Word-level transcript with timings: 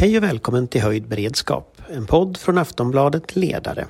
Hej 0.00 0.16
och 0.16 0.22
välkommen 0.22 0.68
till 0.68 0.80
Höjd 0.80 1.08
beredskap, 1.08 1.80
en 1.88 2.06
podd 2.06 2.36
från 2.36 2.58
Aftonbladet 2.58 3.36
Ledare. 3.36 3.86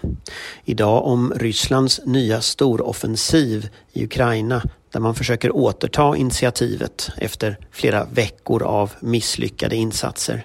Idag 0.65 1.07
om 1.07 1.33
Rysslands 1.37 2.01
nya 2.05 2.41
storoffensiv 2.41 3.69
i 3.93 4.05
Ukraina 4.05 4.63
där 4.93 5.01
man 5.01 5.15
försöker 5.15 5.57
återta 5.57 6.17
initiativet 6.17 7.11
efter 7.17 7.59
flera 7.71 8.05
veckor 8.05 8.63
av 8.63 8.93
misslyckade 9.01 9.77
insatser. 9.77 10.45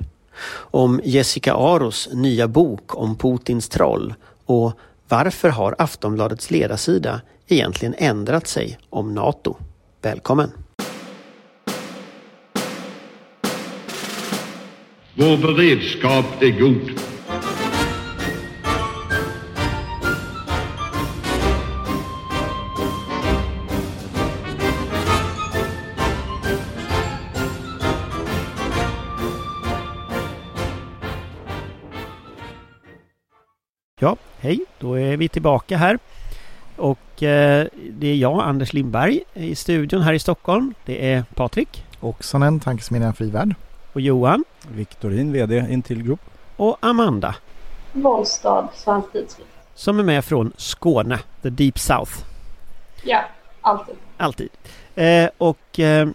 Om 0.54 1.02
Jessica 1.04 1.54
Aros 1.54 2.10
nya 2.14 2.48
bok 2.48 2.96
om 2.96 3.16
Putins 3.18 3.70
troll 3.70 4.14
och 4.46 4.74
varför 5.08 5.50
har 5.50 5.76
Aftonbladets 5.78 6.52
ledarsida 6.52 7.22
egentligen 7.48 7.96
ändrat 7.98 8.48
sig 8.48 8.80
om 8.90 9.16
NATO? 9.16 9.58
Välkommen! 10.02 10.65
Vår 15.18 15.38
beredskap 15.38 16.26
är 16.42 16.60
god. 16.60 16.92
Ja, 34.00 34.18
hej, 34.40 34.60
då 34.80 34.94
är 34.94 35.18
vi 35.18 35.30
tillbaka 35.30 35.78
här. 35.78 36.00
Och 36.76 37.24
eh, 37.24 37.68
det 37.90 38.08
är 38.08 38.16
jag, 38.16 38.40
Anders 38.40 38.74
Lindberg, 38.74 39.20
i 39.34 39.56
studion 39.56 40.02
här 40.02 40.14
i 40.14 40.20
Stockholm. 40.20 40.74
Det 40.86 41.12
är 41.12 41.24
Patrik. 41.36 41.84
Oksanen, 42.00 42.60
Tankesmedjan 42.60 43.14
Frivärd. 43.14 43.56
Och 43.96 44.02
Johan. 44.02 44.44
Viktorin, 44.72 45.32
VD 45.32 45.66
Intill 45.70 46.04
Group. 46.04 46.20
Och 46.56 46.78
Amanda. 46.80 47.36
Wollstad, 47.92 48.68
Svensk 48.74 49.12
Tidskrift. 49.12 49.50
Som 49.76 50.00
är 50.00 50.04
med 50.04 50.26
från 50.26 50.54
Skåne, 50.58 51.20
the 51.42 51.50
deep 51.50 51.80
south. 51.80 52.12
Ja, 53.04 53.26
alltid. 53.62 53.96
Alltid. 54.18 54.50
Eh, 54.96 55.30
och 55.38 55.80
eh, 55.80 56.08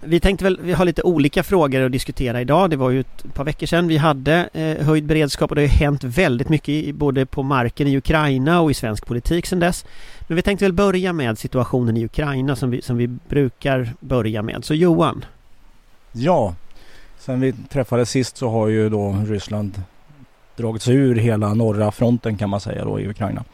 vi 0.00 0.20
tänkte 0.20 0.44
väl, 0.44 0.58
vi 0.62 0.72
har 0.72 0.84
lite 0.84 1.02
olika 1.02 1.42
frågor 1.42 1.80
att 1.80 1.92
diskutera 1.92 2.40
idag. 2.40 2.70
Det 2.70 2.76
var 2.76 2.90
ju 2.90 3.00
ett 3.00 3.34
par 3.34 3.44
veckor 3.44 3.66
sedan 3.66 3.88
vi 3.88 3.96
hade 3.96 4.48
eh, 4.52 4.86
höjd 4.86 5.04
beredskap 5.04 5.50
och 5.50 5.54
det 5.54 5.62
har 5.62 5.68
hänt 5.68 6.04
väldigt 6.04 6.48
mycket 6.48 6.68
i, 6.68 6.92
både 6.92 7.26
på 7.26 7.42
marken 7.42 7.88
i 7.88 7.96
Ukraina 7.96 8.60
och 8.60 8.70
i 8.70 8.74
svensk 8.74 9.06
politik 9.06 9.46
sedan 9.46 9.60
dess. 9.60 9.84
Men 10.20 10.36
vi 10.36 10.42
tänkte 10.42 10.64
väl 10.64 10.72
börja 10.72 11.12
med 11.12 11.38
situationen 11.38 11.96
i 11.96 12.04
Ukraina 12.04 12.56
som 12.56 12.70
vi, 12.70 12.82
som 12.82 12.96
vi 12.96 13.06
brukar 13.06 13.94
börja 14.00 14.42
med. 14.42 14.64
Så 14.64 14.74
Johan? 14.74 15.24
Ja, 16.12 16.54
sen 17.24 17.40
vi 17.40 17.52
träffades 17.52 18.10
sist 18.10 18.36
så 18.36 18.48
har 18.48 18.68
ju 18.68 18.88
då 18.88 19.16
Ryssland 19.26 19.82
dragit 20.56 20.82
sig 20.82 20.94
ur 20.94 21.14
hela 21.14 21.54
norra 21.54 21.92
fronten 21.92 22.36
kan 22.36 22.50
man 22.50 22.60
säga 22.60 22.84
då 22.84 23.00
i 23.00 23.08
Ukraina. 23.08 23.44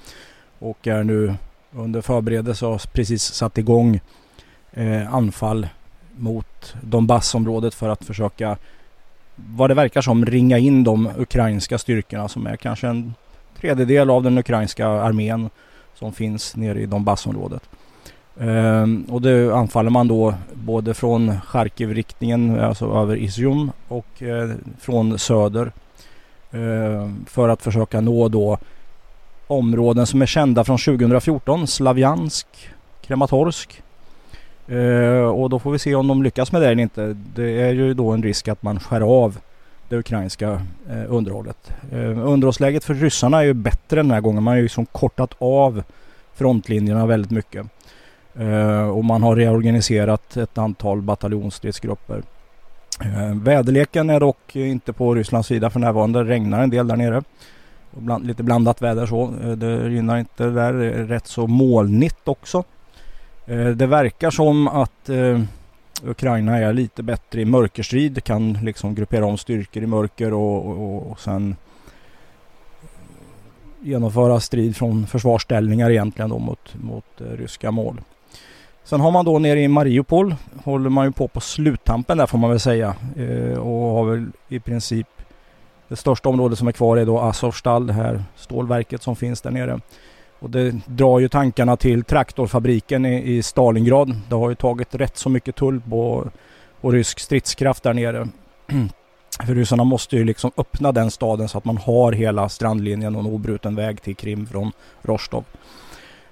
Och 0.58 0.86
är 0.86 1.04
nu 1.04 1.34
under 1.72 2.00
förberedelse 2.00 2.66
och 2.66 2.72
har 2.72 2.82
precis 2.92 3.22
satt 3.22 3.58
igång 3.58 4.00
eh, 4.72 5.14
anfall 5.14 5.68
mot 6.16 6.74
Donbassområdet 6.82 7.74
för 7.74 7.88
att 7.88 8.04
försöka, 8.04 8.56
vad 9.36 9.70
det 9.70 9.74
verkar 9.74 10.00
som, 10.00 10.26
ringa 10.26 10.58
in 10.58 10.84
de 10.84 11.10
ukrainska 11.18 11.78
styrkorna 11.78 12.28
som 12.28 12.46
är 12.46 12.56
kanske 12.56 12.88
en 12.88 13.14
tredjedel 13.60 14.10
av 14.10 14.22
den 14.22 14.38
ukrainska 14.38 14.88
armén 14.88 15.50
som 15.94 16.12
finns 16.12 16.56
nere 16.56 16.80
i 16.80 16.86
Donbassområdet. 16.86 17.62
Ehm, 18.40 19.06
och 19.10 19.22
det 19.22 19.54
anfaller 19.54 19.90
man 19.90 20.08
då 20.08 20.34
både 20.52 20.94
från 20.94 21.40
Charkiv-riktningen, 21.40 22.60
alltså 22.60 22.94
över 22.94 23.16
Izium 23.16 23.70
och 23.88 24.22
eh, 24.22 24.50
från 24.80 25.18
söder. 25.18 25.72
Eh, 26.50 27.10
för 27.26 27.48
att 27.48 27.62
försöka 27.62 28.00
nå 28.00 28.28
då 28.28 28.58
områden 29.46 30.06
som 30.06 30.22
är 30.22 30.26
kända 30.26 30.64
från 30.64 30.78
2014, 30.78 31.66
Slavjansk, 31.66 32.46
Krematorsk, 33.02 33.82
Uh, 34.70 35.24
och 35.24 35.50
då 35.50 35.58
får 35.58 35.70
vi 35.70 35.78
se 35.78 35.94
om 35.94 36.08
de 36.08 36.22
lyckas 36.22 36.52
med 36.52 36.62
det 36.62 36.68
eller 36.68 36.82
inte. 36.82 37.16
Det 37.34 37.60
är 37.60 37.72
ju 37.72 37.94
då 37.94 38.10
en 38.10 38.22
risk 38.22 38.48
att 38.48 38.62
man 38.62 38.80
skär 38.80 39.00
av 39.00 39.38
det 39.88 39.96
ukrainska 39.96 40.50
eh, 40.90 41.04
underhållet. 41.08 41.72
Ehm, 41.92 42.18
underhållsläget 42.18 42.84
för 42.84 42.94
ryssarna 42.94 43.38
är 43.38 43.44
ju 43.44 43.54
bättre 43.54 43.96
den 43.96 44.10
här 44.10 44.20
gången. 44.20 44.42
Man 44.42 44.52
har 44.52 44.56
ju 44.56 44.62
liksom 44.62 44.86
kortat 44.86 45.34
av 45.38 45.82
frontlinjerna 46.34 47.06
väldigt 47.06 47.30
mycket. 47.30 47.66
Eh, 48.38 48.88
och 48.88 49.04
man 49.04 49.22
har 49.22 49.36
reorganiserat 49.36 50.36
ett 50.36 50.58
antal 50.58 51.02
bataljonsstridsgrupper. 51.02 52.22
Eh, 53.04 53.34
väderleken 53.34 54.10
är 54.10 54.20
dock 54.20 54.56
inte 54.56 54.92
på 54.92 55.14
Rysslands 55.14 55.48
sida 55.48 55.70
för 55.70 55.80
närvarande. 55.80 56.24
Det 56.24 56.30
regnar 56.30 56.62
en 56.62 56.70
del 56.70 56.88
där 56.88 56.96
nere. 56.96 57.22
Bland, 57.90 58.26
lite 58.26 58.42
blandat 58.42 58.82
väder 58.82 59.06
så. 59.06 59.22
Eh, 59.42 59.50
det 59.50 59.90
gynnar 59.90 60.18
inte 60.18 60.44
det 60.44 60.52
där. 60.52 60.72
Det 60.72 60.92
är 60.92 61.04
rätt 61.04 61.26
så 61.26 61.46
molnigt 61.46 62.28
också. 62.28 62.64
Eh, 63.46 63.66
det 63.66 63.86
verkar 63.86 64.30
som 64.30 64.68
att 64.68 65.08
eh, 65.08 65.40
Ukraina 66.04 66.58
är 66.58 66.72
lite 66.72 67.02
bättre 67.02 67.40
i 67.40 67.44
mörkerstrid, 67.44 68.24
kan 68.24 68.52
liksom 68.52 68.94
gruppera 68.94 69.26
om 69.26 69.38
styrkor 69.38 69.82
i 69.82 69.86
mörker 69.86 70.32
och, 70.32 70.66
och, 70.66 71.10
och 71.10 71.20
sen 71.20 71.56
genomföra 73.80 74.40
strid 74.40 74.76
från 74.76 75.06
försvarsställningar 75.06 75.90
egentligen 75.90 76.30
då 76.30 76.38
mot, 76.38 76.74
mot 76.74 77.04
ryska 77.18 77.70
mål. 77.70 78.00
Sen 78.88 79.00
har 79.00 79.10
man 79.10 79.24
då 79.24 79.38
nere 79.38 79.60
i 79.60 79.68
Mariupol, 79.68 80.34
håller 80.64 80.90
man 80.90 81.06
ju 81.06 81.12
på 81.12 81.28
på 81.28 81.40
sluttampen 81.40 82.18
där 82.18 82.26
får 82.26 82.38
man 82.38 82.50
väl 82.50 82.60
säga 82.60 82.94
eh, 83.16 83.58
och 83.58 83.94
har 83.94 84.04
väl 84.04 84.26
i 84.48 84.60
princip 84.60 85.06
det 85.88 85.96
största 85.96 86.28
området 86.28 86.58
som 86.58 86.68
är 86.68 86.72
kvar 86.72 86.96
är 86.96 87.06
då 87.06 87.18
Azovstal, 87.20 87.86
det 87.86 87.92
här 87.92 88.24
stålverket 88.36 89.02
som 89.02 89.16
finns 89.16 89.40
där 89.40 89.50
nere. 89.50 89.80
Och 90.38 90.50
det 90.50 90.74
drar 90.86 91.18
ju 91.18 91.28
tankarna 91.28 91.76
till 91.76 92.04
traktorfabriken 92.04 93.06
i, 93.06 93.36
i 93.36 93.42
Stalingrad. 93.42 94.16
Det 94.28 94.34
har 94.34 94.48
ju 94.48 94.54
tagit 94.54 94.94
rätt 94.94 95.16
så 95.16 95.28
mycket 95.28 95.56
tull 95.56 95.80
på, 95.80 96.30
på 96.80 96.90
rysk 96.90 97.20
stridskraft 97.20 97.82
där 97.82 97.94
nere. 97.94 98.28
För 99.46 99.54
ryssarna 99.54 99.84
måste 99.84 100.16
ju 100.16 100.24
liksom 100.24 100.50
öppna 100.56 100.92
den 100.92 101.10
staden 101.10 101.48
så 101.48 101.58
att 101.58 101.64
man 101.64 101.76
har 101.76 102.12
hela 102.12 102.48
strandlinjen 102.48 103.14
och 103.14 103.20
en 103.20 103.26
obruten 103.26 103.74
väg 103.74 104.02
till 104.02 104.16
Krim 104.16 104.46
från 104.46 104.72
Rostov. 105.02 105.44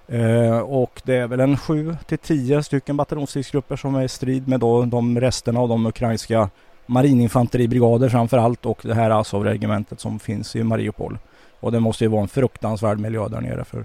Eh, 0.09 0.59
och 0.59 1.03
det 1.05 1.15
är 1.15 1.27
väl 1.27 1.41
en 1.41 1.57
7 1.57 1.97
till 2.07 2.19
10 2.19 2.63
stycken 2.63 2.97
bataljonsstridsgrupper 2.97 3.77
som 3.77 3.95
är 3.95 4.03
i 4.03 4.09
strid 4.09 4.49
med 4.49 4.61
då 4.61 4.85
de 4.85 5.21
resterna 5.21 5.61
av 5.61 5.69
de 5.69 5.87
ukrainska 5.87 6.51
marininfanteribrigader 6.87 8.09
framför 8.09 8.39
allt 8.39 8.67
och 8.67 8.81
det 8.83 8.95
här 8.95 9.11
Azov-regementet 9.11 10.01
som 10.01 10.19
finns 10.19 10.57
i 10.57 10.63
Mariupol. 10.63 11.19
Och 11.61 11.73
det 11.73 11.81
måste 11.81 12.05
ju 12.05 12.09
vara 12.09 12.23
en 12.23 12.29
fruktansvärd 12.29 12.99
miljö 12.99 13.29
där 13.29 13.41
nere 13.41 13.65
för 13.65 13.85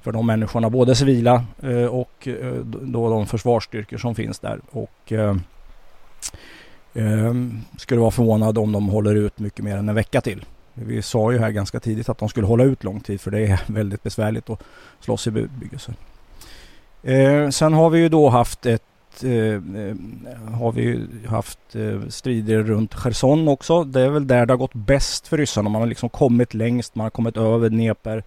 för 0.00 0.12
de 0.12 0.26
människorna, 0.26 0.70
både 0.70 0.94
civila 0.94 1.44
eh, 1.62 1.84
och 1.84 2.28
eh, 2.28 2.54
då 2.64 3.10
de 3.10 3.26
försvarsstyrkor 3.26 3.98
som 3.98 4.14
finns 4.14 4.38
där. 4.38 4.60
Och 4.70 5.12
eh, 5.12 5.36
eh, 6.94 7.34
skulle 7.76 8.00
vara 8.00 8.10
förvånad 8.10 8.58
om 8.58 8.72
de 8.72 8.88
håller 8.88 9.14
ut 9.14 9.38
mycket 9.38 9.64
mer 9.64 9.76
än 9.76 9.88
en 9.88 9.94
vecka 9.94 10.20
till. 10.20 10.44
Vi 10.86 11.02
sa 11.02 11.32
ju 11.32 11.38
här 11.38 11.50
ganska 11.50 11.80
tidigt 11.80 12.08
att 12.08 12.18
de 12.18 12.28
skulle 12.28 12.46
hålla 12.46 12.64
ut 12.64 12.84
lång 12.84 13.00
tid 13.00 13.20
för 13.20 13.30
det 13.30 13.46
är 13.46 13.60
väldigt 13.72 14.02
besvärligt 14.02 14.50
att 14.50 14.62
slåss 15.00 15.26
i 15.26 15.30
bebyggelse. 15.30 15.94
Eh, 17.02 17.48
sen 17.48 17.72
har 17.72 17.90
vi 17.90 17.98
ju 17.98 18.08
då 18.08 18.28
haft 18.28 18.66
ett 18.66 18.82
eh, 19.22 19.32
eh 19.32 19.94
har 20.52 20.72
vi 20.72 21.06
haft 21.26 21.58
eh, 21.74 22.08
strider 22.08 22.62
runt 22.62 22.94
Cherson 22.94 23.48
också. 23.48 23.84
Det 23.84 24.00
är 24.00 24.08
väl 24.08 24.26
där 24.26 24.46
det 24.46 24.52
har 24.52 24.58
gått 24.58 24.74
bäst 24.74 25.28
för 25.28 25.38
ryssarna. 25.38 25.68
Man 25.68 25.82
har 25.82 25.88
liksom 25.88 26.08
kommit 26.08 26.54
längst, 26.54 26.94
man 26.94 27.04
har 27.04 27.10
kommit 27.10 27.36
över 27.36 27.68
Dnepr. 27.68 28.22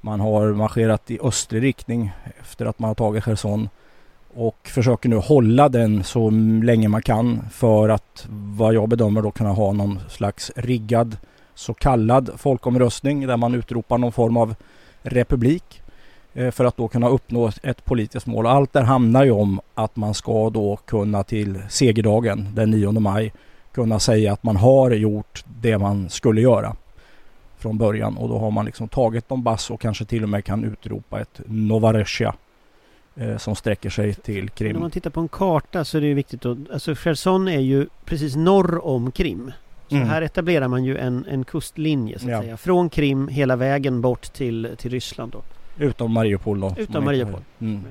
Man 0.00 0.20
har 0.20 0.52
marscherat 0.52 1.10
i 1.10 1.18
östlig 1.22 1.62
riktning 1.62 2.10
efter 2.40 2.66
att 2.66 2.78
man 2.78 2.88
har 2.88 2.94
tagit 2.94 3.24
Cherson 3.24 3.68
och 4.34 4.68
försöker 4.74 5.08
nu 5.08 5.16
hålla 5.16 5.68
den 5.68 6.04
så 6.04 6.30
länge 6.62 6.88
man 6.88 7.02
kan 7.02 7.40
för 7.52 7.88
att 7.88 8.26
vad 8.30 8.74
jag 8.74 8.88
bedömer 8.88 9.22
då 9.22 9.30
kunna 9.30 9.52
ha 9.52 9.72
någon 9.72 10.00
slags 10.08 10.52
riggad 10.56 11.16
så 11.58 11.74
kallad 11.74 12.30
folkomröstning 12.36 13.26
där 13.26 13.36
man 13.36 13.54
utropar 13.54 13.98
någon 13.98 14.12
form 14.12 14.36
av 14.36 14.54
republik 15.02 15.82
eh, 16.34 16.50
för 16.50 16.64
att 16.64 16.76
då 16.76 16.88
kunna 16.88 17.08
uppnå 17.08 17.50
ett 17.62 17.84
politiskt 17.84 18.26
mål. 18.26 18.46
Allt 18.46 18.72
där 18.72 18.82
handlar 18.82 19.24
ju 19.24 19.30
om 19.30 19.60
att 19.74 19.96
man 19.96 20.14
ska 20.14 20.50
då 20.50 20.76
kunna 20.76 21.22
till 21.22 21.62
segerdagen 21.68 22.48
den 22.54 22.70
9 22.70 22.92
maj 22.92 23.32
kunna 23.72 23.98
säga 23.98 24.32
att 24.32 24.42
man 24.42 24.56
har 24.56 24.90
gjort 24.90 25.44
det 25.60 25.78
man 25.78 26.08
skulle 26.08 26.40
göra 26.40 26.76
från 27.56 27.78
början 27.78 28.16
och 28.16 28.28
då 28.28 28.38
har 28.38 28.50
man 28.50 28.64
liksom 28.64 28.88
tagit 28.88 29.28
Donbass 29.28 29.70
och 29.70 29.80
kanske 29.80 30.04
till 30.04 30.22
och 30.22 30.28
med 30.28 30.44
kan 30.44 30.64
utropa 30.64 31.20
ett 31.20 31.40
Novarossia 31.46 32.34
eh, 33.16 33.36
som 33.36 33.56
sträcker 33.56 33.90
sig 33.90 34.14
till 34.14 34.50
Krim. 34.50 34.76
Om 34.76 34.82
man 34.82 34.90
tittar 34.90 35.10
på 35.10 35.20
en 35.20 35.28
karta 35.28 35.84
så 35.84 35.96
är 35.96 36.00
det 36.00 36.14
viktigt 36.14 36.46
att, 36.46 36.58
alltså 36.72 36.94
Cherson 36.94 37.48
är 37.48 37.60
ju 37.60 37.86
precis 38.04 38.36
norr 38.36 38.86
om 38.86 39.12
Krim. 39.12 39.52
Så 39.88 39.96
mm. 39.96 40.08
här 40.08 40.22
etablerar 40.22 40.68
man 40.68 40.84
ju 40.84 40.96
en, 40.96 41.24
en 41.28 41.44
kustlinje 41.44 42.18
så 42.18 42.26
att 42.26 42.32
ja. 42.32 42.42
säga. 42.42 42.56
Från 42.56 42.90
Krim 42.90 43.28
hela 43.28 43.56
vägen 43.56 44.00
bort 44.00 44.32
till, 44.32 44.68
till 44.78 44.90
Ryssland 44.90 45.32
då. 45.32 45.42
Utom 45.84 46.12
Mariupol 46.12 46.60
då. 46.60 46.74
Utom 46.78 47.04
Mariupol. 47.04 47.40
Mm. 47.58 47.82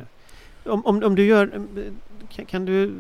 Om, 0.66 0.86
om, 0.86 1.04
om 1.04 1.16
du 1.16 1.26
gör, 1.26 1.62
kan, 2.30 2.46
kan, 2.46 2.66
du 2.66 2.94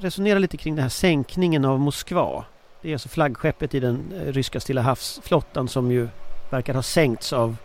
resonera 0.00 0.38
lite 0.38 0.56
kring 0.56 0.74
den 0.74 0.82
här 0.82 0.88
sänkningen 0.88 1.64
av 1.64 1.80
Moskva? 1.80 2.44
Det 2.82 2.88
är 2.88 2.92
alltså 2.92 3.08
flaggskeppet 3.08 3.74
i 3.74 3.80
den 3.80 4.12
eh, 4.14 4.32
ryska 4.32 4.60
Stilla 4.60 4.82
havsflottan 4.82 5.68
som 5.68 5.90
ju 5.90 6.08
verkar 6.50 6.74
ha 6.74 6.82
sänkts 6.82 7.32
av, 7.32 7.56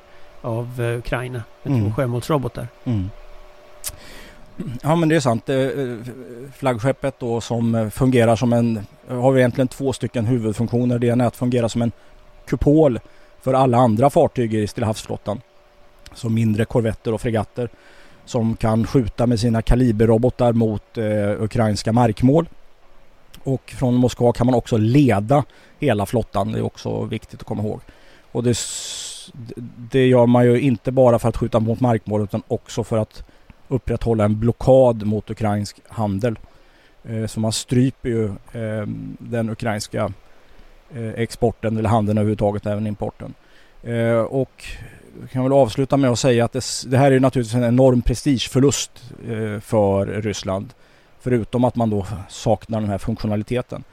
av 0.41 0.81
eh, 0.81 0.97
Ukraina 0.97 1.43
med 1.63 1.73
Mm. 1.73 1.85
två 1.85 1.95
sjömålsrobotar. 1.95 2.67
Mm. 2.83 3.09
Ja 4.81 4.95
men 4.95 5.09
det 5.09 5.15
är 5.15 5.19
sant. 5.19 5.49
Eh, 5.49 5.67
flaggskeppet 6.53 7.19
då 7.19 7.41
som 7.41 7.75
eh, 7.75 7.89
fungerar 7.89 8.35
som 8.35 8.53
en, 8.53 8.77
eh, 9.09 9.21
har 9.21 9.31
vi 9.31 9.39
egentligen 9.39 9.67
två 9.67 9.93
stycken 9.93 10.25
huvudfunktioner. 10.25 10.99
Det 10.99 11.07
ena 11.07 11.23
är 11.23 11.27
att 11.27 11.35
fungera 11.35 11.69
som 11.69 11.81
en 11.81 11.91
kupol 12.45 12.99
för 13.41 13.53
alla 13.53 13.77
andra 13.77 14.09
fartyg 14.09 14.53
i 14.53 14.67
Stillahavsflottan. 14.67 15.41
Så 16.09 16.15
Som 16.15 16.33
mindre 16.33 16.65
korvetter 16.65 17.13
och 17.13 17.21
fregatter 17.21 17.69
som 18.25 18.55
kan 18.55 18.87
skjuta 18.87 19.27
med 19.27 19.39
sina 19.39 19.61
kaliberrobotar 19.61 20.53
mot 20.53 20.97
eh, 20.97 21.41
ukrainska 21.43 21.93
markmål. 21.93 22.49
Och 23.43 23.73
från 23.77 23.95
Moskva 23.95 24.33
kan 24.33 24.45
man 24.45 24.55
också 24.55 24.77
leda 24.77 25.43
hela 25.79 26.05
flottan. 26.05 26.51
Det 26.51 26.59
är 26.59 26.65
också 26.65 27.03
viktigt 27.03 27.39
att 27.39 27.47
komma 27.47 27.63
ihåg. 27.63 27.81
Och 28.31 28.43
det, 28.43 28.57
det 29.91 30.07
gör 30.07 30.25
man 30.25 30.45
ju 30.45 30.59
inte 30.59 30.91
bara 30.91 31.19
för 31.19 31.29
att 31.29 31.37
skjuta 31.37 31.59
mot 31.59 31.79
markmål 31.79 32.23
utan 32.23 32.43
också 32.47 32.83
för 32.83 32.97
att 32.97 33.23
upprätthålla 33.67 34.25
en 34.25 34.39
blockad 34.39 35.05
mot 35.05 35.29
ukrainsk 35.29 35.81
handel. 35.87 36.39
Eh, 37.03 37.25
Så 37.27 37.39
man 37.39 37.51
stryper 37.51 38.09
ju 38.09 38.25
eh, 38.27 38.87
den 39.19 39.49
ukrainska 39.49 40.13
eh, 40.95 41.09
exporten 41.09 41.77
eller 41.77 41.89
handeln 41.89 42.17
överhuvudtaget, 42.17 42.65
även 42.65 42.87
importen. 42.87 43.33
Eh, 43.83 44.19
Och 44.19 44.63
jag 45.21 45.29
kan 45.29 45.43
väl 45.43 45.53
avsluta 45.53 45.97
med 45.97 46.09
att 46.09 46.19
säga 46.19 46.45
att 46.45 46.53
det, 46.53 46.63
det 46.87 46.97
här 46.97 47.07
är 47.07 47.11
ju 47.11 47.19
naturligtvis 47.19 47.55
en 47.55 47.63
enorm 47.63 48.01
prestigeförlust 48.01 49.13
eh, 49.29 49.59
för 49.59 50.05
Ryssland. 50.05 50.73
Förutom 51.19 51.63
att 51.63 51.75
man 51.75 51.89
då 51.89 52.05
saknar 52.29 52.81
den 52.81 52.89
här 52.89 52.97
funktionaliteten. 52.97 53.83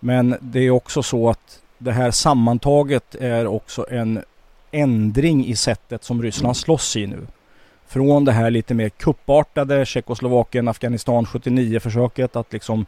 Men 0.00 0.36
det 0.40 0.60
är 0.60 0.70
också 0.70 1.02
så 1.02 1.30
att 1.30 1.60
det 1.78 1.92
här 1.92 2.10
sammantaget 2.10 3.14
är 3.14 3.46
också 3.46 3.86
en 3.90 4.24
ändring 4.70 5.46
i 5.46 5.56
sättet 5.56 6.04
som 6.04 6.22
Ryssland 6.22 6.56
slåss 6.56 6.96
i 6.96 7.06
nu. 7.06 7.26
Från 7.90 8.24
det 8.24 8.32
här 8.32 8.50
lite 8.50 8.74
mer 8.74 8.88
kuppartade 8.88 9.86
Tjeckoslovakien, 9.86 10.68
Afghanistan 10.68 11.26
79 11.26 11.80
försöket 11.80 12.36
att 12.36 12.52
liksom 12.52 12.86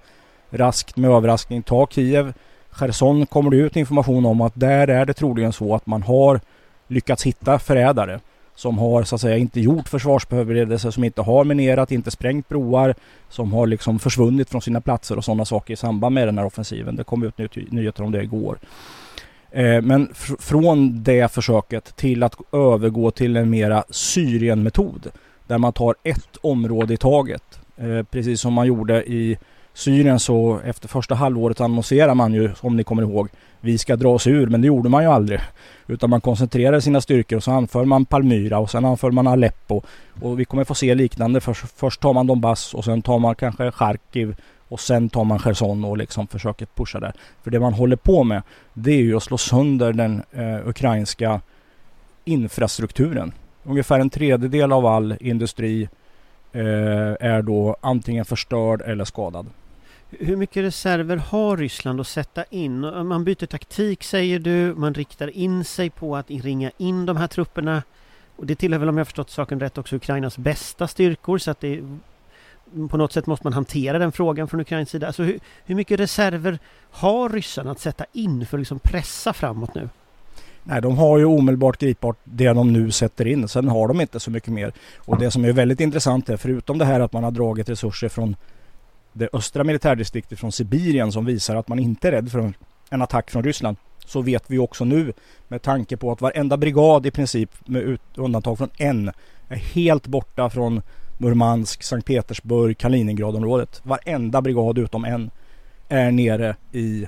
raskt 0.50 0.96
med 0.96 1.10
överraskning 1.10 1.62
ta 1.62 1.86
Kiev. 1.86 2.32
Cherson 2.70 3.26
kommer 3.26 3.50
det 3.50 3.56
ut 3.56 3.76
information 3.76 4.26
om 4.26 4.40
att 4.40 4.52
där 4.54 4.88
är 4.88 5.06
det 5.06 5.14
troligen 5.14 5.52
så 5.52 5.74
att 5.74 5.86
man 5.86 6.02
har 6.02 6.40
lyckats 6.88 7.26
hitta 7.26 7.58
förrädare 7.58 8.20
som 8.54 8.78
har 8.78 9.02
så 9.02 9.14
att 9.14 9.20
säga 9.20 9.36
inte 9.36 9.60
gjort 9.60 9.88
försvarsförberedelser, 9.88 10.90
som 10.90 11.04
inte 11.04 11.22
har 11.22 11.44
minerat, 11.44 11.92
inte 11.92 12.10
sprängt 12.10 12.48
broar, 12.48 12.94
som 13.28 13.52
har 13.52 13.66
liksom 13.66 13.98
försvunnit 13.98 14.50
från 14.50 14.62
sina 14.62 14.80
platser 14.80 15.16
och 15.16 15.24
sådana 15.24 15.44
saker 15.44 15.74
i 15.74 15.76
samband 15.76 16.14
med 16.14 16.28
den 16.28 16.38
här 16.38 16.44
offensiven. 16.44 16.96
Det 16.96 17.04
kom 17.04 17.22
ut 17.22 17.38
ny- 17.38 17.66
nyheter 17.70 18.02
om 18.02 18.12
det 18.12 18.22
igår. 18.22 18.58
Eh, 19.52 19.82
Men 19.82 20.08
fr- 20.08 20.40
från 20.40 21.02
det 21.02 21.32
försöket 21.32 21.96
till 21.96 22.22
att 22.22 22.36
övergå 22.52 23.10
till 23.10 23.36
en 23.36 23.50
mera 23.50 23.84
Syrien-metod. 23.90 25.06
Där 25.46 25.58
man 25.58 25.72
tar 25.72 25.94
ett 26.02 26.36
område 26.40 26.94
i 26.94 26.96
taget. 26.96 27.42
Eh, 27.76 28.02
Precis 28.10 28.40
som 28.40 28.52
man 28.52 28.66
gjorde 28.66 29.04
i 29.04 29.38
Syrien 29.74 30.18
så 30.20 30.60
efter 30.64 30.88
första 30.88 31.14
halvåret 31.14 31.60
annonserar 31.60 32.14
man 32.14 32.34
ju, 32.34 32.50
om 32.60 32.76
ni 32.76 32.84
kommer 32.84 33.02
ihåg, 33.02 33.28
vi 33.60 33.78
ska 33.78 33.96
dra 33.96 34.08
oss 34.08 34.26
ur. 34.26 34.46
Men 34.46 34.60
det 34.60 34.66
gjorde 34.66 34.88
man 34.88 35.02
ju 35.02 35.08
aldrig. 35.10 35.40
Utan 35.86 36.10
man 36.10 36.20
koncentrerade 36.20 36.80
sina 36.82 37.00
styrkor 37.00 37.36
och 37.36 37.44
så 37.44 37.50
anför 37.50 37.84
man 37.84 38.04
Palmyra 38.04 38.58
och 38.58 38.70
sen 38.70 38.84
anför 38.84 39.10
man 39.10 39.26
Aleppo. 39.26 39.82
Och 40.22 40.40
vi 40.40 40.44
kommer 40.44 40.64
få 40.64 40.74
se 40.74 40.94
liknande. 40.94 41.40
Först, 41.40 41.64
först 41.76 42.00
tar 42.00 42.12
man 42.12 42.26
Donbass 42.26 42.74
och 42.74 42.84
sen 42.84 43.02
tar 43.02 43.18
man 43.18 43.34
kanske 43.34 43.70
Charkiv 43.70 44.36
och 44.72 44.80
sen 44.80 45.08
tar 45.08 45.24
man 45.24 45.38
Cherson 45.38 45.84
och 45.84 45.96
liksom 45.96 46.26
försöker 46.26 46.66
pusha 46.66 47.00
där. 47.00 47.12
För 47.42 47.50
det 47.50 47.60
man 47.60 47.72
håller 47.72 47.96
på 47.96 48.24
med 48.24 48.42
det 48.74 48.90
är 48.90 49.02
ju 49.02 49.16
att 49.16 49.22
slå 49.22 49.38
sönder 49.38 49.92
den 49.92 50.22
eh, 50.32 50.68
ukrainska 50.68 51.40
infrastrukturen. 52.24 53.32
Ungefär 53.64 54.00
en 54.00 54.10
tredjedel 54.10 54.72
av 54.72 54.86
all 54.86 55.16
industri 55.20 55.88
eh, 56.52 56.60
är 57.20 57.42
då 57.42 57.76
antingen 57.80 58.24
förstörd 58.24 58.82
eller 58.82 59.04
skadad. 59.04 59.46
Hur 60.10 60.36
mycket 60.36 60.64
reserver 60.64 61.16
har 61.16 61.56
Ryssland 61.56 62.00
att 62.00 62.06
sätta 62.06 62.44
in? 62.44 62.80
Man 62.80 63.24
byter 63.24 63.46
taktik 63.46 64.04
säger 64.04 64.38
du, 64.38 64.74
man 64.74 64.94
riktar 64.94 65.36
in 65.36 65.64
sig 65.64 65.90
på 65.90 66.16
att 66.16 66.30
ringa 66.30 66.70
in 66.76 67.06
de 67.06 67.16
här 67.16 67.26
trupperna. 67.26 67.82
Och 68.36 68.46
det 68.46 68.54
tillhör 68.54 68.78
väl 68.78 68.88
om 68.88 68.98
jag 68.98 69.06
förstått 69.06 69.30
saken 69.30 69.60
rätt 69.60 69.78
också 69.78 69.96
Ukrainas 69.96 70.38
bästa 70.38 70.88
styrkor 70.88 71.38
så 71.38 71.50
att 71.50 71.60
det 71.60 71.82
på 72.90 72.96
något 72.96 73.12
sätt 73.12 73.26
måste 73.26 73.46
man 73.46 73.52
hantera 73.52 73.98
den 73.98 74.12
frågan 74.12 74.48
från 74.48 74.60
Ukrains 74.60 74.90
sida. 74.90 75.06
Alltså 75.06 75.22
hur, 75.22 75.38
hur 75.64 75.74
mycket 75.74 76.00
reserver 76.00 76.58
har 76.90 77.28
ryssarna 77.28 77.70
att 77.70 77.80
sätta 77.80 78.04
in 78.12 78.46
för 78.46 78.56
att 78.56 78.60
liksom 78.60 78.78
pressa 78.78 79.32
framåt 79.32 79.74
nu? 79.74 79.88
Nej, 80.64 80.82
de 80.82 80.98
har 80.98 81.18
ju 81.18 81.24
omedelbart 81.24 81.78
gripbart 81.78 82.16
det 82.24 82.48
de 82.48 82.72
nu 82.72 82.90
sätter 82.90 83.26
in. 83.26 83.48
Sen 83.48 83.68
har 83.68 83.88
de 83.88 84.00
inte 84.00 84.20
så 84.20 84.30
mycket 84.30 84.52
mer. 84.52 84.72
Och 84.96 85.18
det 85.18 85.30
som 85.30 85.44
är 85.44 85.52
väldigt 85.52 85.80
intressant 85.80 86.28
är 86.28 86.36
förutom 86.36 86.78
det 86.78 86.84
här 86.84 87.00
att 87.00 87.12
man 87.12 87.24
har 87.24 87.30
dragit 87.30 87.68
resurser 87.68 88.08
från 88.08 88.36
det 89.12 89.28
östra 89.32 89.64
militärdistriktet 89.64 90.38
från 90.38 90.52
Sibirien 90.52 91.12
som 91.12 91.24
visar 91.24 91.56
att 91.56 91.68
man 91.68 91.78
inte 91.78 92.08
är 92.08 92.12
rädd 92.12 92.30
för 92.32 92.38
en- 92.38 93.02
attack 93.02 93.30
från 93.30 93.44
Ryssland. 93.44 93.76
Så 94.06 94.22
vet 94.22 94.44
vi 94.46 94.58
också 94.58 94.84
nu 94.84 95.12
med 95.48 95.62
tanke 95.62 95.96
på 95.96 96.12
att 96.12 96.20
varenda 96.20 96.56
brigad 96.56 97.06
i 97.06 97.10
princip 97.10 97.50
med 97.68 97.98
undantag 98.14 98.58
från 98.58 98.70
en 98.76 99.10
är 99.48 99.56
helt 99.56 100.06
borta 100.06 100.50
från 100.50 100.82
Murmansk, 101.22 101.82
Sankt 101.82 102.06
Petersburg, 102.06 102.78
Kaliningradområdet. 102.78 103.80
Varenda 103.84 104.42
brigad 104.42 104.78
utom 104.78 105.04
en 105.04 105.30
är 105.88 106.10
nere 106.10 106.56
i 106.72 107.06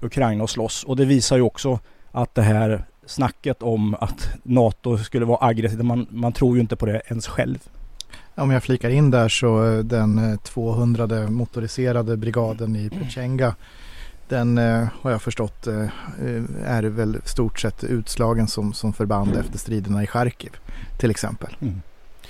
Ukraina 0.00 0.42
och 0.42 0.50
slåss. 0.50 0.84
Och 0.84 0.96
det 0.96 1.04
visar 1.04 1.36
ju 1.36 1.42
också 1.42 1.78
att 2.10 2.34
det 2.34 2.42
här 2.42 2.84
snacket 3.06 3.62
om 3.62 3.94
att 3.94 4.28
NATO 4.42 4.98
skulle 4.98 5.24
vara 5.24 5.46
aggressivt, 5.46 5.84
man, 5.84 6.06
man 6.10 6.32
tror 6.32 6.56
ju 6.56 6.60
inte 6.60 6.76
på 6.76 6.86
det 6.86 7.02
ens 7.06 7.26
själv. 7.26 7.58
Om 8.34 8.50
jag 8.50 8.62
flikar 8.62 8.90
in 8.90 9.10
där 9.10 9.28
så 9.28 9.64
eh, 9.64 9.78
den 9.78 10.32
eh, 10.32 10.38
200 10.38 11.06
motoriserade 11.28 12.16
brigaden 12.16 12.76
i 12.76 12.90
Pechenga 12.90 13.54
den 14.28 14.58
eh, 14.58 14.88
har 15.00 15.10
jag 15.10 15.22
förstått 15.22 15.66
eh, 15.66 15.82
eh, 15.82 16.42
är 16.64 16.82
väl 16.82 17.20
stort 17.24 17.60
sett 17.60 17.84
utslagen 17.84 18.48
som, 18.48 18.72
som 18.72 18.92
förband 18.92 19.36
efter 19.36 19.58
striderna 19.58 20.02
i 20.02 20.06
Charkiv 20.06 20.50
till 20.98 21.10
exempel. 21.10 21.56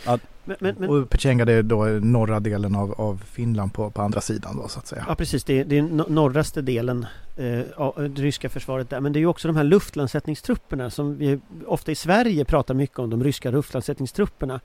Men, 0.07 0.57
men, 0.61 0.75
men, 0.79 0.91
Och 0.91 1.11
Pechenga 1.11 1.45
det 1.45 1.53
är 1.53 1.63
då 1.63 1.85
norra 1.85 2.41
delen 2.41 2.75
av, 2.75 2.93
av 3.01 3.23
Finland 3.27 3.73
på, 3.73 3.91
på 3.91 4.03
andra 4.03 4.21
sidan 4.21 4.57
då 4.57 4.69
så 4.69 4.79
att 4.79 4.87
säga. 4.87 5.05
ja 5.09 5.15
precis, 5.15 5.45
det 5.45 5.61
är, 5.61 5.65
det 5.65 5.79
är 5.79 5.83
no- 5.83 6.11
norraste 6.11 6.63
delen 6.63 7.07
eh, 7.37 7.61
av 7.77 8.11
det 8.11 8.23
ryska 8.23 8.49
försvaret 8.49 8.91
där. 8.91 9.01
Men 9.01 9.13
det 9.13 9.19
är 9.19 9.21
ju 9.21 9.27
också 9.27 9.49
de 9.49 9.57
här 9.57 9.65
luftlandsättningstrupperna 9.65 10.91
som 10.91 11.17
vi 11.19 11.41
ofta 11.67 11.93
i 11.93 11.95
Sverige 11.95 12.45
pratar 12.45 12.75
mycket 12.75 12.99
om, 12.99 13.11
de 13.11 13.25
ryska 13.25 13.51
luftlandsättningstrupperna. 13.51 14.61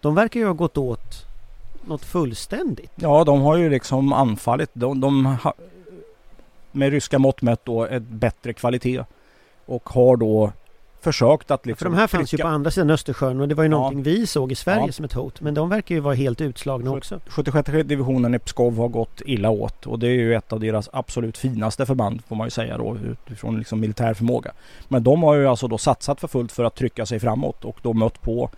De 0.00 0.14
verkar 0.14 0.40
ju 0.40 0.46
ha 0.46 0.52
gått 0.52 0.78
åt 0.78 1.26
något 1.86 2.04
fullständigt. 2.04 2.92
Ja, 2.94 3.24
de 3.24 3.40
har 3.40 3.56
ju 3.56 3.70
liksom 3.70 4.12
anfallit. 4.12 4.70
De, 4.72 5.00
de 5.00 5.26
ha, 5.26 5.54
med 6.72 6.90
ryska 6.90 7.18
mått 7.18 7.42
mätt 7.42 7.64
då 7.64 7.84
ett 7.84 8.02
bättre 8.02 8.52
kvalitet. 8.52 9.04
Och 9.66 9.88
har 9.88 10.16
då 10.16 10.52
försökt 11.04 11.50
att 11.50 11.66
liksom 11.66 11.84
För 11.84 11.90
de 11.90 11.96
här 12.00 12.06
fanns 12.06 12.22
ju 12.34 12.36
trycka- 12.36 12.42
på 12.44 12.48
andra 12.54 12.70
sidan 12.70 12.90
Östersjön 12.90 13.40
och 13.40 13.48
det 13.48 13.54
var 13.54 13.64
ju 13.64 13.70
Ja. 13.70 13.76
någonting 13.76 14.02
vi 14.02 14.26
såg 14.26 14.52
i 14.52 14.54
Sverige 14.54 14.86
Ja. 14.86 14.92
som 14.92 15.04
ett 15.04 15.12
hot. 15.12 15.40
Men 15.40 15.54
de 15.54 15.68
verkar 15.68 15.94
ju 15.94 16.00
vara 16.00 16.14
helt 16.14 16.40
utslagna 16.40 16.90
Så- 16.90 16.96
också. 16.96 17.20
76 17.28 17.82
divisionen 17.88 18.34
i 18.34 18.38
Pskov 18.38 18.76
har 18.78 18.88
gått 18.88 19.22
illa 19.26 19.50
åt 19.50 19.86
och 19.86 19.98
det 19.98 20.06
är 20.06 20.10
ju 20.10 20.34
ett 20.34 20.52
av 20.52 20.60
deras 20.60 20.88
absolut 20.92 21.38
finaste 21.38 21.86
förband 21.86 22.22
får 22.28 22.36
man 22.36 22.46
ju 22.46 22.50
säga 22.50 22.78
då 22.78 22.96
utifrån 22.96 23.58
liksom 23.58 23.80
militär 23.80 24.14
förmåga. 24.14 24.52
Men 24.88 25.02
de 25.02 25.22
har 25.22 25.34
ju 25.34 25.46
alltså 25.46 25.68
då 25.68 25.78
satsat 25.78 26.20
för 26.20 26.28
fullt 26.28 26.52
för 26.52 26.64
att 26.64 26.74
trycka 26.74 27.06
sig 27.06 27.20
framåt 27.20 27.64
och 27.64 27.78
då 27.82 27.92
mött 27.92 28.20
på 28.20 28.50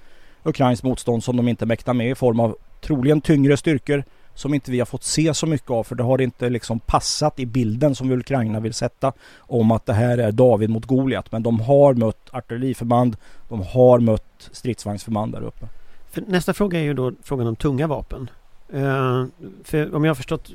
Ukrains 0.44 0.82
motstånd 0.82 1.24
som 1.24 1.36
de 1.36 1.48
inte 1.48 1.66
mäktar 1.66 1.94
med 1.94 2.10
i 2.10 2.14
form 2.14 2.40
av 2.40 2.56
troligen 2.80 3.20
tyngre 3.20 3.56
styrkor 3.56 4.04
som 4.36 4.54
inte 4.54 4.70
vi 4.70 4.78
har 4.78 4.86
fått 4.86 5.04
se 5.04 5.34
så 5.34 5.46
mycket 5.46 5.70
av 5.70 5.84
för 5.84 5.94
det 5.94 6.02
har 6.02 6.20
inte 6.20 6.48
liksom 6.48 6.80
passat 6.80 7.40
i 7.40 7.46
bilden 7.46 7.94
som 7.94 8.10
Ukraina 8.10 8.60
vill 8.60 8.74
sätta 8.74 9.12
om 9.38 9.70
att 9.70 9.86
det 9.86 9.92
här 9.92 10.18
är 10.18 10.32
David 10.32 10.70
mot 10.70 10.84
Goliat. 10.84 11.32
Men 11.32 11.42
de 11.42 11.60
har 11.60 11.94
mött 11.94 12.28
artilleriförband, 12.30 13.16
de 13.48 13.62
har 13.62 13.98
mött 13.98 14.48
stridsvagnsförband 14.52 15.32
där 15.32 15.42
uppe. 15.42 15.68
För 16.10 16.24
nästa 16.26 16.54
fråga 16.54 16.78
är 16.78 16.84
ju 16.84 16.94
då 16.94 17.12
frågan 17.22 17.46
om 17.46 17.56
tunga 17.56 17.86
vapen. 17.86 18.30
Uh, 18.74 19.26
för 19.64 19.94
om 19.94 20.04
jag 20.04 20.10
har 20.10 20.14
förstått, 20.14 20.50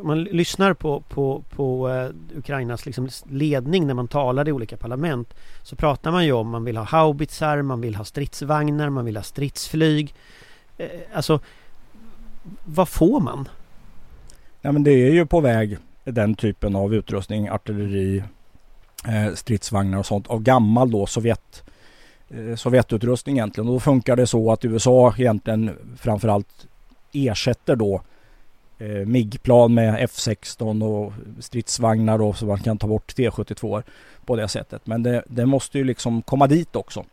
om 0.00 0.06
man 0.06 0.24
lyssnar 0.24 0.74
på, 0.74 1.00
på, 1.00 1.42
på 1.50 1.88
uh, 1.88 2.38
Ukrainas 2.38 2.86
liksom 2.86 3.08
ledning 3.30 3.86
när 3.86 3.94
man 3.94 4.08
talar 4.08 4.48
i 4.48 4.52
olika 4.52 4.76
parlament 4.76 5.34
så 5.62 5.76
pratar 5.76 6.12
man 6.12 6.24
ju 6.24 6.32
om 6.32 6.48
man 6.48 6.64
vill 6.64 6.76
ha 6.76 6.84
haubitsar, 6.84 7.62
man 7.62 7.80
vill 7.80 7.94
ha 7.94 8.04
stridsvagnar, 8.04 8.90
man 8.90 9.04
vill 9.04 9.16
ha 9.16 9.22
stridsflyg. 9.22 10.14
Uh, 10.80 10.86
alltså, 11.14 11.40
vad 12.64 12.88
får 12.88 13.20
man? 13.20 13.48
Ja 14.60 14.72
men 14.72 14.84
det 14.84 14.90
är 14.90 15.12
ju 15.12 15.26
på 15.26 15.40
väg 15.40 15.78
den 16.04 16.34
typen 16.34 16.76
av 16.76 16.94
utrustning, 16.94 17.48
artilleri, 17.48 18.22
eh, 19.08 19.34
stridsvagnar 19.34 19.98
och 19.98 20.06
sånt 20.06 20.26
av 20.26 20.42
gammal 20.42 20.90
då 20.90 21.06
Sovjet, 21.06 21.62
eh, 22.28 22.56
Sovjetutrustning 22.56 23.36
egentligen. 23.36 23.68
Och 23.68 23.74
då 23.74 23.80
funkar 23.80 24.16
det 24.16 24.26
så 24.26 24.52
att 24.52 24.64
USA 24.64 25.14
egentligen 25.18 25.70
framförallt 25.96 26.66
ersätter 27.12 27.76
då 27.76 28.02
eh, 28.78 29.06
MIG-plan 29.06 29.74
med 29.74 30.08
F16 30.08 30.84
och 30.84 31.12
stridsvagnar 31.40 32.18
då, 32.18 32.32
så 32.32 32.46
man 32.46 32.58
kan 32.58 32.78
ta 32.78 32.86
bort 32.86 33.14
T72 33.16 33.82
på 34.26 34.36
det 34.36 34.48
sättet. 34.48 34.86
Men 34.86 35.02
det, 35.02 35.22
det 35.26 35.46
måste 35.46 35.78
ju 35.78 35.84
liksom 35.84 36.22
komma 36.22 36.46
dit 36.46 36.76
också. 36.76 37.04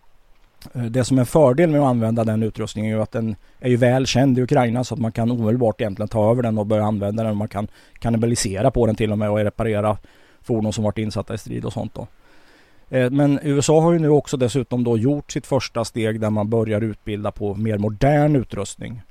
Eh, 0.74 0.84
det 0.84 1.04
som 1.04 1.18
är 1.18 1.22
en 1.22 1.26
fördel 1.26 1.70
med 1.70 1.82
att 1.82 1.88
använda 1.88 2.24
den 2.24 2.44
utrustningen 2.44 2.92
är 2.92 2.96
ju 2.96 3.02
att 3.02 3.12
den 3.12 3.36
är 3.60 3.70
ju 3.70 3.76
väl 3.76 4.06
känd 4.06 4.40
i 4.40 4.42
Ukraina 4.42 4.84
så 4.84 4.94
att 4.94 5.00
man 5.00 5.12
kan 5.12 5.32
omedelbart 5.32 5.82
egentligen 5.82 6.10
ta 6.10 6.32
över 6.32 6.44
den 6.44 6.58
och 6.58 6.66
börja 6.66 6.84
använda 6.84 7.24
den. 7.24 7.38
Man 7.38 7.48
kan 7.48 7.68
kannibalisera 8.00 8.72
på 8.72 8.86
den 8.86 8.96
till 8.96 9.12
och 9.12 9.18
med 9.18 9.30
och 9.30 9.38
reparera 9.38 9.98
fordon 10.42 10.74
som 10.74 10.84
varit 10.84 10.98
insatta 10.98 11.34
i 11.34 11.38
strid 11.38 11.66
och 11.66 11.74
sånt 11.74 11.94
då. 11.94 12.08
Eh, 12.90 13.10
men 13.10 13.40
USA 13.44 13.82
har 13.82 13.94
ju 13.94 14.00
nu 14.00 14.10
också 14.10 14.38
dessutom 14.38 14.84
då 14.84 14.98
gjort 14.98 15.32
sitt 15.32 15.48
första 15.48 15.86
steg 15.86 16.20
där 16.20 16.30
man 16.30 16.50
börjar 16.50 16.82
utbilda 16.82 17.32
på 17.32 17.56
mer 17.56 17.78
modern 17.78 18.36
utrustning. 18.36 19.02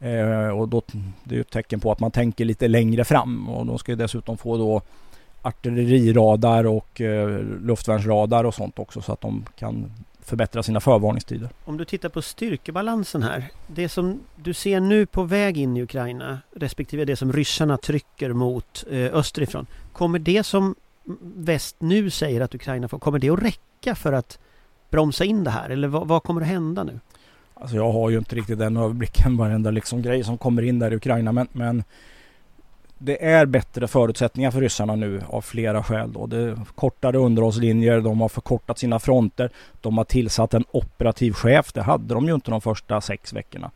Eh, 0.00 0.48
och 0.48 0.68
då, 0.68 0.82
det 1.24 1.36
är 1.36 1.40
ett 1.40 1.50
tecken 1.50 1.80
på 1.80 1.92
att 1.92 2.00
man 2.00 2.10
tänker 2.10 2.44
lite 2.44 2.68
längre 2.68 3.04
fram 3.04 3.48
och 3.48 3.66
de 3.66 3.78
ska 3.78 3.92
ju 3.92 3.96
dessutom 3.96 4.36
få 4.36 4.56
då 4.56 4.82
artilleriradar 5.42 6.66
och 6.66 7.00
luftvärnsradar 7.60 8.44
och 8.44 8.54
sånt 8.54 8.78
också 8.78 9.00
så 9.00 9.12
att 9.12 9.20
de 9.20 9.44
kan 9.58 9.90
förbättra 10.22 10.62
sina 10.62 10.80
förvarningstider. 10.80 11.48
Om 11.64 11.76
du 11.76 11.84
tittar 11.84 12.08
på 12.08 12.22
styrkebalansen 12.22 13.22
här. 13.22 13.50
Det 13.66 13.88
som 13.88 14.20
du 14.36 14.54
ser 14.54 14.80
nu 14.80 15.06
på 15.06 15.22
väg 15.22 15.58
in 15.58 15.76
i 15.76 15.82
Ukraina 15.82 16.38
respektive 16.56 17.04
det 17.04 17.16
som 17.16 17.32
ryssarna 17.32 17.76
trycker 17.76 18.32
mot 18.32 18.84
eh, 18.90 19.14
österifrån. 19.14 19.66
Kommer 19.92 20.18
det 20.18 20.42
som 20.42 20.74
väst 21.20 21.76
nu 21.78 22.10
säger 22.10 22.40
att 22.40 22.54
Ukraina 22.54 22.88
får, 22.88 22.98
kommer 22.98 23.18
det 23.18 23.30
att 23.30 23.42
räcka 23.42 23.94
för 23.94 24.12
att 24.12 24.38
bromsa 24.90 25.24
in 25.24 25.44
det 25.44 25.50
här? 25.50 25.70
Eller 25.70 25.88
vad, 25.88 26.08
vad 26.08 26.22
kommer 26.22 26.40
att 26.40 26.46
hända 26.46 26.84
nu? 26.84 27.00
Alltså 27.54 27.76
jag 27.76 27.92
har 27.92 28.10
ju 28.10 28.18
inte 28.18 28.36
riktigt 28.36 28.58
den 28.58 28.76
överblicken 28.76 29.36
varenda 29.36 29.70
liksom 29.70 30.02
grej 30.02 30.24
som 30.24 30.38
kommer 30.38 30.62
in 30.62 30.78
där 30.78 30.90
i 30.90 30.96
Ukraina 30.96 31.32
men, 31.32 31.48
men 31.52 31.84
det 33.04 33.24
är 33.24 33.46
bättre 33.46 33.88
förutsättningar 33.88 34.50
för 34.50 34.60
ryssarna 34.60 34.96
nu 34.96 35.22
av 35.28 35.40
flera 35.40 35.82
skäl. 35.82 36.12
Då. 36.12 36.26
Det 36.26 36.36
är 36.36 36.58
kortare 36.74 37.18
underhållslinjer, 37.18 38.00
de 38.00 38.20
har 38.20 38.28
förkortat 38.28 38.78
sina 38.78 38.98
fronter, 38.98 39.50
de 39.80 39.98
har 39.98 40.04
tillsatt 40.04 40.54
en 40.54 40.64
operativ 40.70 41.32
chef. 41.32 41.72
Det 41.72 41.82
hade 41.82 42.14
de 42.14 42.26
ju 42.26 42.34
inte 42.34 42.50
de 42.50 42.60
första 42.60 43.00
sex 43.00 43.32
veckorna. 43.32 43.70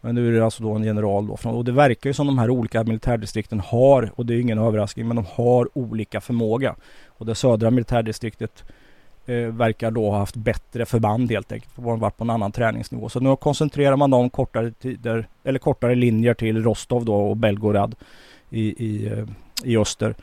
Men 0.00 0.14
nu 0.14 0.28
är 0.28 0.32
det 0.32 0.44
alltså 0.44 0.62
då 0.62 0.72
en 0.72 0.84
general 0.84 1.26
då. 1.26 1.50
Och 1.50 1.64
det 1.64 1.72
verkar 1.72 2.10
ju 2.10 2.14
som 2.14 2.26
de 2.26 2.38
här 2.38 2.50
olika 2.50 2.84
militärdistrikten 2.84 3.60
har, 3.60 4.10
och 4.14 4.26
det 4.26 4.34
är 4.34 4.40
ingen 4.40 4.58
överraskning, 4.58 5.08
men 5.08 5.16
de 5.16 5.26
har 5.34 5.78
olika 5.78 6.20
förmåga. 6.20 6.74
Och 7.06 7.26
det 7.26 7.34
södra 7.34 7.70
militärdistriktet 7.70 8.64
eh, 9.26 9.36
verkar 9.36 9.90
då 9.90 10.10
ha 10.10 10.18
haft 10.18 10.36
bättre 10.36 10.86
förband 10.86 11.30
helt 11.30 11.52
enkelt. 11.52 11.76
De 11.76 11.84
har 11.84 11.96
varit 11.96 12.16
på 12.16 12.24
en 12.24 12.30
annan 12.30 12.52
träningsnivå. 12.52 13.08
Så 13.08 13.20
nu 13.20 13.36
koncentrerar 13.36 13.96
man 13.96 14.10
dem 14.10 14.30
kortare 14.30 14.70
tider, 14.70 15.28
eller 15.44 15.58
kortare 15.58 15.94
linjer 15.94 16.34
till 16.34 16.62
Rostov 16.62 17.04
då 17.04 17.14
och 17.14 17.36
Belgorod 17.36 17.94
i, 18.52 18.84
i, 18.86 19.06
eh, 19.06 19.24
i 19.64 19.76
öster. 19.76 20.14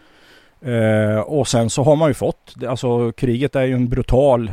Eh, 0.61 1.19
och 1.19 1.47
sen 1.47 1.69
så 1.69 1.83
har 1.83 1.95
man 1.95 2.09
ju 2.09 2.13
fått, 2.13 2.55
alltså 2.67 3.11
kriget 3.11 3.55
är 3.55 3.63
ju 3.63 3.73
en 3.73 3.89
brutal 3.89 4.51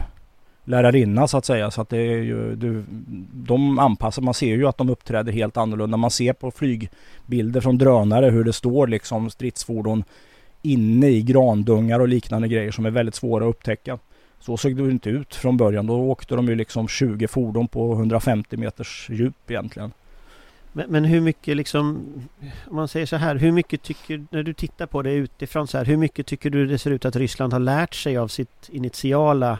lärarinna 0.64 1.28
så 1.28 1.38
att 1.38 1.44
säga. 1.44 1.70
Så 1.70 1.80
att 1.80 1.88
det 1.88 1.98
är 1.98 2.22
ju, 2.22 2.56
du, 2.56 2.84
de 3.32 3.78
anpassar, 3.78 4.22
man 4.22 4.34
ser 4.34 4.56
ju 4.56 4.66
att 4.66 4.78
de 4.78 4.90
uppträder 4.90 5.32
helt 5.32 5.56
annorlunda. 5.56 5.96
Man 5.96 6.10
ser 6.10 6.32
på 6.32 6.50
flygbilder 6.50 7.60
från 7.60 7.78
drönare 7.78 8.30
hur 8.30 8.44
det 8.44 8.52
står 8.52 8.86
liksom 8.86 9.30
stridsfordon 9.30 10.04
inne 10.62 11.08
i 11.08 11.22
grandungar 11.22 12.00
och 12.00 12.08
liknande 12.08 12.48
grejer 12.48 12.70
som 12.70 12.86
är 12.86 12.90
väldigt 12.90 13.14
svåra 13.14 13.44
att 13.44 13.50
upptäcka. 13.50 13.98
Så 14.38 14.56
såg 14.56 14.76
det 14.76 14.90
inte 14.90 15.10
ut 15.10 15.34
från 15.34 15.56
början. 15.56 15.86
Då 15.86 15.94
åkte 15.94 16.36
de 16.36 16.48
ju 16.48 16.54
liksom 16.54 16.88
20 16.88 17.28
fordon 17.28 17.68
på 17.68 17.92
150 17.92 18.56
meters 18.56 19.10
djup 19.10 19.50
egentligen. 19.50 19.92
Men, 20.76 20.90
men, 20.90 21.04
hur 21.04 21.20
mycket 21.20 21.56
liksom, 21.56 22.04
om 22.66 22.76
man 22.76 22.88
säger 22.88 23.06
så 23.06 23.16
här, 23.16 23.36
hur 23.36 23.52
mycket 23.52 23.82
tycker, 23.82 24.24
när 24.30 24.42
du 24.42 24.52
tittar 24.52 24.86
på 24.86 25.02
det 25.02 25.12
utifrån 25.12 25.66
så 25.66 25.78
här, 25.78 25.84
hur 25.84 25.96
mycket 25.96 26.26
tycker 26.26 26.50
du 26.50 26.66
det 26.66 26.78
ser 26.78 26.90
ut 26.90 27.04
att 27.04 27.16
Ryssland 27.16 27.52
har 27.52 27.60
lärt 27.60 27.94
sig 27.94 28.16
av 28.16 28.28
sitt 28.28 28.68
initiala 28.72 29.58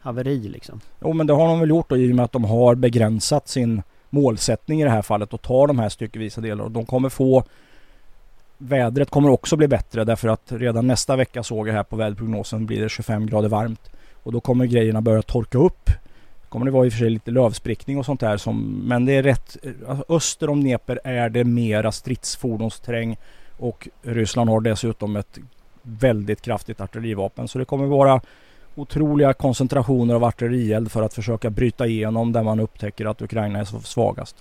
haveri 0.00 0.38
liksom? 0.38 0.80
Jo 1.00 1.12
men 1.12 1.26
det 1.26 1.32
har 1.32 1.48
de 1.48 1.60
väl 1.60 1.68
gjort 1.68 1.88
då 1.88 1.96
i 1.96 2.12
och 2.12 2.16
med 2.16 2.24
att 2.24 2.32
de 2.32 2.44
har 2.44 2.74
begränsat 2.74 3.48
sin 3.48 3.82
målsättning 4.10 4.80
i 4.80 4.84
det 4.84 4.90
här 4.90 5.02
fallet 5.02 5.34
och 5.34 5.42
tar 5.42 5.66
de 5.66 5.78
här 5.78 5.88
styckevisa 5.88 6.40
delarna 6.40 6.64
och 6.64 6.70
de 6.70 6.86
kommer 6.86 7.08
få 7.08 7.44
Vädret 8.58 9.10
kommer 9.10 9.30
också 9.30 9.56
bli 9.56 9.68
bättre 9.68 10.04
därför 10.04 10.28
att 10.28 10.52
redan 10.52 10.86
nästa 10.86 11.16
vecka 11.16 11.42
såg 11.42 11.68
jag 11.68 11.74
här 11.74 11.82
på 11.82 11.96
väderprognosen 11.96 12.66
blir 12.66 12.80
det 12.80 12.88
25 12.88 13.26
grader 13.26 13.48
varmt. 13.48 13.90
Och 14.22 14.32
då 14.32 14.40
kommer 14.40 14.66
grejerna 14.66 15.00
börja 15.00 15.22
torka 15.22 15.58
upp 15.58 15.90
kommer 16.48 16.66
det 16.66 16.72
vara 16.72 16.86
i 16.86 16.88
och 16.88 16.92
för 16.92 16.98
sig 16.98 17.10
lite 17.10 17.30
lövsprickning 17.30 17.98
och 17.98 18.04
sånt 18.06 18.20
där 18.20 18.36
som, 18.36 18.82
men 18.84 19.04
det 19.04 19.12
är 19.12 19.22
rätt, 19.22 19.56
alltså 19.88 20.04
öster 20.08 20.50
om 20.50 20.60
Dnepr 20.60 20.98
är 21.04 21.28
det 21.28 21.44
mera 21.44 21.92
stridsfordonsterräng 21.92 23.16
och 23.58 23.88
Ryssland 24.02 24.50
har 24.50 24.60
dessutom 24.60 25.16
ett 25.16 25.38
väldigt 25.82 26.42
kraftigt 26.42 26.80
artillerivapen 26.80 27.48
så 27.48 27.58
det 27.58 27.64
kommer 27.64 27.86
vara 27.86 28.20
otroliga 28.74 29.32
koncentrationer 29.32 30.14
av 30.14 30.24
artillerield 30.24 30.92
för 30.92 31.02
att 31.02 31.14
försöka 31.14 31.50
bryta 31.50 31.86
igenom 31.86 32.32
där 32.32 32.42
man 32.42 32.60
upptäcker 32.60 33.06
att 33.06 33.22
Ukraina 33.22 33.58
är 33.58 33.64
svagast. 33.64 34.36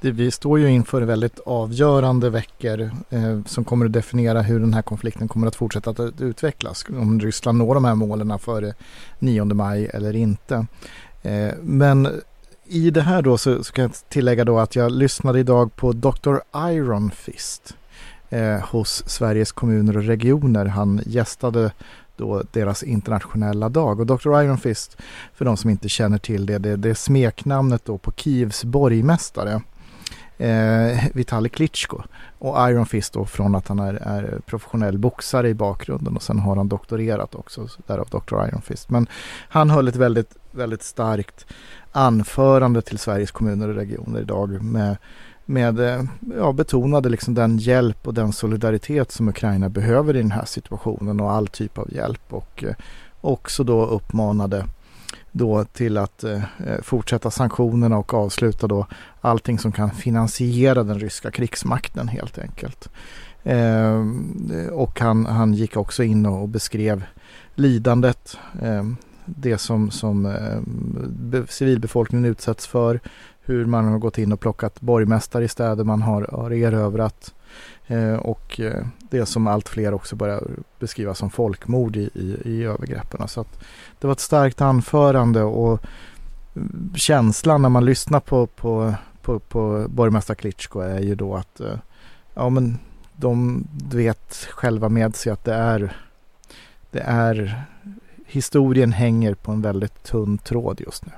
Det, 0.00 0.10
vi 0.10 0.30
står 0.30 0.58
ju 0.58 0.68
inför 0.70 1.02
väldigt 1.02 1.38
avgörande 1.38 2.30
veckor 2.30 2.90
eh, 3.10 3.40
som 3.46 3.64
kommer 3.64 3.86
att 3.86 3.92
definiera 3.92 4.42
hur 4.42 4.60
den 4.60 4.74
här 4.74 4.82
konflikten 4.82 5.28
kommer 5.28 5.46
att 5.46 5.56
fortsätta 5.56 5.90
att 5.90 6.20
utvecklas. 6.20 6.84
Om 6.88 7.20
Ryssland 7.20 7.58
når 7.58 7.74
de 7.74 7.84
här 7.84 7.94
målen 7.94 8.38
före 8.38 8.74
9 9.18 9.44
maj 9.44 9.90
eller 9.94 10.16
inte. 10.16 10.66
Eh, 11.22 11.50
men 11.62 12.08
i 12.64 12.90
det 12.90 13.02
här 13.02 13.22
då 13.22 13.38
så, 13.38 13.64
så, 13.64 13.72
kan 13.72 13.82
jag 13.82 13.92
tillägga 14.08 14.44
då 14.44 14.58
att 14.58 14.76
jag 14.76 14.92
lyssnade 14.92 15.40
idag 15.40 15.76
på 15.76 15.92
Dr. 15.92 16.36
Iron 16.56 17.10
Fist 17.10 17.76
eh, 18.28 18.60
hos 18.60 19.02
Sveriges 19.06 19.52
kommuner 19.52 19.96
och 19.96 20.04
regioner. 20.04 20.66
Han 20.66 21.00
gästade 21.06 21.72
då 22.20 22.42
deras 22.52 22.82
internationella 22.82 23.68
dag. 23.68 24.00
Och 24.00 24.06
Dr. 24.06 24.40
Iron 24.42 24.58
Fist, 24.58 24.96
för 25.34 25.44
de 25.44 25.56
som 25.56 25.70
inte 25.70 25.88
känner 25.88 26.18
till 26.18 26.46
det, 26.46 26.58
det, 26.58 26.76
det 26.76 26.90
är 26.90 26.94
smeknamnet 26.94 27.84
då 27.84 27.98
på 27.98 28.12
Kievs 28.12 28.64
borgmästare 28.64 29.60
eh, 30.40 31.04
Vitali 31.14 31.48
Klitschko. 31.48 32.02
Och 32.38 32.70
Iron 32.70 32.86
Fist 32.86 33.12
då 33.12 33.24
från 33.24 33.54
att 33.54 33.68
han 33.68 33.78
är, 33.78 33.94
är, 33.94 34.40
professionell 34.46 34.98
boxare 34.98 35.48
i 35.48 35.54
bakgrunden 35.54 36.16
och 36.16 36.22
sen 36.22 36.38
har 36.38 36.56
han 36.56 36.68
doktorerat 36.68 37.34
också, 37.34 37.68
därav 37.86 38.08
Dr. 38.08 38.46
Iron 38.48 38.62
Fist. 38.62 38.90
Men 38.90 39.06
han 39.48 39.70
höll 39.70 39.88
ett 39.88 39.96
väldigt, 39.96 40.36
väldigt 40.50 40.82
starkt 40.82 41.46
anförande 41.92 42.82
till 42.82 42.98
Sveriges 42.98 43.30
kommuner 43.30 43.68
och 43.68 43.74
regioner 43.74 44.20
idag 44.20 44.62
med, 44.62 44.96
med 45.50 45.80
eh, 45.80 46.04
ja, 46.36 46.52
betonade 46.52 47.08
liksom 47.08 47.34
den 47.34 47.58
hjälp 47.58 48.06
och 48.06 48.14
den 48.14 48.32
solidaritet 48.32 49.12
som 49.12 49.28
Ukraina 49.28 49.68
behöver 49.68 50.16
i 50.16 50.22
den 50.22 50.30
här 50.30 50.44
situationen 50.44 51.20
och 51.20 51.32
all 51.32 51.46
typ 51.46 51.78
av 51.78 51.94
hjälp 51.94 52.22
och 52.28 52.64
eh, 52.64 52.74
också 53.20 53.64
då 53.64 53.86
uppmanade 53.86 54.64
då 55.32 55.64
till 55.64 55.98
att 55.98 56.24
eh, 56.24 56.42
eh, 56.66 56.80
fortsätta 56.82 57.30
sanktionerna 57.30 57.98
och 57.98 58.14
avsluta 58.14 58.66
då 58.66 58.86
allting 59.20 59.58
som 59.58 59.72
kan 59.72 59.90
finansiera 59.90 60.82
den 60.82 60.98
ryska 60.98 61.30
krigsmakten 61.30 62.08
helt 62.08 62.38
enkelt. 62.38 62.88
Eh, 63.42 64.04
och 64.72 65.00
han, 65.00 65.26
han 65.26 65.54
gick 65.54 65.76
också 65.76 66.02
in 66.02 66.26
och 66.26 66.48
beskrev 66.48 67.04
lidandet, 67.54 68.36
eh, 68.62 68.84
det 69.24 69.58
som, 69.58 69.90
som 69.90 70.26
eh, 70.26 71.44
civilbefolkningen 71.48 72.30
utsätts 72.30 72.66
för, 72.66 73.00
hur 73.50 73.66
man 73.66 73.84
har 73.84 73.98
gått 73.98 74.18
in 74.18 74.32
och 74.32 74.40
plockat 74.40 74.80
borgmästare 74.80 75.44
i 75.44 75.48
städer 75.48 75.84
man 75.84 76.02
har, 76.02 76.22
har 76.32 76.50
erövrat 76.52 77.34
eh, 77.86 78.14
och 78.14 78.60
eh, 78.60 78.86
det 79.10 79.26
som 79.26 79.46
allt 79.46 79.68
fler 79.68 79.94
också 79.94 80.16
börjar 80.16 80.42
beskriva 80.78 81.14
som 81.14 81.30
folkmord 81.30 81.96
i, 81.96 82.10
i, 82.14 82.36
i 82.44 82.64
övergreppen. 82.64 83.28
Så 83.28 83.40
att 83.40 83.60
det 83.98 84.06
var 84.06 84.12
ett 84.12 84.20
starkt 84.20 84.60
anförande 84.60 85.42
och 85.42 85.80
mm, 86.56 86.92
känslan 86.96 87.62
när 87.62 87.68
man 87.68 87.84
lyssnar 87.84 88.20
på, 88.20 88.46
på, 88.46 88.94
på, 89.22 89.38
på 89.38 89.86
borgmästare 89.88 90.36
Klitschko 90.36 90.80
är 90.80 91.00
ju 91.00 91.14
då 91.14 91.34
att 91.34 91.60
eh, 91.60 91.78
ja 92.34 92.48
men 92.48 92.78
de 93.16 93.66
vet 93.92 94.34
själva 94.50 94.88
med 94.88 95.16
sig 95.16 95.32
att 95.32 95.44
det 95.44 95.54
är 95.54 95.96
det 96.90 97.00
är 97.00 97.62
historien 98.26 98.92
hänger 98.92 99.34
på 99.34 99.52
en 99.52 99.62
väldigt 99.62 100.02
tunn 100.02 100.38
tråd 100.38 100.80
just 100.80 101.06
nu. 101.06 101.12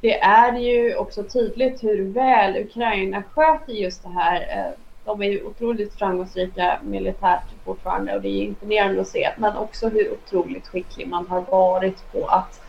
Det 0.00 0.20
är 0.20 0.58
ju 0.58 0.96
också 0.96 1.22
tydligt 1.22 1.84
hur 1.84 2.12
väl 2.12 2.56
Ukraina 2.56 3.22
sköter 3.22 3.72
just 3.72 4.02
det 4.02 4.08
här. 4.08 4.40
Eh, 4.40 4.72
de 5.04 5.22
är 5.22 5.26
ju 5.26 5.44
otroligt 5.44 5.94
framgångsrika 5.94 6.80
militärt 6.84 7.44
fortfarande 7.64 8.16
och 8.16 8.22
det 8.22 8.28
är 8.28 8.42
imponerande 8.42 9.00
att 9.00 9.08
se. 9.08 9.30
Men 9.36 9.56
också 9.56 9.88
hur 9.88 10.12
otroligt 10.12 10.68
skicklig 10.68 11.08
man 11.08 11.26
har 11.26 11.40
varit 11.40 12.12
på 12.12 12.26
att 12.26 12.60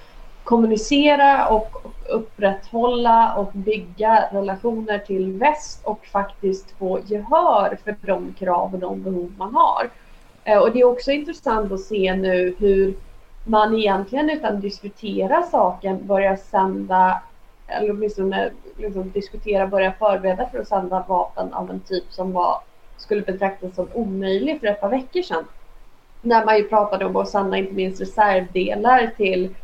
kommunicera 0.44 1.48
och 1.48 1.96
upprätthålla 2.10 3.36
och 3.36 3.52
bygga 3.54 4.30
relationer 4.32 5.00
till 5.00 5.32
väst 5.32 5.82
och 5.84 6.06
faktiskt 6.06 6.72
få 6.78 7.00
gehör 7.06 7.78
för 7.84 7.96
de 8.02 8.34
krav 8.40 8.74
och 8.74 8.80
de 8.80 9.04
behov 9.04 9.34
man 9.38 9.54
har. 9.54 9.90
Eh, 10.44 10.58
och 10.58 10.72
det 10.72 10.80
är 10.80 10.86
också 10.86 11.12
intressant 11.12 11.72
att 11.72 11.80
se 11.80 12.16
nu 12.16 12.56
hur 12.60 12.94
man 13.50 13.78
egentligen 13.78 14.30
utan 14.30 14.56
att 14.56 14.62
diskutera 14.62 15.44
saken 15.44 16.08
börjar 16.08 16.36
sända 16.36 17.22
eller 17.68 17.92
åtminstone 17.92 18.52
liksom, 18.78 19.12
diskutera, 19.12 19.68
börja 19.68 19.92
förbereda 19.92 20.50
för 20.50 20.60
att 20.60 20.68
sända 20.68 21.06
vapen 21.08 21.54
av 21.54 21.70
en 21.70 21.80
typ 21.80 22.04
som 22.10 22.32
var, 22.32 22.58
skulle 22.98 23.22
betraktas 23.22 23.76
som 23.76 23.88
omöjlig 23.94 24.60
för 24.60 24.68
ett 24.68 24.82
par 24.82 24.90
veckor 24.90 25.22
sedan. 25.22 25.46
När 26.22 26.46
man 26.46 26.58
ju 26.58 26.64
pratade 26.64 27.06
om 27.06 27.16
att 27.16 27.30
sända 27.30 27.58
inte 27.58 27.74
minst 27.74 28.02
reservdelar 28.02 29.12
till, 29.18 29.56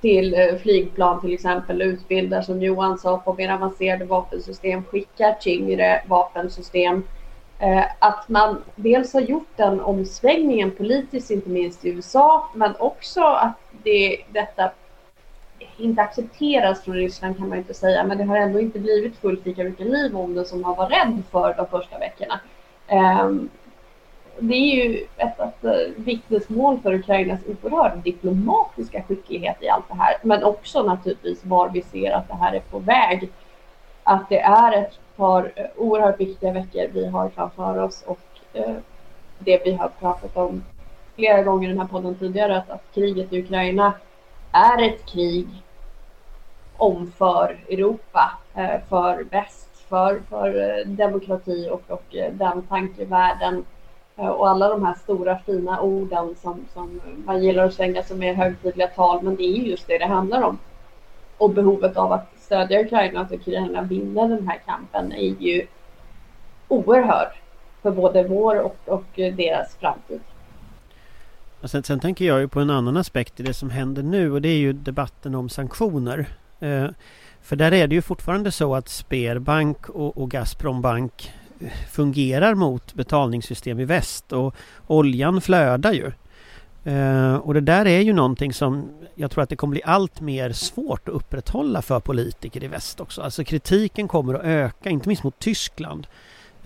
till 0.00 0.34
eh, 0.34 0.56
flygplan 0.62 1.20
till 1.20 1.34
exempel, 1.34 1.82
utbilda 1.82 2.42
som 2.42 2.62
Johan 2.62 2.98
sa 2.98 3.18
på 3.18 3.34
mer 3.34 3.52
avancerade 3.52 4.04
vapensystem, 4.04 4.84
skickar 4.84 5.32
tyngre 5.32 6.02
vapensystem. 6.06 7.02
Eh, 7.64 7.84
att 7.98 8.28
man 8.28 8.62
dels 8.76 9.12
har 9.12 9.20
gjort 9.20 9.56
den 9.56 9.80
omsvängningen 9.80 10.70
politiskt, 10.70 11.30
inte 11.30 11.48
minst 11.48 11.84
i 11.84 11.88
USA, 11.88 12.50
men 12.54 12.76
också 12.78 13.22
att 13.22 13.58
det, 13.82 14.18
detta 14.32 14.70
inte 15.76 16.02
accepteras 16.02 16.82
från 16.82 16.94
Ryssland 16.94 17.38
kan 17.38 17.48
man 17.48 17.58
inte 17.58 17.74
säga, 17.74 18.04
men 18.04 18.18
det 18.18 18.24
har 18.24 18.36
ändå 18.36 18.60
inte 18.60 18.78
blivit 18.78 19.16
fullt 19.16 19.46
lika 19.46 19.64
mycket 19.64 19.86
liv 19.86 20.16
om 20.16 20.34
det 20.34 20.44
som 20.44 20.60
man 20.60 20.76
var 20.76 20.88
rädd 20.88 21.22
för 21.30 21.54
de 21.54 21.66
första 21.66 21.98
veckorna. 21.98 22.40
Ehm, 22.86 23.48
det 24.38 24.54
är 24.54 24.74
ju 24.74 25.06
ett, 25.16 25.40
ett, 25.40 25.64
ett 25.64 25.92
vittnesmål 25.96 26.80
för 26.80 26.94
Ukrainas 26.94 27.40
oerhörda 27.46 27.96
diplomatiska 27.96 29.02
skicklighet 29.02 29.56
i 29.62 29.68
allt 29.68 29.88
det 29.88 29.94
här, 29.94 30.16
men 30.22 30.44
också 30.44 30.82
naturligtvis 30.82 31.44
var 31.44 31.68
vi 31.68 31.82
ser 31.82 32.12
att 32.12 32.28
det 32.28 32.34
här 32.34 32.52
är 32.52 32.60
på 32.60 32.78
väg. 32.78 33.30
Att 34.04 34.28
det 34.28 34.40
är 34.40 34.72
ett 34.72 34.98
par 35.16 35.52
eh, 35.56 35.66
oerhört 35.76 36.20
viktiga 36.20 36.52
veckor 36.52 36.88
vi 36.92 37.06
har 37.06 37.28
framför 37.28 37.78
oss 37.78 38.02
och 38.06 38.20
eh, 38.52 38.76
det 39.38 39.62
vi 39.64 39.72
har 39.72 39.88
pratat 39.88 40.36
om 40.36 40.64
flera 41.14 41.42
gånger 41.42 41.68
i 41.68 41.72
den 41.72 41.80
här 41.80 41.88
podden 41.88 42.14
tidigare, 42.14 42.56
att, 42.56 42.70
att 42.70 42.82
kriget 42.94 43.32
i 43.32 43.42
Ukraina 43.42 43.92
är 44.52 44.82
ett 44.82 45.06
krig 45.06 45.46
om 46.76 47.12
för 47.18 47.58
Europa, 47.68 48.38
eh, 48.54 48.80
för 48.88 49.24
väst, 49.24 49.70
för, 49.88 50.22
för 50.28 50.84
demokrati 50.84 51.68
och, 51.70 51.82
och 51.90 52.16
den 52.32 52.62
tankevärlden 52.62 53.64
och 54.16 54.48
alla 54.48 54.68
de 54.68 54.84
här 54.84 54.94
stora 54.94 55.38
fina 55.38 55.80
orden 55.80 56.34
som, 56.42 56.66
som 56.72 57.00
man 57.24 57.42
gillar 57.42 57.64
att 57.64 57.74
svänga 57.74 58.02
som 58.02 58.22
är 58.22 58.34
högtidliga 58.34 58.86
tal, 58.86 59.22
men 59.22 59.36
det 59.36 59.42
är 59.42 59.62
just 59.62 59.86
det 59.86 59.98
det 59.98 60.06
handlar 60.06 60.42
om. 60.42 60.58
Och 61.38 61.50
behovet 61.50 61.96
av 61.96 62.12
att 62.12 62.28
stödja 62.38 62.80
Ukraina 62.80 63.20
och 63.20 63.26
att 63.26 63.32
Ukraina 63.32 63.82
vinner 63.82 64.28
den 64.28 64.48
här 64.48 64.60
kampen 64.66 65.12
är 65.12 65.42
ju 65.42 65.66
oerhörd 66.68 67.32
för 67.82 67.90
både 67.90 68.28
vår 68.28 68.60
och, 68.60 68.76
och 68.84 69.04
deras 69.14 69.76
framtid. 69.76 70.20
Sen, 71.64 71.82
sen 71.82 72.00
tänker 72.00 72.24
jag 72.24 72.40
ju 72.40 72.48
på 72.48 72.60
en 72.60 72.70
annan 72.70 72.96
aspekt 72.96 73.40
i 73.40 73.42
det 73.42 73.54
som 73.54 73.70
händer 73.70 74.02
nu 74.02 74.32
och 74.32 74.42
det 74.42 74.48
är 74.48 74.56
ju 74.56 74.72
debatten 74.72 75.34
om 75.34 75.48
sanktioner. 75.48 76.26
Eh, 76.60 76.86
för 77.42 77.56
där 77.56 77.72
är 77.72 77.86
det 77.86 77.94
ju 77.94 78.02
fortfarande 78.02 78.52
så 78.52 78.74
att 78.74 78.88
Sberbank 78.88 79.88
och, 79.88 80.18
och 80.18 80.30
Gazprombank 80.30 81.32
eh, 81.60 81.68
fungerar 81.92 82.54
mot 82.54 82.94
betalningssystem 82.94 83.80
i 83.80 83.84
väst 83.84 84.32
och 84.32 84.54
oljan 84.86 85.40
flödar 85.40 85.92
ju. 85.92 86.12
Uh, 86.86 87.34
och 87.34 87.54
det 87.54 87.60
där 87.60 87.86
är 87.86 88.00
ju 88.00 88.12
någonting 88.12 88.52
som 88.52 88.90
jag 89.14 89.30
tror 89.30 89.42
att 89.42 89.48
det 89.48 89.56
kommer 89.56 89.70
bli 89.70 89.82
allt 89.84 90.20
mer 90.20 90.52
svårt 90.52 91.08
att 91.08 91.14
upprätthålla 91.14 91.82
för 91.82 92.00
politiker 92.00 92.64
i 92.64 92.66
väst 92.66 93.00
också. 93.00 93.22
Alltså 93.22 93.44
kritiken 93.44 94.08
kommer 94.08 94.34
att 94.34 94.44
öka, 94.44 94.90
inte 94.90 95.08
minst 95.08 95.24
mot 95.24 95.38
Tyskland. 95.38 96.06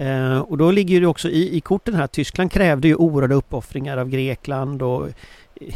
Uh, 0.01 0.39
och 0.39 0.59
då 0.59 0.71
ligger 0.71 1.01
det 1.01 1.07
också 1.07 1.29
i, 1.29 1.57
i 1.57 1.61
korten 1.61 1.95
här 1.95 2.07
Tyskland 2.07 2.53
krävde 2.53 2.89
ju 2.89 2.95
oerhörda 2.95 3.35
uppoffringar 3.35 3.97
av 3.97 4.09
Grekland 4.09 4.83
och 4.83 5.09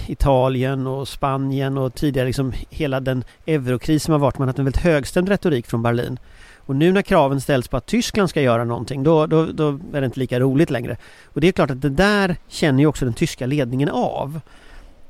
Italien 0.08 0.87
och 0.87 1.08
Spanien 1.08 1.78
och 1.78 1.94
tidigare 1.94 2.26
liksom 2.26 2.52
hela 2.70 3.00
den 3.00 3.25
eurokris 3.46 4.02
som 4.02 4.12
har 4.12 4.18
varit. 4.18 4.38
Man 4.38 4.49
har 4.49 4.52
haft 4.52 4.58
en 4.58 4.64
väldigt 4.64 4.82
högstämd 4.82 5.28
retorik 5.28 5.66
från 5.66 5.82
Berlin. 5.82 6.18
Och 6.66 6.76
nu 6.76 6.92
när 6.92 7.02
kraven 7.02 7.40
ställs 7.40 7.69
på 7.69 7.76
att 7.76 7.87
Tyskland 7.87 8.31
ska 8.31 8.40
göra 8.40 8.64
någonting 8.64 9.02
då, 9.02 9.26
då, 9.26 9.47
då, 9.47 9.69
är 9.92 10.00
det 10.00 10.04
inte 10.04 10.21
lika 10.21 10.40
roligt 10.40 10.71
längre. 10.71 10.97
Och 11.25 11.40
det 11.40 11.49
är 11.49 11.52
klart 11.52 11.71
att 11.71 11.83
det 11.83 11.88
där 11.88 12.37
känner 12.49 12.81
ju 12.81 12.87
också 12.87 13.04
den 13.04 13.14
tyska 13.14 13.47
ledningen 13.47 13.88
av. 13.88 14.40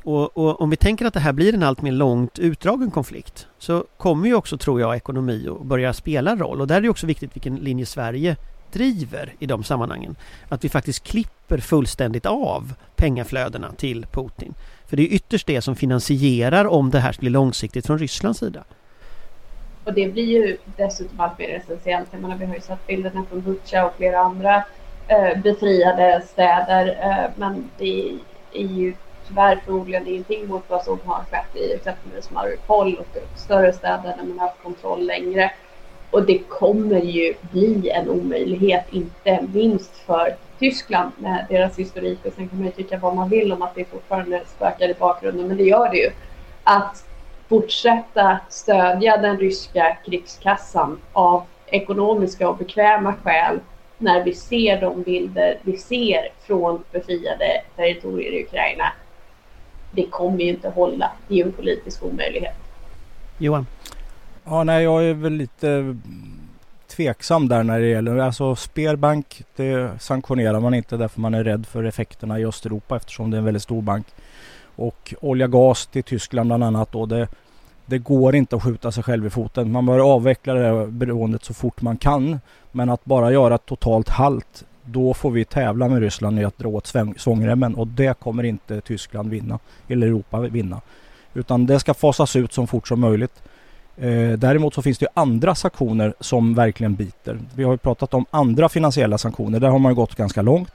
Och, 0.05 0.37
och, 0.39 0.61
om 0.61 0.71
vi 0.71 0.77
tänker 0.77 1.05
att 1.05 1.15
det 1.15 1.21
här 1.21 1.33
blir 1.33 1.55
en 1.55 1.63
allt 1.63 1.83
mer 1.83 1.93
långt 1.93 2.39
utdragen 2.39 2.91
konflikt 2.91 3.47
så 3.59 3.85
kommer 3.97 4.27
ju 4.27 4.35
också, 4.35 4.59
tror 4.59 4.81
jag, 4.81 4.97
ekonomi 4.97 5.49
att 5.49 5.67
börja 5.67 5.93
spela 5.93 6.37
roll. 6.37 6.61
Och 6.61 6.67
där 6.67 6.77
är 6.77 6.81
det 6.81 6.88
också 6.88 7.07
viktigt 7.07 7.37
vilken 7.37 7.57
linje 7.57 7.87
Sverige 7.87 8.37
driver 8.73 9.35
i 9.38 9.47
de 9.47 9.65
sammanhangen. 9.65 10.17
Att 10.49 10.65
vi 10.65 10.69
faktiskt 10.69 11.05
klipper 11.05 11.59
fullständigt 11.59 12.27
av 12.27 12.75
pengaflödena 12.97 13.73
till 13.73 14.07
Putin. 14.07 14.55
För 14.87 14.97
det 14.97 15.03
är 15.03 15.15
ytterst 15.15 15.47
det 15.47 15.62
som 15.62 15.77
finansierar 15.77 16.65
om 16.65 16.91
det 16.91 17.01
här 17.01 17.17
blir 17.19 17.31
långsiktigt 17.31 17.87
från 17.87 17.99
Rysslands 17.99 18.38
sida. 18.38 18.65
Och 19.85 19.95
det 19.95 20.12
blir 20.12 20.25
ju 20.25 20.57
dessutom 20.77 21.21
allt 21.21 21.38
mer 21.38 21.49
essentiellt. 21.49 22.09
Jag 22.11 22.23
menar, 22.23 22.37
vi 22.37 22.47
har 22.47 22.55
ju 22.55 22.61
sett 22.61 22.87
bilderna 22.87 23.25
från 23.31 23.40
Butja 23.40 23.87
och 23.87 23.95
flera 23.97 24.18
andra 24.18 24.64
eh, 25.09 25.38
befriade 25.42 26.23
städer. 26.27 26.99
Eh, 27.03 27.31
men 27.37 27.71
det 27.79 28.18
är 28.53 28.66
ju 28.66 28.95
tyvärr 29.29 29.61
förmodligen 29.64 30.07
ingenting 30.07 30.47
mot 30.47 30.64
vad 30.68 30.85
som 30.85 30.99
har 31.05 31.25
skett 31.31 31.57
i 31.57 31.73
exempelvis 31.73 32.31
Mariupol 32.31 32.97
och 32.99 33.38
större 33.38 33.73
städer 33.73 34.14
där 34.16 34.25
man 34.25 34.38
har 34.38 34.47
haft 34.47 34.62
kontroll 34.62 35.07
längre. 35.07 35.53
Och 36.11 36.27
det 36.27 36.38
kommer 36.38 37.01
ju 37.01 37.35
bli 37.40 37.90
en 37.90 38.09
omöjlighet, 38.09 38.85
inte 38.90 39.47
minst 39.53 39.97
för 39.97 40.37
Tyskland 40.59 41.12
med 41.18 41.47
deras 41.49 41.79
historik. 41.79 42.18
Och 42.25 42.33
sen 42.33 42.49
kan 42.49 42.59
man 42.59 42.66
ju 42.66 42.73
tycka 42.73 42.99
vad 42.99 43.16
man 43.16 43.29
vill 43.29 43.53
om 43.53 43.62
att 43.62 43.75
det 43.75 43.85
fortfarande 43.85 44.42
spökar 44.57 44.88
i 44.88 44.95
bakgrunden, 44.95 45.49
men 45.49 45.57
det 45.57 45.64
gör 45.64 45.90
det 45.90 45.97
ju. 45.97 46.11
Att 46.64 47.05
fortsätta 47.53 48.41
stödja 48.49 49.17
den 49.17 49.38
ryska 49.38 49.97
krigskassan 50.07 50.99
av 51.12 51.43
ekonomiska 51.67 52.49
och 52.49 52.57
bekväma 52.57 53.15
skäl 53.23 53.61
när 53.99 54.25
vi 54.25 54.35
ser 54.35 54.81
de 54.81 55.03
bilder 55.03 55.59
vi 55.62 55.77
ser 55.77 56.29
från 56.47 56.85
befriade 56.93 57.62
territorier 57.77 58.33
i 58.33 58.45
Ukraina. 58.45 58.85
Det 59.91 60.07
kommer 60.07 60.38
ju 60.38 60.49
inte 60.49 60.69
hålla. 60.69 61.11
Det 61.29 61.41
är 61.41 61.47
en 61.47 61.53
politisk 61.53 62.03
omöjlighet. 62.03 62.55
Johan? 63.38 63.67
Ja, 64.45 64.65
nej, 64.65 64.85
jag 64.85 65.05
är 65.05 65.15
väl 65.15 65.33
lite 65.33 65.97
tveksam 66.87 67.49
där 67.49 67.62
när 67.62 67.81
det 67.81 67.88
gäller, 67.88 68.19
alltså 68.19 68.57
Sperbank 68.57 69.43
det 69.57 70.01
sanktionerar 70.01 70.61
man 70.61 70.75
inte 70.75 70.97
därför 70.97 71.21
man 71.21 71.35
är 71.35 71.45
rädd 71.45 71.67
för 71.67 71.85
effekterna 71.85 72.38
i 72.38 72.47
Östeuropa 72.47 72.97
eftersom 72.97 73.31
det 73.31 73.37
är 73.37 73.38
en 73.38 73.45
väldigt 73.45 73.62
stor 73.62 73.83
bank. 73.83 74.07
Och 74.77 75.15
olja 75.21 75.47
gas 75.47 75.87
till 75.87 76.05
Tyskland 76.05 76.49
bland 76.49 76.65
annat 76.65 76.93
då, 76.93 77.07
det, 77.07 77.29
det 77.92 77.98
går 77.98 78.35
inte 78.35 78.57
att 78.57 78.62
skjuta 78.62 78.92
sig 78.92 79.02
själv 79.02 79.26
i 79.26 79.31
foten. 79.31 79.72
Man 79.72 79.87
bör 79.87 79.98
avveckla 79.98 80.55
det 80.55 80.66
här 80.66 80.87
beroendet 80.87 81.44
så 81.44 81.55
fort 81.55 81.83
man 81.83 81.96
kan. 81.96 82.40
Men 82.72 82.90
att 82.90 83.05
bara 83.05 83.33
göra 83.33 83.59
totalt 83.59 84.09
halt, 84.09 84.64
då 84.85 85.14
får 85.14 85.31
vi 85.31 85.44
tävla 85.44 85.88
med 85.88 86.00
Ryssland 86.00 86.40
i 86.40 86.44
att 86.44 86.59
dra 86.59 86.68
åt 86.68 86.94
svångremmen 87.16 87.74
och 87.74 87.87
det 87.87 88.18
kommer 88.18 88.42
inte 88.42 88.81
Tyskland 88.81 89.31
vinna, 89.31 89.59
eller 89.88 90.07
Europa 90.07 90.40
vinna. 90.40 90.81
Utan 91.35 91.66
det 91.66 91.81
ska 91.81 91.94
fasas 91.94 92.37
ut 92.37 92.52
så 92.52 92.66
fort 92.66 92.88
som 92.88 93.00
möjligt. 93.00 93.42
Eh, 93.96 94.33
däremot 94.33 94.74
så 94.74 94.83
finns 94.83 94.98
det 94.98 95.09
andra 95.14 95.55
sanktioner 95.55 96.14
som 96.20 96.55
verkligen 96.55 96.94
biter. 96.94 97.38
Vi 97.55 97.64
har 97.64 97.72
ju 97.72 97.78
pratat 97.78 98.14
om 98.14 98.26
andra 98.31 98.68
finansiella 98.68 99.18
sanktioner. 99.18 99.61
Där 99.61 99.68
har 99.68 99.78
man 99.78 99.94
gått 99.94 100.14
ganska 100.14 100.42
långt. 100.42 100.74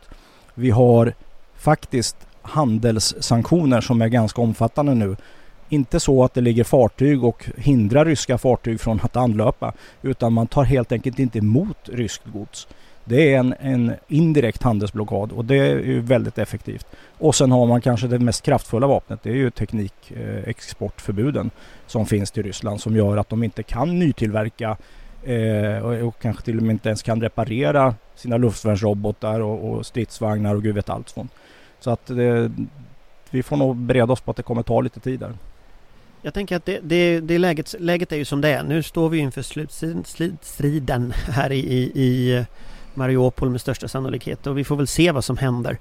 Vi 0.54 0.70
har 0.70 1.14
faktiskt 1.56 2.18
handelssanktioner 2.42 3.82
som 3.82 4.02
är 4.02 4.08
ganska 4.08 4.42
omfattande 4.42 4.94
nu. 4.94 5.16
Inte 5.70 6.00
så 6.00 6.24
att 6.24 6.34
det 6.34 6.42
ligger 6.42 6.64
fartyg 6.64 7.24
och 7.24 7.46
hindrar 7.58 8.06
ryska 8.06 8.38
fartyg 8.38 8.80
från 8.80 9.00
att 9.04 9.16
anlöpa 9.16 9.74
utan 10.02 10.34
man 10.34 10.48
tar 10.48 10.64
helt 10.64 10.92
enkelt 10.92 11.20
inte 11.20 11.38
emot 11.38 11.90
ryskt 11.90 12.26
gods. 12.26 12.68
Det 13.06 13.34
är 13.34 13.40
en, 13.40 13.56
en 13.60 13.94
indirekt 14.08 14.64
handelsblockad 14.64 15.32
och 15.32 15.46
det 15.46 15.56
är 15.56 15.80
ju 15.80 16.00
väldigt 16.00 16.38
effektivt. 16.38 16.88
Och 17.18 17.36
sen 17.36 17.52
har 17.52 17.66
man 17.66 17.82
kanske 17.82 18.08
det 18.08 18.20
mest 18.20 18.44
kraftfulla 18.44 18.88
vapnet. 18.88 19.20
Det 19.24 19.30
är 19.30 19.36
ju 19.36 19.52
teknikexportförbuden 19.52 21.46
eh, 21.46 21.52
som 21.88 22.06
finns 22.06 22.32
till 22.32 22.44
Ryssland 22.44 22.82
som 22.82 22.96
gör 22.96 23.18
att 23.18 23.30
de 23.30 23.44
inte 23.44 23.64
kan 23.64 24.00
nytillverka 24.00 24.78
eh, 25.24 25.78
och, 25.86 26.08
och, 26.08 26.20
kanske 26.22 26.44
till 26.44 26.58
och 26.58 26.64
med 26.64 26.74
inte 26.74 26.90
ens 26.90 27.04
kan 27.04 27.22
reparera 27.22 27.96
sina 28.16 28.38
luftvärnsrobotar 28.38 29.40
och, 29.40 29.72
och 29.72 29.86
stridsvagnar 29.86 30.56
och 30.56 30.64
gud 30.64 30.76
vet 30.76 30.90
allt 30.90 31.10
sånt. 31.10 31.32
Så 31.80 31.92
att 31.92 32.06
det, 32.06 32.52
vi 33.30 33.44
får 33.44 33.58
nog 33.58 33.76
bereda 33.76 34.14
oss 34.14 34.22
på 34.22 34.32
att 34.32 34.38
det 34.38 34.44
kommer 34.44 34.64
ta 34.64 34.82
lite 34.82 35.00
tid 35.00 35.20
där. 35.20 35.34
Jag 36.22 36.34
tänker 36.34 36.56
att 36.56 36.66
det, 36.66 36.80
det, 36.84 37.20
det 37.20 37.38
läget, 37.38 37.76
läget 37.80 38.12
är 38.12 38.18
ju 38.18 38.26
som 38.26 38.42
det 38.42 38.50
är. 38.50 38.64
Nu 38.64 38.84
står 38.84 39.10
vi 39.10 39.18
inför 39.18 39.42
slutstriden 40.04 41.12
här 41.12 41.52
i, 41.52 41.60
i, 41.60 42.04
i 42.04 42.46
Mariupol 42.94 43.50
med 43.50 43.62
största 43.62 43.88
sannolikhet 43.88 44.48
och 44.48 44.58
vi 44.58 44.64
får 44.64 44.76
väl 44.76 44.88
se 44.88 45.12
vad 45.12 45.24
som 45.24 45.38
händer. 45.38 45.78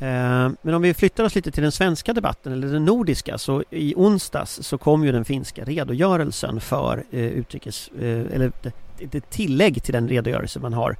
Eh, 0.00 0.50
men 0.62 0.74
om 0.74 0.82
vi 0.82 0.94
flyttar 0.94 1.24
oss 1.24 1.34
lite 1.34 1.50
till 1.50 1.62
den 1.62 1.72
svenska 1.72 2.12
debatten 2.12 2.52
eller 2.52 2.68
den 2.68 2.84
nordiska 2.84 3.38
så 3.38 3.64
i 3.70 3.94
onsdags 3.96 4.62
så 4.62 4.78
kom 4.78 5.04
ju 5.04 5.12
den 5.12 5.24
finska 5.24 5.64
redogörelsen 5.64 6.60
för 6.60 7.04
eh, 7.10 7.20
utrikes 7.20 7.88
eh, 7.88 8.34
eller 8.34 8.52
det 8.98 9.30
tillägg 9.30 9.82
till 9.82 9.94
den 9.94 10.08
redogörelse 10.08 10.60
man 10.60 10.72
har 10.72 10.96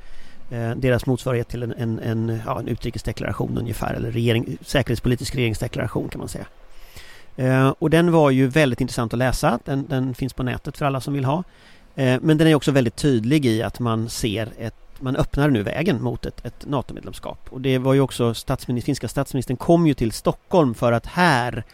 eh, 0.50 0.70
deras 0.70 1.06
motsvarighet 1.06 1.48
till 1.48 1.62
en, 1.62 1.72
en, 1.72 1.98
en, 1.98 2.40
ja, 2.46 2.60
en 2.60 2.68
utrikesdeklaration 2.68 3.58
ungefär 3.58 3.94
eller 3.94 4.10
regering, 4.10 4.58
säkerhetspolitisk 4.62 5.34
regeringsdeklaration 5.34 6.08
kan 6.08 6.18
man 6.18 6.28
säga. 6.28 6.46
Eh, 7.36 7.68
och 7.78 7.90
den 7.90 8.12
var 8.12 8.30
ju 8.30 8.46
väldigt 8.46 8.80
intressant 8.80 9.12
att 9.12 9.18
läsa. 9.18 9.58
Den, 9.64 9.86
den 9.88 10.14
finns 10.14 10.32
på 10.32 10.42
nätet 10.42 10.78
för 10.78 10.86
alla 10.86 11.00
som 11.00 11.14
vill 11.14 11.24
ha. 11.24 11.44
Eh, 11.94 12.20
men 12.22 12.38
den 12.38 12.46
är 12.46 12.54
också 12.54 12.72
väldigt 12.72 12.96
tydlig 12.96 13.46
i 13.46 13.62
att 13.62 13.80
man 13.80 14.08
ser 14.08 14.48
ett 14.58 14.74
man 15.02 15.16
öppnar 15.16 15.50
nu 15.50 15.62
vägen 15.62 16.02
mot 16.02 16.26
ett, 16.26 16.46
ett 16.46 16.66
NATO-medlemskap. 16.66 17.48
Och 17.50 17.60
det 17.60 17.78
var 17.78 17.94
ju 17.94 18.00
också 18.00 18.34
statsminister, 18.34 18.86
finska 18.86 19.08
statsministern 19.08 19.56
kom 19.56 19.86
ju 19.86 19.94
till 19.94 20.12
Stockholm 20.12 20.74
för 20.74 20.92
att 20.92 21.06
här 21.06 21.64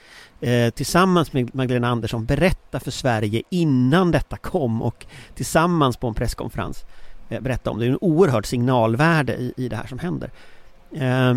eh, 0.40 0.70
tillsammans 0.70 1.32
med 1.32 1.54
Magdalena 1.54 1.88
Andersson 1.88 2.24
berätta 2.24 2.80
för 2.80 2.90
Sverige 2.90 3.42
innan 3.50 4.10
detta 4.10 4.36
kom 4.36 4.82
och 4.82 5.06
tillsammans 5.34 5.96
på 5.96 6.08
en 6.08 6.14
presskonferens 6.14 6.84
eh, 7.28 7.40
berätta 7.40 7.70
om 7.70 7.78
det. 7.78 7.84
Det 7.84 7.88
är 7.88 7.92
en 7.92 7.98
oerhört 8.00 8.46
signalvärde 8.46 9.36
i, 9.36 9.54
i 9.56 9.68
det 9.68 9.76
här 9.76 9.86
som 9.86 9.98
händer. 9.98 10.30
Eh, 10.92 11.36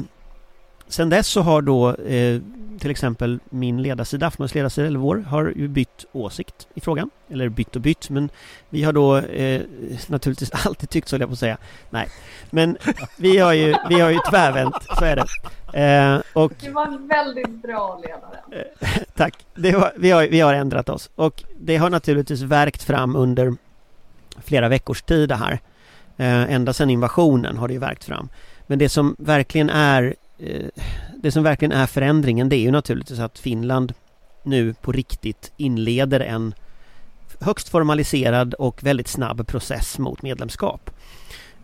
sen 0.92 1.10
dess 1.10 1.28
så 1.28 1.42
har 1.42 1.62
då 1.62 1.96
eh, 1.96 2.42
till 2.80 2.92
exempel 2.92 3.40
min 3.50 3.82
ledarsida, 3.82 4.28
Aftonbladets 4.28 4.56
ledarsida, 4.56 4.88
eller 4.88 5.00
vår, 5.00 5.18
har 5.18 5.54
ju 5.56 5.68
bytt 5.68 6.06
åsikt 6.12 6.68
i 6.74 6.82
frågan. 6.82 7.10
Eller 7.30 7.50
bytt 7.50 7.76
och 7.76 7.82
bytt, 7.82 8.10
men 8.10 8.30
vi 8.70 8.84
har 8.84 8.94
då 8.94 9.18
eh, 9.18 9.62
naturligtvis 10.08 10.52
alltid 10.66 10.90
tyckt 10.90 11.08
så, 11.08 11.16
jag 11.16 11.30
på 11.30 11.34
att 11.34 11.40
säga. 11.40 11.58
Nej, 11.90 12.10
men 12.50 12.78
vi 13.18 13.38
har 13.38 13.54
ju, 13.54 13.76
vi 13.90 14.00
har 14.00 14.10
ju 14.10 14.20
tvärvänt, 14.30 14.76
så 15.00 15.06
är 15.06 15.16
det. 15.16 15.26
Eh, 15.80 16.22
och, 16.34 16.54
det 16.62 16.70
var 16.70 16.86
en 16.86 17.08
väldigt 17.08 17.62
bra 17.62 18.02
ledare. 18.02 18.68
Tack. 19.16 19.46
Var, 19.56 19.94
vi, 19.96 20.12
har, 20.12 20.28
vi 20.28 20.40
har 20.40 20.54
ändrat 20.54 20.90
oss 20.90 21.10
och 21.16 21.44
det 21.60 21.78
har 21.78 21.90
naturligtvis 21.90 22.42
verkt 22.42 22.84
fram 22.84 23.16
under 23.16 23.56
flera 24.44 24.70
veckors 24.70 25.02
tid 25.02 25.30
det 25.30 25.36
här. 25.36 25.60
Eh, 26.18 26.54
ända 26.54 26.74
sedan 26.74 26.90
invasionen 26.90 27.58
har 27.58 27.68
det 27.68 27.74
ju 27.74 27.80
verkt 27.80 28.04
fram. 28.04 28.30
Men 28.68 28.80
det 28.80 28.90
som 28.90 29.16
verkligen 29.20 29.70
är 29.70 30.16
Eh, 30.42 30.68
det 31.18 31.32
som 31.32 31.44
verkligen 31.44 31.72
är 31.72 31.86
förändringen 31.86 32.50
det 32.50 32.56
är 32.56 32.62
ju 32.62 32.72
naturligtvis 32.72 33.20
att 33.20 33.40
Finland 33.40 33.94
nu 34.44 34.74
på 34.74 34.92
riktigt 34.92 35.52
inleder 35.58 36.20
en 36.20 36.54
högst 37.40 37.70
formaliserad 37.70 38.54
och 38.54 38.84
väldigt 38.84 39.08
snabb 39.08 39.48
process 39.48 40.00
mot 40.00 40.22
medlemskap. 40.22 40.90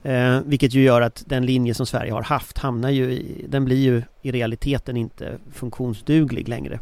Eh, 0.04 0.40
vilket 0.46 0.74
ju 0.74 0.84
gör 0.84 1.02
att 1.02 1.24
den 1.26 1.46
linje 1.46 1.74
som 1.74 1.86
Sverige 1.86 2.12
har 2.12 2.22
haft 2.22 2.58
hamnar 2.58 2.90
ju 2.90 3.12
i, 3.12 3.46
den 3.50 3.66
blir 3.66 3.78
ju 3.78 4.04
i 4.22 4.32
realiteten 4.32 4.98
inte 4.98 5.38
funktionsduglig 5.54 6.48
längre. 6.48 6.80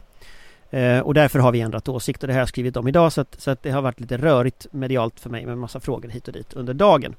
Eh, 0.70 1.00
och 1.00 1.14
därför 1.14 1.40
har 1.40 1.52
vi 1.52 1.62
ändrat 1.62 1.90
åsikt 1.90 2.24
och 2.24 2.28
det 2.28 2.34
har 2.34 2.40
jag 2.40 2.50
skrivit 2.50 2.78
om 2.78 2.88
idag 2.88 3.14
så 3.14 3.22
att, 3.22 3.42
så 3.42 3.52
att 3.52 3.64
det 3.64 3.72
har 3.72 3.82
varit 3.82 4.00
lite 4.00 4.18
rörigt 4.18 4.68
medialt 4.72 5.20
för 5.20 5.30
mig 5.30 5.46
med 5.46 5.58
massa 5.58 5.80
frågor 5.80 6.10
hit 6.10 6.28
och 6.28 6.34
dit 6.34 6.54
under 6.54 6.74
dagen. 6.74 7.16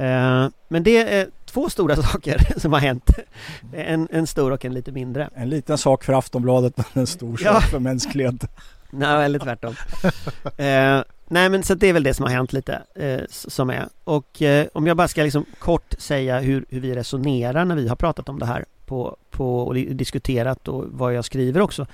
Eh, 0.00 0.48
men 0.68 0.82
det 0.82 0.96
är 0.96 1.28
två 1.44 1.70
stora 1.70 1.96
saker 2.02 2.58
som 2.60 2.72
har 2.72 2.80
hänt. 2.80 3.10
En, 3.72 4.08
en 4.10 4.26
stor 4.26 4.50
och 4.50 4.64
en 4.64 4.74
lite 4.74 4.92
mindre. 4.92 5.28
En 5.34 5.48
liten 5.48 5.78
sak 5.78 6.04
för 6.04 6.12
Aftonbladet 6.12 6.76
men 6.76 6.86
en 6.92 7.06
stor 7.06 7.36
sak 7.36 7.46
ja. 7.46 7.60
för 7.60 7.78
mänskligheten. 7.78 8.48
Nej, 8.90 9.24
eller 9.24 9.38
tvärtom. 9.38 9.74
eh, 10.56 11.02
nej, 11.28 11.48
men 11.50 11.62
så 11.62 11.74
det 11.74 11.86
är 11.86 11.92
väl 11.92 12.02
det 12.02 12.14
som 12.14 12.24
har 12.24 12.32
hänt 12.32 12.52
lite 12.52 12.82
eh, 12.94 13.20
som 13.28 13.70
är. 13.70 13.88
Och 14.04 14.42
eh, 14.42 14.66
om 14.72 14.86
jag 14.86 14.96
bara 14.96 15.08
ska 15.08 15.22
liksom 15.22 15.44
kort 15.58 15.94
säga 15.98 16.40
hur, 16.40 16.64
hur 16.68 16.80
vi 16.80 16.94
resonerar 16.94 17.64
när 17.64 17.76
vi 17.76 17.88
har 17.88 17.96
pratat 17.96 18.28
om 18.28 18.38
det 18.38 18.46
här 18.46 18.64
på, 18.86 19.16
på, 19.30 19.60
och 19.62 19.74
diskuterat 19.74 20.68
och 20.68 20.84
vad 20.88 21.14
jag 21.14 21.24
skriver 21.24 21.60
också. 21.60 21.86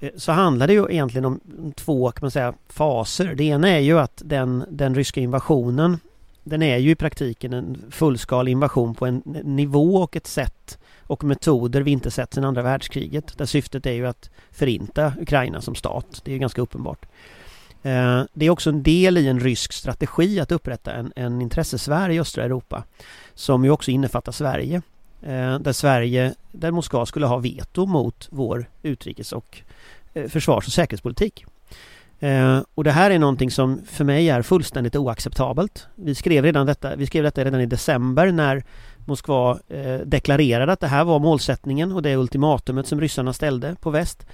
Eh, 0.00 0.10
så 0.16 0.32
handlar 0.32 0.66
det 0.66 0.72
ju 0.72 0.86
egentligen 0.90 1.24
om 1.24 1.40
två 1.76 2.10
kan 2.10 2.24
man 2.24 2.30
säga, 2.30 2.54
faser. 2.68 3.34
Det 3.34 3.44
ena 3.44 3.68
är 3.68 3.80
ju 3.80 3.98
att 3.98 4.22
den, 4.24 4.64
den 4.70 4.94
ryska 4.94 5.20
invasionen 5.20 5.98
den 6.44 6.62
är 6.62 6.76
ju 6.76 6.90
i 6.90 6.94
praktiken 6.94 7.52
en 7.52 7.84
fullskalig 7.90 8.52
invasion 8.52 8.94
på 8.94 9.06
en 9.06 9.22
nivå 9.44 9.96
och 9.96 10.16
ett 10.16 10.26
sätt 10.26 10.78
och 11.02 11.24
metoder 11.24 11.80
vi 11.80 11.90
inte 11.90 12.10
sett 12.10 12.34
sedan 12.34 12.44
andra 12.44 12.62
världskriget. 12.62 13.38
Där 13.38 13.46
syftet 13.46 13.86
är 13.86 13.92
ju 13.92 14.06
att 14.06 14.30
förinta 14.50 15.12
Ukraina 15.20 15.60
som 15.60 15.74
stat. 15.74 16.20
Det 16.24 16.30
är 16.30 16.32
ju 16.32 16.38
ganska 16.38 16.62
uppenbart. 16.62 17.06
Eh, 17.82 18.22
det 18.32 18.46
är 18.46 18.50
också 18.50 18.70
en 18.70 18.82
del 18.82 19.18
i 19.18 19.28
en 19.28 19.40
rysk 19.40 19.72
strategi 19.72 20.40
att 20.40 20.52
upprätta 20.52 20.92
en, 20.92 21.12
en 21.16 21.42
intressesfär 21.42 22.10
i 22.10 22.20
östra 22.20 22.44
Europa 22.44 22.84
som 23.34 23.64
ju 23.64 23.70
också 23.70 23.90
innefattar 23.90 24.32
Sverige. 24.32 24.82
Eh, 25.22 25.58
där 25.58 25.72
Sverige, 25.72 26.34
där 26.52 26.70
Moskva 26.70 27.06
skulle 27.06 27.26
ha 27.26 27.38
veto 27.38 27.86
mot 27.86 28.28
vår 28.30 28.70
utrikes 28.82 29.32
och 29.32 29.60
eh, 30.14 30.28
försvars 30.28 30.66
och 30.66 30.72
säkerhetspolitik. 30.72 31.44
Eh, 32.22 32.60
och 32.74 32.84
det 32.84 32.90
här 32.90 33.10
är 33.10 33.18
någonting 33.18 33.50
som 33.50 33.82
för 33.86 34.04
mig 34.04 34.30
är 34.30 34.42
fullständigt 34.42 34.96
oacceptabelt. 34.96 35.86
Vi 35.94 36.14
skrev, 36.14 36.44
redan 36.44 36.66
detta, 36.66 36.96
vi 36.96 37.06
skrev 37.06 37.24
detta 37.24 37.44
redan 37.44 37.60
i 37.60 37.66
december 37.66 38.32
när 38.32 38.64
Moskva 39.04 39.58
eh, 39.68 40.00
deklarerade 40.04 40.72
att 40.72 40.80
det 40.80 40.86
här 40.86 41.04
var 41.04 41.18
målsättningen 41.18 41.92
och 41.92 42.02
det 42.02 42.16
ultimatumet 42.16 42.86
som 42.86 43.00
ryssarna 43.00 43.32
ställde 43.32 43.76
på 43.80 43.90
väst. 43.90 44.26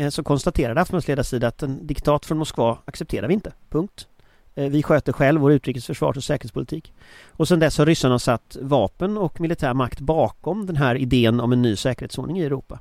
Eh, 0.00 0.08
så 0.08 0.22
konstaterade 0.22 0.80
Aftonbladets 0.80 1.08
ledarsida 1.08 1.48
att 1.48 1.62
en 1.62 1.86
diktat 1.86 2.26
från 2.26 2.38
Moskva 2.38 2.78
accepterar 2.84 3.28
vi 3.28 3.34
inte. 3.34 3.52
Punkt. 3.70 4.06
Eh, 4.54 4.68
vi 4.68 4.82
sköter 4.82 5.12
själv 5.12 5.40
vår 5.40 5.52
utrikes-, 5.52 5.86
försvars 5.86 6.16
och 6.16 6.24
säkerhetspolitik. 6.24 6.92
Och 7.30 7.48
sedan 7.48 7.60
dess 7.60 7.78
har 7.78 7.86
ryssarna 7.86 8.18
satt 8.18 8.56
vapen 8.60 9.18
och 9.18 9.40
militär 9.40 9.74
makt 9.74 10.00
bakom 10.00 10.66
den 10.66 10.76
här 10.76 10.94
idén 10.94 11.40
om 11.40 11.52
en 11.52 11.62
ny 11.62 11.76
säkerhetsordning 11.76 12.38
i 12.38 12.44
Europa. 12.44 12.78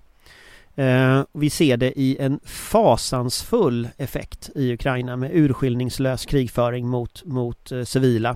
Eh, 0.75 1.23
vi 1.33 1.49
ser 1.49 1.77
det 1.77 1.99
i 1.99 2.17
en 2.19 2.39
fasansfull 2.43 3.89
effekt 3.97 4.49
i 4.55 4.73
Ukraina 4.73 5.15
med 5.15 5.31
urskillningslös 5.33 6.25
krigföring 6.25 6.87
mot, 6.87 7.25
mot 7.25 7.71
eh, 7.71 7.83
civila. 7.83 8.35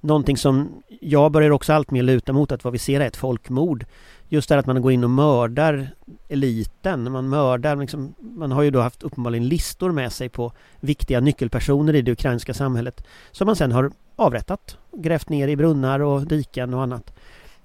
Någonting 0.00 0.36
som 0.36 0.82
jag 1.00 1.32
börjar 1.32 1.50
också 1.50 1.72
allt 1.72 1.90
mer 1.90 2.02
luta 2.02 2.32
mot 2.32 2.52
att 2.52 2.64
vad 2.64 2.72
vi 2.72 2.78
ser 2.78 3.00
är 3.00 3.06
ett 3.06 3.16
folkmord. 3.16 3.86
Just 4.28 4.48
det 4.48 4.58
att 4.58 4.66
man 4.66 4.82
går 4.82 4.92
in 4.92 5.04
och 5.04 5.10
mördar 5.10 5.88
eliten, 6.28 7.12
man 7.12 7.28
mördar, 7.28 7.76
liksom, 7.76 8.14
man 8.18 8.52
har 8.52 8.62
ju 8.62 8.70
då 8.70 8.80
haft 8.80 9.02
uppenbarligen 9.02 9.48
listor 9.48 9.92
med 9.92 10.12
sig 10.12 10.28
på 10.28 10.52
viktiga 10.80 11.20
nyckelpersoner 11.20 11.94
i 11.94 12.02
det 12.02 12.12
ukrainska 12.12 12.54
samhället 12.54 13.04
som 13.32 13.46
man 13.46 13.56
sen 13.56 13.72
har 13.72 13.90
avrättat, 14.16 14.78
grävt 14.92 15.28
ner 15.28 15.48
i 15.48 15.56
brunnar 15.56 16.00
och 16.00 16.26
diken 16.26 16.74
och 16.74 16.82
annat. 16.82 17.14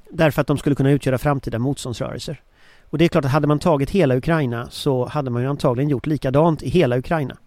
Därför 0.10 0.42
att 0.42 0.48
de 0.48 0.58
skulle 0.58 0.76
kunna 0.76 0.92
utgöra 0.92 1.18
framtida 1.18 1.60
motståndsrörelser. 1.60 2.42
Och 2.90 2.98
det 2.98 3.06
är 3.06 3.10
klart 3.10 3.26
att 3.26 3.32
hade 3.32 3.48
man 3.48 3.60
tagit 3.60 3.90
hela 3.90 4.18
Ukraina 4.18 4.68
så 4.70 5.06
hade 5.06 5.30
man 5.30 5.42
ju 5.42 5.48
antagligen 5.48 5.90
gjort 5.90 6.06
likadant 6.06 6.64
i 6.64 6.70
hela 6.70 6.98
Ukraina. 6.98 7.38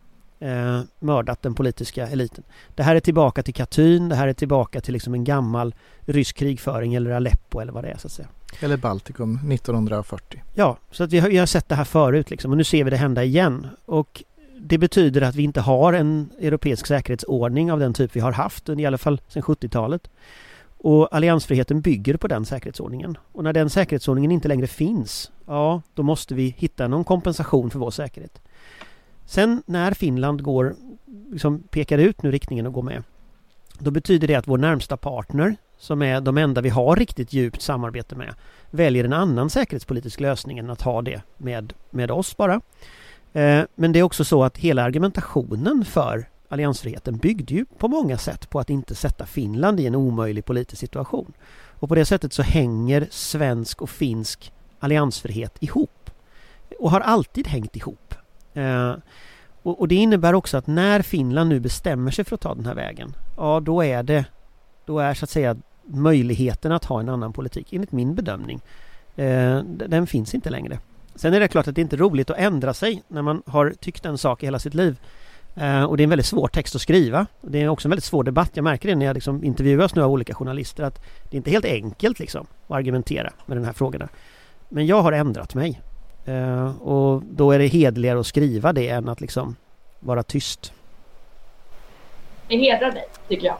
Eh, 0.41 0.81
mördat 0.99 1.43
den 1.43 1.55
politiska 1.55 2.09
eliten. 2.09 2.45
Det 2.75 2.83
här 2.83 2.97
är 2.97 3.01
tillbaka 3.01 3.43
till 3.43 3.55
Katyn, 3.55 4.09
det 4.09 4.15
här 4.15 4.29
är 4.29 4.33
tillbaka 4.33 4.81
till 4.81 4.93
liksom 4.93 5.15
en 5.15 5.25
gammal 5.25 5.75
rysk 6.01 6.37
krigföring 6.37 6.95
eller 6.95 7.11
Aleppo 7.11 7.61
eller 7.61 7.73
vad 7.73 7.85
det 7.85 7.91
är 7.91 7.97
så 7.97 8.07
att 8.07 8.13
säga. 8.13 8.29
Eller 8.61 8.77
Baltikum 8.77 9.53
1940. 9.53 10.43
Ja, 10.55 10.79
så 10.91 11.05
att 11.05 11.13
vi 11.13 11.19
har, 11.19 11.29
vi 11.29 11.39
har 11.39 11.47
sett 11.47 11.69
det 11.69 11.75
här 11.75 11.85
förut 11.85 12.31
liksom 12.31 12.51
och 12.51 12.57
nu 12.57 12.65
ser 12.65 12.85
vi 12.85 12.91
det 12.91 12.97
hända 12.97 13.25
igen. 13.25 13.69
Och 13.85 14.23
det 14.59 14.79
betyder 14.79 15.23
att 15.23 15.35
vi 15.35 15.43
inte 15.43 15.61
har 15.61 15.93
en 15.93 16.31
europeisk 16.41 16.87
säkerhetsordning 16.87 17.73
av 17.73 17.79
den 17.79 17.95
typ 17.95 18.17
vi 18.17 18.21
har 18.21 18.33
haft, 18.33 18.69
i 18.69 18.87
alla 18.87 18.99
fall 18.99 19.21
sedan 19.29 19.43
70-talet. 19.43 20.09
Och 20.85 21.15
alliansfriheten 21.17 21.81
bygger 21.81 22.17
på 22.17 22.29
den 22.29 22.45
säkerhetsordningen. 22.45 23.19
Och 23.33 23.45
när 23.45 23.53
den 23.53 23.71
säkerhetsordningen 23.71 24.31
inte 24.31 24.49
längre 24.49 24.67
finns, 24.67 25.33
ja, 25.47 25.83
då 25.95 26.03
måste 26.03 26.35
vi 26.35 26.55
hitta 26.59 26.89
någon 26.89 27.05
kompensation 27.05 27.71
för 27.71 27.79
vår 27.79 27.91
säkerhet. 27.91 28.43
Sen 29.25 29.63
när 29.67 29.93
Finland 29.93 30.43
går, 30.43 30.75
liksom 31.33 31.63
pekar 31.63 31.99
ut 31.99 32.23
nu 32.23 32.31
riktningen 32.31 32.67
och 32.67 32.73
går 32.73 32.83
med, 32.83 33.03
då 33.79 33.91
betyder 33.91 34.29
det 34.29 34.35
att 34.35 34.49
vår 34.49 34.59
närmsta 34.59 34.97
partner, 34.97 35.57
som 35.79 36.03
är 36.03 36.21
de 36.21 36.39
enda 36.39 36.61
vi 36.61 36.69
har 36.69 36.97
riktigt 36.97 37.33
djupt 37.33 37.63
samarbete 37.63 38.17
med, 38.17 38.35
väljer 38.71 39.05
en 39.05 39.13
annan 39.13 39.51
säkerhetspolitisk 39.51 40.21
lösning 40.21 40.59
än 40.59 40.71
att 40.71 40.83
ha 40.83 41.03
det 41.03 41.23
med, 41.37 41.73
med 41.91 42.11
oss 42.11 42.37
bara. 42.37 42.61
Eh, 43.33 43.63
men 43.75 43.93
det 43.93 43.99
är 43.99 44.03
också 44.03 44.25
så 44.25 44.45
att 44.45 44.59
hela 44.59 44.83
argumentationen 44.83 45.85
för 45.85 46.27
alliansfriheten 46.53 47.17
byggde 47.17 47.55
ju 47.55 47.65
på 47.79 47.89
många 47.89 48.19
sätt 48.19 48.51
på 48.51 48.61
att 48.61 48.71
inte 48.71 48.95
sätta 48.95 49.27
Finland 49.27 49.81
i 49.81 49.87
en 49.87 49.95
omöjlig 49.95 50.45
politisk 50.45 50.81
situation. 50.81 51.33
Och 51.79 51.89
på 51.89 51.95
det 51.95 52.05
sättet 52.05 52.33
så 52.33 52.43
hänger 52.43 53.07
svensk 53.11 53.83
och 53.83 53.91
finsk 53.91 54.53
alliansfrihet 54.79 55.57
ihop. 55.61 56.11
Och 56.79 56.91
har 56.91 57.01
alltid 57.01 57.47
hängt 57.49 57.77
ihop. 57.77 58.15
Eh, 58.55 58.95
och, 59.63 59.81
och, 59.81 59.89
det 59.89 59.95
innebär 59.95 60.33
också 60.33 60.57
att 60.57 60.67
när 60.67 61.03
Finland 61.03 61.49
nu 61.49 61.61
bestämmer 61.61 62.11
sig 62.11 62.25
för 62.25 62.35
att 62.35 62.41
ta 62.41 62.55
den 62.55 62.67
här 62.67 62.75
vägen, 62.75 63.15
ja 63.37 63.61
då 63.61 63.85
är 63.85 64.03
det, 64.03 64.25
då 64.87 64.99
är 64.99 65.15
så 65.15 65.25
att 65.25 65.31
säga 65.31 65.57
möjligheten 65.85 66.73
att 66.73 66.85
ha 66.85 67.01
en 67.01 67.09
annan 67.09 67.33
politik, 67.33 67.73
enligt 67.73 67.93
min 67.93 68.15
bedömning, 68.15 68.61
eh, 69.17 69.59
den 69.65 70.07
finns 70.07 70.35
inte 70.35 70.51
längre. 70.51 70.79
Sen 71.15 71.35
är 71.35 71.41
det 71.41 71.49
klart 71.49 71.69
att 71.69 71.75
det 71.75 71.81
inte 71.81 71.97
är 71.97 71.99
roligt 71.99 72.31
att 72.31 72.39
ändra 72.39 72.75
sig 72.75 73.03
när 73.09 73.23
man 73.23 73.43
har 73.47 73.71
tyckt 73.81 74.05
en 74.05 74.19
sak 74.19 74.43
i 74.43 74.47
hela 74.47 74.59
sitt 74.59 74.75
liv. 74.75 74.97
Uh, 75.57 75.85
och 75.85 75.97
det 75.97 76.03
är 76.03 76.05
en 76.05 76.11
väldigt 76.11 76.27
svår 76.27 76.49
text 76.49 76.75
att 76.75 76.81
skriva. 76.81 77.27
Det 77.41 77.63
är 77.63 77.69
också 77.69 77.89
en 77.89 77.91
väldigt 77.91 78.05
svår 78.05 78.25
debatt. 78.25 78.51
Jag 78.55 78.65
märker 78.65 78.89
det 78.89 78.95
när 78.95 79.07
jag 79.07 79.15
liksom 79.15 79.45
intervjuas 79.45 79.95
nu 79.95 80.03
av 80.03 80.11
olika 80.11 80.35
journalister 80.35 80.85
att 80.85 81.03
det 81.31 81.37
är 81.37 81.37
inte 81.37 81.51
helt 81.51 81.65
enkelt 81.65 82.19
liksom 82.19 82.47
att 82.67 82.77
argumentera 82.77 83.33
med 83.47 83.57
de 83.57 83.65
här 83.65 83.73
frågorna. 83.73 84.09
Men 84.69 84.87
jag 84.87 85.03
har 85.03 85.13
ändrat 85.13 85.55
mig. 85.55 85.81
Uh, 86.29 86.83
och 86.83 87.23
då 87.31 87.53
är 87.53 87.59
det 87.59 87.67
hedligare 87.67 88.21
att 88.21 88.27
skriva 88.27 88.73
det 88.73 88.89
än 88.89 89.09
att 89.09 89.21
liksom 89.21 89.57
vara 90.01 90.23
tyst. 90.23 90.73
Det 92.49 92.57
hedrar 92.57 92.93
dig, 92.93 93.05
tycker 93.29 93.47
jag. 93.47 93.57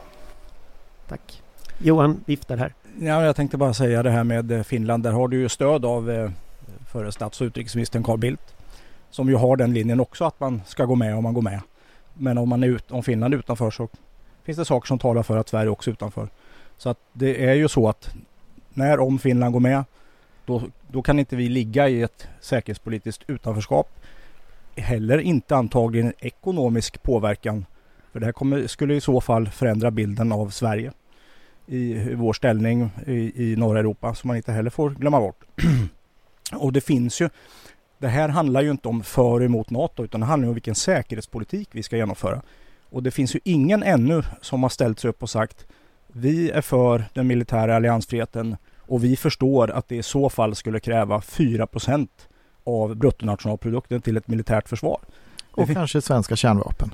Tack. 1.07 1.41
Johan 1.77 2.23
viftar 2.25 2.57
här. 2.57 2.73
Ja, 2.99 3.25
jag 3.25 3.35
tänkte 3.35 3.57
bara 3.57 3.73
säga 3.73 4.03
det 4.03 4.09
här 4.09 4.23
med 4.23 4.51
eh, 4.51 4.63
Finland. 4.63 5.03
Där 5.03 5.11
har 5.11 5.27
du 5.27 5.39
ju 5.39 5.49
stöd 5.49 5.85
av 5.85 6.11
eh, 6.11 6.29
före 6.91 7.11
stats 7.11 7.41
och 7.41 7.45
utrikesministern 7.45 8.03
Carl 8.03 8.17
Bildt. 8.17 8.55
Som 9.09 9.29
ju 9.29 9.35
har 9.35 9.57
den 9.57 9.73
linjen 9.73 9.99
också 9.99 10.25
att 10.25 10.39
man 10.39 10.61
ska 10.65 10.85
gå 10.85 10.95
med 10.95 11.15
om 11.15 11.23
man 11.23 11.33
går 11.33 11.41
med. 11.41 11.59
Men 12.13 12.37
om, 12.37 12.49
man 12.49 12.63
är 12.63 12.67
ut, 12.67 12.91
om 12.91 13.03
Finland 13.03 13.33
är 13.33 13.37
utanför 13.37 13.71
så 13.71 13.89
finns 14.43 14.57
det 14.57 14.65
saker 14.65 14.87
som 14.87 14.99
talar 14.99 15.23
för 15.23 15.37
att 15.37 15.49
Sverige 15.49 15.69
också 15.69 15.89
är 15.89 15.93
utanför. 15.93 16.29
Så 16.77 16.89
att 16.89 16.97
det 17.13 17.45
är 17.45 17.53
ju 17.53 17.67
så 17.67 17.89
att 17.89 18.09
när 18.73 18.99
om 18.99 19.19
Finland 19.19 19.53
går 19.53 19.59
med 19.59 19.83
då, 20.45 20.61
då 20.91 21.01
kan 21.01 21.19
inte 21.19 21.35
vi 21.35 21.49
ligga 21.49 21.89
i 21.89 22.01
ett 22.01 22.27
säkerhetspolitiskt 22.39 23.23
utanförskap. 23.27 23.89
Heller 24.75 25.17
inte 25.17 25.55
antagligen 25.55 26.13
ekonomisk 26.19 27.03
påverkan. 27.03 27.65
För 28.11 28.19
det 28.19 28.25
här 28.25 28.33
kommer, 28.33 28.67
skulle 28.67 28.95
i 28.95 29.01
så 29.01 29.21
fall 29.21 29.47
förändra 29.47 29.91
bilden 29.91 30.31
av 30.31 30.49
Sverige 30.49 30.91
i 31.65 32.13
vår 32.13 32.33
ställning 32.33 32.89
i, 33.07 33.51
i 33.51 33.55
norra 33.55 33.79
Europa 33.79 34.15
som 34.15 34.27
man 34.27 34.37
inte 34.37 34.51
heller 34.51 34.69
får 34.69 34.89
glömma 34.89 35.19
bort. 35.19 35.43
och 36.53 36.73
det 36.73 36.81
finns 36.81 37.21
ju 37.21 37.29
det 37.97 38.07
här 38.07 38.29
handlar 38.29 38.61
ju 38.61 38.71
inte 38.71 38.87
om 38.87 39.03
för 39.03 39.39
och 39.39 39.43
emot 39.43 39.69
NATO 39.69 40.03
utan 40.03 40.19
det 40.19 40.25
handlar 40.25 40.47
om 40.47 40.53
vilken 40.53 40.75
säkerhetspolitik 40.75 41.69
vi 41.71 41.83
ska 41.83 41.97
genomföra. 41.97 42.41
Och 42.89 43.03
det 43.03 43.11
finns 43.11 43.35
ju 43.35 43.39
ingen 43.43 43.83
ännu 43.83 44.23
som 44.41 44.63
har 44.63 44.69
ställt 44.69 44.99
sig 44.99 45.09
upp 45.09 45.23
och 45.23 45.29
sagt 45.29 45.65
vi 46.07 46.49
är 46.49 46.61
för 46.61 47.05
den 47.13 47.27
militära 47.27 47.75
alliansfriheten 47.75 48.57
och 48.79 49.03
vi 49.03 49.15
förstår 49.15 49.71
att 49.71 49.87
det 49.87 49.95
i 49.95 50.03
så 50.03 50.29
fall 50.29 50.55
skulle 50.55 50.79
kräva 50.79 51.19
4% 51.19 52.07
av 52.63 52.95
bruttonationalprodukten 52.95 54.01
till 54.01 54.17
ett 54.17 54.27
militärt 54.27 54.69
försvar. 54.69 54.99
Och 55.51 55.69
kanske 55.69 56.01
svenska 56.01 56.35
kärnvapen. 56.35 56.91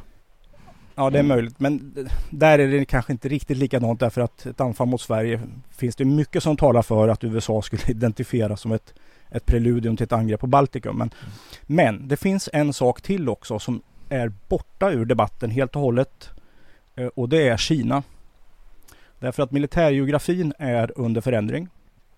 Ja, 0.96 1.10
det 1.10 1.20
är 1.20 1.24
möjligt. 1.24 1.60
Men 1.60 1.96
där 2.30 2.60
är 2.60 2.68
det 2.68 2.86
kanske 2.86 3.12
inte 3.12 3.30
riktigt 3.30 3.58
likadant 3.58 4.00
därför 4.00 4.22
att 4.22 4.46
ett 4.46 4.62
anfall 4.62 4.88
mot 4.88 5.02
Sverige 5.02 5.42
finns 5.70 5.96
det 5.96 6.06
mycket 6.06 6.44
som 6.44 6.58
talar 6.58 6.82
för 6.82 7.08
att 7.08 7.24
USA 7.24 7.62
skulle 7.62 7.82
identifieras 7.88 8.62
som 8.62 8.72
ett, 8.72 8.94
ett 9.32 9.46
preludium 9.46 9.98
till 9.98 10.04
ett 10.04 10.14
angrepp 10.14 10.40
på 10.40 10.48
Baltikum. 10.48 10.98
Men, 10.98 11.10
mm. 11.10 11.32
men 11.66 12.08
det 12.08 12.18
finns 12.18 12.50
en 12.54 12.74
sak 12.74 13.02
till 13.02 13.30
också 13.30 13.60
som 13.60 13.82
är 14.10 14.32
borta 14.48 14.92
ur 14.92 15.06
debatten 15.06 15.50
helt 15.50 15.76
och 15.76 15.82
hållet. 15.82 16.30
Eh, 16.96 17.08
och 17.08 17.30
det 17.30 17.48
är 17.48 17.58
Kina. 17.58 18.04
Därför 19.20 19.44
att 19.44 19.52
militärgeografin 19.52 20.54
är 20.60 20.92
under 20.96 21.22
förändring. 21.22 21.68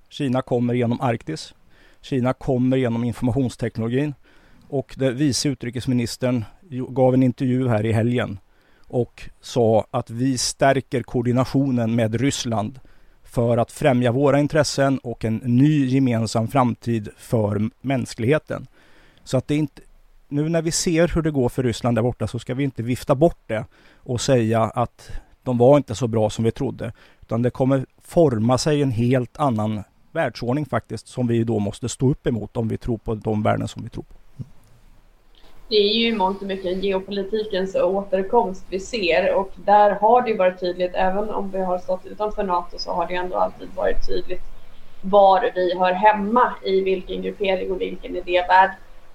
Kina 0.09 0.41
kommer 0.41 0.73
genom 0.73 1.01
Arktis. 1.01 1.53
Kina 2.01 2.33
kommer 2.33 2.77
genom 2.77 3.03
informationsteknologin. 3.03 4.13
Och 4.67 4.95
det 4.97 5.11
vice 5.11 5.49
utrikesministern 5.49 6.45
gav 6.89 7.13
en 7.13 7.23
intervju 7.23 7.67
här 7.67 7.85
i 7.85 7.91
helgen 7.91 8.39
och 8.91 9.29
sa 9.41 9.87
att 9.91 10.09
vi 10.09 10.37
stärker 10.37 11.03
koordinationen 11.03 11.95
med 11.95 12.21
Ryssland 12.21 12.79
för 13.31 13.57
att 13.57 13.71
främja 13.71 14.11
våra 14.11 14.39
intressen 14.39 14.97
och 14.97 15.25
en 15.25 15.35
ny 15.35 15.85
gemensam 15.85 16.47
framtid 16.47 17.09
för 17.17 17.69
mänskligheten. 17.81 18.67
Så 19.23 19.37
att 19.37 19.47
det 19.47 19.55
inte, 19.55 19.81
nu 20.27 20.49
när 20.49 20.61
vi 20.61 20.71
ser 20.71 21.11
hur 21.15 21.21
det 21.21 21.31
går 21.31 21.49
för 21.49 21.63
Ryssland 21.63 21.97
där 21.97 22.01
borta 22.01 22.27
så 22.27 22.39
ska 22.39 22.53
vi 22.53 22.63
inte 22.63 22.83
vifta 22.83 23.15
bort 23.15 23.39
det 23.47 23.65
och 23.95 24.21
säga 24.21 24.61
att 24.63 25.11
de 25.43 25.57
var 25.57 25.77
inte 25.77 25.95
så 25.95 26.07
bra 26.07 26.29
som 26.29 26.45
vi 26.45 26.51
trodde. 26.51 26.93
Utan 27.21 27.41
det 27.41 27.49
kommer 27.49 27.85
forma 28.01 28.57
sig 28.57 28.81
en 28.81 28.91
helt 28.91 29.37
annan 29.37 29.83
världsordning 30.11 30.65
faktiskt 30.65 31.07
som 31.07 31.27
vi 31.27 31.43
då 31.43 31.59
måste 31.59 31.89
stå 31.89 32.11
upp 32.11 32.27
emot 32.27 32.57
om 32.57 32.67
vi 32.67 32.77
tror 32.77 32.97
på 32.97 33.15
de 33.15 33.43
värden 33.43 33.67
som 33.67 33.83
vi 33.83 33.89
tror 33.89 34.03
på. 34.03 34.15
Det 35.71 35.77
är 35.77 35.93
ju 35.93 36.07
i 36.07 36.15
mångt 36.15 36.41
och 36.41 36.47
mycket 36.47 36.83
geopolitikens 36.83 37.75
återkomst 37.75 38.65
vi 38.69 38.79
ser 38.79 39.33
och 39.35 39.51
där 39.55 39.91
har 39.91 40.21
det 40.21 40.33
varit 40.33 40.59
tydligt, 40.59 40.91
även 40.93 41.29
om 41.29 41.51
vi 41.51 41.59
har 41.59 41.77
stått 41.77 42.05
utanför 42.05 42.43
NATO 42.43 42.77
så 42.77 42.91
har 42.91 43.07
det 43.07 43.15
ändå 43.15 43.37
alltid 43.37 43.67
varit 43.75 44.07
tydligt 44.07 44.41
var 45.01 45.51
vi 45.55 45.77
hör 45.77 45.91
hemma 45.91 46.53
i 46.65 46.81
vilken 46.81 47.21
gruppering 47.21 47.71
och 47.71 47.81
vilken 47.81 48.15
idévärld. 48.15 48.71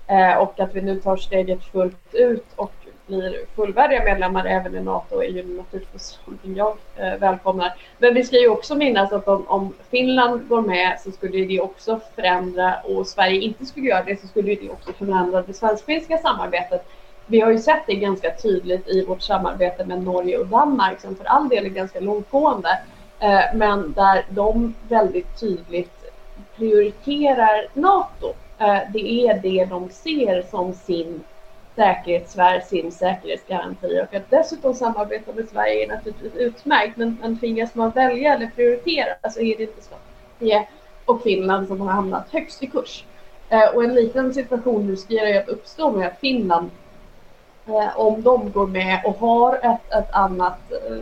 Eh, 0.06 0.36
och 0.38 0.60
att 0.60 0.74
vi 0.74 0.80
nu 0.80 1.00
tar 1.00 1.16
steget 1.16 1.64
fullt 1.64 2.14
ut 2.14 2.46
och 2.56 2.85
blir 3.06 3.44
fullvärdiga 3.56 4.04
medlemmar 4.04 4.44
även 4.44 4.76
i 4.76 4.80
NATO 4.80 5.22
är 5.22 5.28
ju 5.28 5.56
naturligtvis 5.56 6.18
någonting 6.24 6.56
jag 6.56 6.76
eh, 6.96 7.18
välkomnar. 7.18 7.74
Men 7.98 8.14
vi 8.14 8.24
ska 8.24 8.40
ju 8.40 8.48
också 8.48 8.74
minnas 8.74 9.12
att 9.12 9.28
om, 9.28 9.48
om, 9.48 9.74
Finland 9.90 10.48
går 10.48 10.60
med 10.60 11.00
så 11.00 11.10
skulle 11.10 11.44
det 11.44 11.60
också 11.60 12.00
förändra 12.14 12.74
och 12.84 13.06
Sverige 13.06 13.40
inte 13.40 13.66
skulle 13.66 13.86
göra 13.86 14.04
det 14.04 14.20
så 14.20 14.26
skulle 14.26 14.54
det 14.54 14.70
också 14.70 14.92
förändra 14.92 15.42
det 15.42 15.54
svensk-finska 15.54 16.18
samarbetet. 16.18 16.86
Vi 17.26 17.40
har 17.40 17.50
ju 17.50 17.58
sett 17.58 17.86
det 17.86 17.94
ganska 17.94 18.30
tydligt 18.42 18.88
i 18.88 19.04
vårt 19.04 19.22
samarbete 19.22 19.84
med 19.84 20.02
Norge 20.02 20.38
och 20.38 20.46
Danmark 20.46 21.00
som 21.00 21.16
för 21.16 21.24
all 21.24 21.48
del 21.48 21.64
är 21.64 21.70
ganska 21.70 22.00
långtgående 22.00 22.78
eh, 23.20 23.44
men 23.54 23.92
där 23.92 24.24
de 24.28 24.74
väldigt 24.88 25.40
tydligt 25.40 25.92
prioriterar 26.56 27.66
NATO. 27.74 28.34
Eh, 28.58 28.78
det 28.92 29.28
är 29.28 29.40
det 29.42 29.64
de 29.64 29.88
ser 29.90 30.42
som 30.50 30.72
sin 30.74 31.24
säkerhetssfär 31.76 32.60
sin 32.60 32.92
säkerhetsgaranti 32.92 34.00
och 34.00 34.14
att 34.14 34.30
dessutom 34.30 34.74
samarbeta 34.74 35.32
med 35.32 35.48
Sverige 35.48 35.84
är 35.84 35.88
naturligtvis 35.88 36.34
utmärkt 36.34 36.96
men, 36.96 37.18
men 37.20 37.38
tvingas 37.38 37.74
man 37.74 37.90
välja 37.90 38.34
eller 38.34 38.46
prioritera 38.46 39.30
så 39.30 39.40
är 39.40 39.56
det 39.56 39.62
inte 39.62 39.82
Sverige 39.82 40.68
och 41.04 41.22
Finland 41.22 41.68
som 41.68 41.80
har 41.80 41.92
hamnat 41.92 42.32
högst 42.32 42.62
i 42.62 42.66
kurs. 42.66 43.04
Eh, 43.48 43.74
och 43.74 43.84
en 43.84 43.94
liten 43.94 44.34
situation 44.34 44.90
riskerar 44.90 45.28
ju 45.28 45.38
att 45.38 45.48
uppstå 45.48 45.90
med 45.90 46.06
att 46.06 46.18
Finland 46.20 46.70
eh, 47.66 48.00
om 48.00 48.22
de 48.22 48.52
går 48.52 48.66
med 48.66 49.00
och 49.04 49.16
har 49.16 49.54
ett, 49.54 49.92
ett 49.92 50.12
annat 50.12 50.58
eh, 50.72 50.98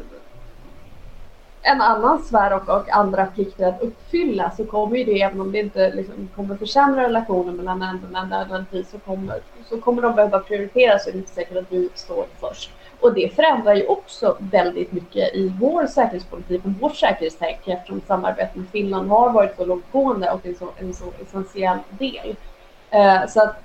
en 1.66 1.80
annan 1.80 2.22
sfär 2.22 2.52
och, 2.52 2.68
och, 2.68 2.90
andra 2.90 3.26
plikter 3.26 3.68
att 3.68 3.82
uppfylla 3.82 4.50
så 4.50 4.64
kommer 4.64 4.96
ju 4.96 5.04
det, 5.04 5.22
även 5.22 5.40
om 5.40 5.52
det 5.52 5.58
inte 5.58 5.90
liksom, 5.94 6.28
kommer 6.36 6.56
försämra 6.56 7.02
relationen 7.02 7.56
mellan 7.56 7.78
länderna 7.78 8.24
nödvändigtvis, 8.24 8.90
så 8.90 8.98
kommer, 8.98 9.40
så 9.68 9.80
kommer 9.80 10.02
de 10.02 10.14
behöva 10.14 10.38
prioritera 10.38 10.98
så 10.98 11.08
är 11.08 11.12
det 11.12 11.18
inte 11.18 11.34
säkert 11.34 11.56
att 11.56 11.72
vi 11.72 11.88
står 11.94 12.24
först. 12.40 12.70
Och 13.00 13.14
det 13.14 13.34
förändrar 13.34 13.74
ju 13.74 13.86
också 13.86 14.36
väldigt 14.38 14.92
mycket 14.92 15.34
i 15.34 15.52
vår 15.60 15.86
säkerhetspolitik 15.86 16.64
och 16.64 16.70
vårt 16.70 16.96
säkerhetstänk 16.96 17.68
eftersom 17.68 18.00
samarbetet 18.06 18.56
med 18.56 18.66
Finland 18.72 19.10
har 19.10 19.30
varit 19.30 19.56
så 19.56 19.64
långtgående 19.64 20.30
och 20.30 20.46
en 20.46 20.54
så, 20.54 20.68
en 20.76 20.94
så 20.94 21.04
essentiell 21.22 21.78
del. 21.98 22.36
Eh, 22.90 23.26
så 23.28 23.42
att 23.42 23.56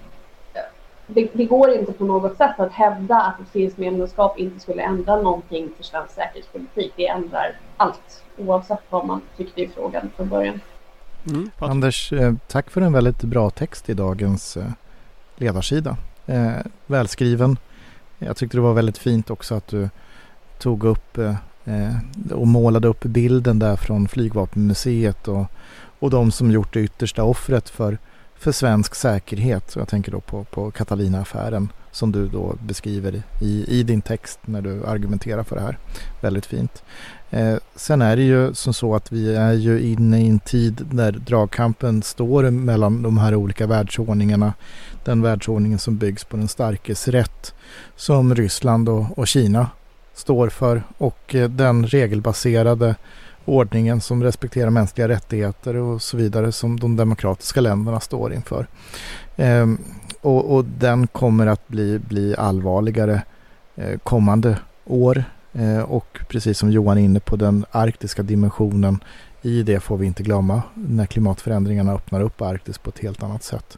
det, 1.13 1.29
det, 1.33 1.45
går 1.45 1.69
inte 1.69 1.91
på 1.93 2.05
något 2.05 2.37
sätt 2.37 2.59
att 2.59 2.71
hävda 2.71 3.15
att 3.15 3.39
ett 3.39 3.49
finskt 3.49 3.77
medlemskap 3.77 4.39
inte 4.39 4.59
skulle 4.59 4.81
ändra 4.81 5.21
någonting 5.21 5.69
för 5.77 5.83
svensk 5.83 6.13
säkerhetspolitik. 6.13 6.93
Det 6.95 7.07
ändrar 7.07 7.55
allt, 7.77 8.23
oavsett 8.37 8.79
vad 8.89 9.05
man 9.05 9.21
tyckte 9.37 9.61
i 9.61 9.67
frågan 9.67 10.09
från 10.15 10.29
början. 10.29 10.59
Mm. 11.27 11.51
Anders, 11.59 12.13
eh, 12.13 12.33
tack 12.47 12.69
för 12.69 12.81
en 12.81 12.93
väldigt 12.93 13.23
bra 13.23 13.49
text 13.49 13.89
i 13.89 13.93
dagens 13.93 14.57
eh, 14.57 14.71
ledarsida. 15.35 15.97
Eh, 16.25 16.51
välskriven. 16.85 17.57
Jag 18.19 18.37
tyckte 18.37 18.57
det 18.57 18.61
var 18.61 18.73
väldigt 18.73 18.97
fint 18.97 19.29
också 19.29 19.55
att 19.55 19.67
du 19.67 19.89
tog 20.59 20.83
upp 20.83 21.17
och 22.31 22.47
målade 22.47 22.87
upp 22.87 23.03
bilden 23.03 23.59
där 23.59 23.75
från 23.75 24.07
Flygvapenmuseet 24.07 25.27
och, 25.27 25.45
och 25.99 26.09
de 26.09 26.31
som 26.31 26.51
gjort 26.51 26.73
det 26.73 26.79
yttersta 26.79 27.23
offret 27.23 27.69
för 27.69 27.97
för 28.39 28.51
svensk 28.51 28.95
säkerhet. 28.95 29.71
Så 29.71 29.79
jag 29.79 29.87
tänker 29.87 30.11
då 30.11 30.19
på, 30.19 30.43
på 30.43 30.71
Catalina-affären 30.71 31.69
som 31.91 32.11
du 32.11 32.27
då 32.27 32.55
beskriver 32.67 33.23
i, 33.41 33.79
i 33.79 33.83
din 33.83 34.01
text 34.01 34.39
när 34.45 34.61
du 34.61 34.85
argumenterar 34.85 35.43
för 35.43 35.55
det 35.55 35.61
här. 35.61 35.77
Väldigt 36.21 36.45
fint. 36.45 36.83
Eh, 37.29 37.55
sen 37.75 38.01
är 38.01 38.15
det 38.15 38.23
ju 38.23 38.53
som 38.53 38.73
så 38.73 38.95
att 38.95 39.11
vi 39.11 39.35
är 39.35 39.53
ju 39.53 39.81
inne 39.81 40.21
i 40.21 40.29
en 40.29 40.39
tid 40.39 40.85
där 40.91 41.11
dragkampen 41.11 42.01
står 42.01 42.49
mellan 42.49 43.01
de 43.01 43.17
här 43.17 43.35
olika 43.35 43.67
världsordningarna. 43.67 44.53
Den 45.03 45.21
världsordningen 45.21 45.79
som 45.79 45.97
byggs 45.97 46.23
på 46.23 46.37
den 46.37 46.47
starkes 46.47 47.07
rätt 47.07 47.53
som 47.95 48.35
Ryssland 48.35 48.89
och, 48.89 49.17
och 49.17 49.27
Kina 49.27 49.67
står 50.13 50.49
för 50.49 50.83
och 50.97 51.35
eh, 51.35 51.49
den 51.49 51.87
regelbaserade 51.87 52.95
ordningen 53.45 54.01
som 54.01 54.23
respekterar 54.23 54.69
mänskliga 54.69 55.07
rättigheter 55.07 55.75
och 55.75 56.01
så 56.01 56.17
vidare 56.17 56.51
som 56.51 56.79
de 56.79 56.95
demokratiska 56.95 57.61
länderna 57.61 57.99
står 57.99 58.33
inför. 58.33 58.67
Ehm, 59.37 59.77
och, 60.21 60.55
och, 60.55 60.65
den 60.65 61.07
kommer 61.07 61.47
att 61.47 61.67
bli, 61.67 61.99
bli 61.99 62.35
allvarligare 62.37 63.21
eh, 63.75 63.99
kommande 63.99 64.57
år 64.85 65.23
eh, 65.53 65.79
och 65.79 66.19
precis 66.29 66.57
som 66.57 66.71
Johan 66.71 66.97
är 66.97 67.01
inne 67.01 67.19
på 67.19 67.35
den 67.35 67.65
arktiska 67.71 68.23
dimensionen 68.23 68.99
i 69.41 69.63
det 69.63 69.79
får 69.79 69.97
vi 69.97 70.05
inte 70.05 70.23
glömma 70.23 70.61
när 70.73 71.05
klimatförändringarna 71.05 71.93
öppnar 71.93 72.21
upp 72.21 72.41
Arktis 72.41 72.77
på 72.77 72.89
ett 72.89 72.99
helt 72.99 73.23
annat 73.23 73.43
sätt. 73.43 73.77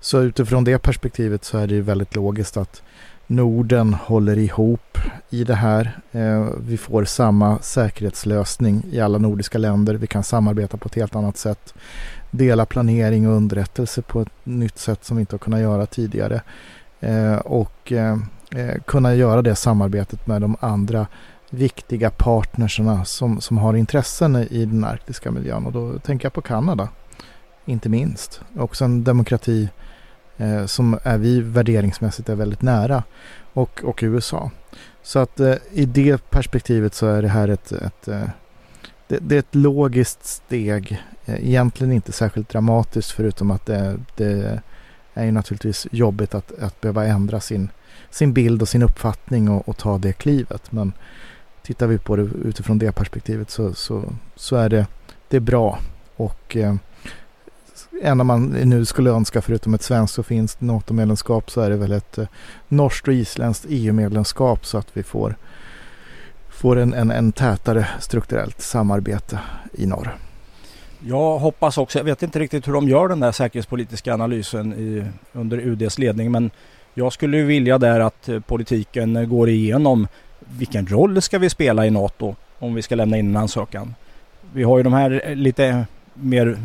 Så 0.00 0.20
utifrån 0.20 0.64
det 0.64 0.78
perspektivet 0.78 1.44
så 1.44 1.58
är 1.58 1.66
det 1.66 1.80
väldigt 1.80 2.14
logiskt 2.14 2.56
att 2.56 2.82
Norden 3.26 3.94
håller 3.94 4.38
ihop 4.38 4.98
i 5.30 5.44
det 5.44 5.54
här. 5.54 5.98
Eh, 6.12 6.46
vi 6.68 6.76
får 6.76 7.04
samma 7.04 7.58
säkerhetslösning 7.58 8.82
i 8.90 9.00
alla 9.00 9.18
nordiska 9.18 9.58
länder. 9.58 9.94
Vi 9.94 10.06
kan 10.06 10.24
samarbeta 10.24 10.76
på 10.76 10.86
ett 10.86 10.94
helt 10.94 11.16
annat 11.16 11.36
sätt. 11.36 11.74
Dela 12.30 12.66
planering 12.66 13.28
och 13.28 13.36
underrättelse 13.36 14.02
på 14.02 14.20
ett 14.20 14.28
nytt 14.44 14.78
sätt 14.78 15.04
som 15.04 15.16
vi 15.16 15.20
inte 15.20 15.34
har 15.34 15.38
kunnat 15.38 15.60
göra 15.60 15.86
tidigare. 15.86 16.42
Eh, 17.00 17.36
och 17.36 17.92
eh, 17.92 18.16
kunna 18.86 19.14
göra 19.14 19.42
det 19.42 19.54
samarbetet 19.54 20.26
med 20.26 20.40
de 20.40 20.56
andra 20.60 21.06
viktiga 21.50 22.10
partnerserna 22.10 23.04
som, 23.04 23.40
som 23.40 23.58
har 23.58 23.74
intressen 23.74 24.36
i 24.36 24.64
den 24.64 24.84
arktiska 24.84 25.30
miljön. 25.30 25.66
Och 25.66 25.72
då 25.72 25.98
tänker 25.98 26.26
jag 26.26 26.32
på 26.32 26.40
Kanada, 26.40 26.88
inte 27.64 27.88
minst. 27.88 28.40
Också 28.58 28.84
en 28.84 29.04
demokrati 29.04 29.68
eh, 30.36 30.66
som 30.66 30.98
är 31.02 31.18
vi 31.18 31.40
värderingsmässigt 31.40 32.28
är 32.28 32.34
väldigt 32.34 32.62
nära 32.62 33.02
och, 33.52 33.84
och 33.84 34.00
USA. 34.02 34.50
Så 35.02 35.18
att 35.18 35.40
eh, 35.40 35.54
i 35.72 35.84
det 35.84 36.30
perspektivet 36.30 36.94
så 36.94 37.06
är 37.06 37.22
det 37.22 37.28
här 37.28 37.48
ett, 37.48 37.72
ett 37.72 38.08
eh, 38.08 38.28
det, 39.08 39.18
det, 39.20 39.34
är 39.34 39.38
ett 39.38 39.54
logiskt 39.54 40.24
steg. 40.24 41.02
Eh, 41.24 41.48
egentligen 41.48 41.92
inte 41.92 42.12
särskilt 42.12 42.48
dramatiskt 42.48 43.10
förutom 43.10 43.50
att 43.50 43.66
det, 43.66 43.98
det 44.16 44.60
är 45.14 45.24
ju 45.24 45.32
naturligtvis 45.32 45.86
jobbigt 45.90 46.34
att, 46.34 46.58
att 46.58 46.80
behöva 46.80 47.04
ändra 47.04 47.40
sin, 47.40 47.70
sin 48.10 48.32
bild 48.32 48.62
och 48.62 48.68
sin 48.68 48.82
uppfattning 48.82 49.50
och, 49.50 49.68
och, 49.68 49.76
ta 49.76 49.98
det 49.98 50.12
klivet. 50.12 50.72
Men 50.72 50.92
tittar 51.62 51.86
vi 51.86 51.98
på 51.98 52.16
det 52.16 52.22
utifrån 52.22 52.78
det 52.78 52.92
perspektivet 52.92 53.50
så, 53.50 53.74
så, 53.74 54.04
så 54.36 54.56
är 54.56 54.68
det, 54.68 54.86
det 55.28 55.36
är 55.36 55.40
bra. 55.40 55.78
Och 56.16 56.56
eh, 56.56 56.74
enda 58.02 58.24
man 58.24 58.46
nu 58.46 58.84
skulle 58.84 59.10
önska 59.10 59.42
förutom 59.42 59.74
ett 59.74 59.82
svenskt 59.82 60.18
och 60.18 60.26
finskt 60.26 60.60
NATO-medlemskap 60.60 61.50
så 61.50 61.60
är 61.60 61.70
det 61.70 61.76
väl 61.76 61.92
ett 61.92 62.18
eh, 62.18 62.26
norskt 62.68 63.08
och 63.08 63.14
isländskt 63.14 63.66
EU-medlemskap 63.68 64.66
så 64.66 64.78
att 64.78 64.88
vi 64.92 65.02
får, 65.02 65.36
får 66.50 66.76
en, 66.76 66.94
en, 66.94 67.10
en 67.10 67.32
tätare 67.32 67.86
strukturellt 68.00 68.60
samarbete 68.60 69.38
i 69.72 69.86
norr. 69.86 70.16
Jag 71.06 71.38
hoppas 71.38 71.78
också, 71.78 71.98
jag 71.98 72.04
vet 72.04 72.22
inte 72.22 72.38
riktigt 72.38 72.68
hur 72.68 72.72
de 72.72 72.88
gör 72.88 73.08
den 73.08 73.20
där 73.20 73.32
säkerhetspolitiska 73.32 74.14
analysen 74.14 74.72
i, 74.72 75.04
under 75.32 75.58
UDs 75.58 75.98
ledning 75.98 76.32
men 76.32 76.50
jag 76.94 77.12
skulle 77.12 77.42
vilja 77.42 77.78
där 77.78 78.00
att 78.00 78.28
eh, 78.28 78.40
politiken 78.40 79.28
går 79.28 79.48
igenom 79.48 80.08
vilken 80.58 80.86
roll 80.86 81.22
ska 81.22 81.38
vi 81.38 81.50
spela 81.50 81.86
i 81.86 81.90
NATO 81.90 82.36
om 82.58 82.74
vi 82.74 82.82
ska 82.82 82.94
lämna 82.94 83.16
in 83.16 83.28
en 83.28 83.36
ansökan. 83.36 83.94
Vi 84.52 84.62
har 84.62 84.76
ju 84.76 84.82
de 84.82 84.92
här 84.92 85.22
eh, 85.24 85.36
lite 85.36 85.86
mer, 86.14 86.58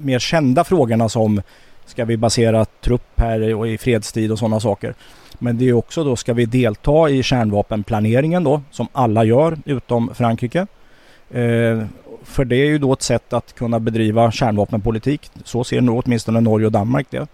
mer 0.00 0.18
kända 0.18 0.64
frågorna 0.64 1.08
som 1.08 1.42
ska 1.86 2.04
vi 2.04 2.16
basera 2.16 2.64
trupp 2.64 3.20
här 3.20 3.54
och 3.54 3.68
i 3.68 3.78
fredstid 3.78 4.32
och 4.32 4.38
sådana 4.38 4.60
saker. 4.60 4.94
Men 5.38 5.58
det 5.58 5.68
är 5.68 5.72
också 5.72 6.04
då, 6.04 6.16
ska 6.16 6.34
vi 6.34 6.46
delta 6.46 7.08
i 7.08 7.22
kärnvapenplaneringen 7.22 8.44
då, 8.44 8.62
som 8.70 8.88
alla 8.92 9.24
gör 9.24 9.58
utom 9.64 10.14
Frankrike? 10.14 10.66
Eh, 11.30 11.84
för 12.24 12.44
det 12.44 12.56
är 12.56 12.66
ju 12.66 12.78
då 12.78 12.92
ett 12.92 13.02
sätt 13.02 13.32
att 13.32 13.54
kunna 13.54 13.80
bedriva 13.80 14.30
kärnvapenpolitik. 14.30 15.30
Så 15.44 15.64
ser 15.64 15.80
nog 15.80 16.02
åtminstone 16.04 16.40
Norge 16.40 16.66
och 16.66 16.72
Danmark 16.72 17.06
det. 17.10 17.26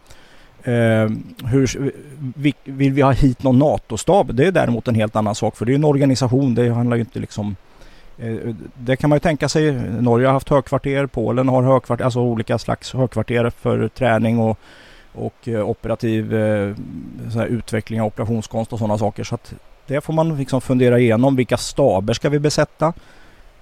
Eh, 0.65 1.11
hur, 1.49 1.93
vill 2.65 2.93
vi 2.93 3.03
ha 3.03 3.13
hit 3.13 3.43
någon 3.43 3.59
NATO-stab? 3.59 4.35
Det 4.35 4.47
är 4.47 4.53
däremot 4.53 4.89
en 4.89 4.95
helt 4.95 5.17
annan 5.17 5.35
sak 5.35 5.57
för 5.57 5.65
det 5.65 5.73
är 5.73 5.75
en 5.75 5.85
organisation. 5.85 6.55
Det 6.55 6.69
handlar 6.69 6.97
ju 6.97 7.01
inte 7.01 7.19
liksom 7.19 7.57
det 8.75 8.97
kan 8.97 9.11
man 9.11 9.17
ju 9.17 9.21
tänka 9.21 9.49
sig. 9.49 9.73
Norge 10.01 10.27
har 10.27 10.33
haft 10.33 10.49
högkvarter, 10.49 11.07
Polen 11.07 11.49
har 11.49 11.63
högkvarter, 11.63 12.05
alltså 12.05 12.21
olika 12.21 12.59
slags 12.59 12.93
högkvarter 12.93 13.51
för 13.51 13.89
träning 13.89 14.39
och, 14.39 14.59
och 15.13 15.49
eh, 15.49 15.69
operativ 15.69 16.35
eh, 16.35 16.75
utveckling 17.49 18.01
av 18.01 18.07
operationskonst 18.07 18.73
och 18.73 18.79
sådana 18.79 18.99
saker. 18.99 19.25
Så 19.25 19.35
att 19.35 19.55
det 19.87 20.01
får 20.01 20.13
man 20.13 20.37
liksom 20.37 20.61
fundera 20.61 20.99
igenom. 20.99 21.37
Vilka 21.37 21.57
staber 21.57 22.15
ska 22.15 22.29
vi 22.29 22.39
besätta? 22.39 22.93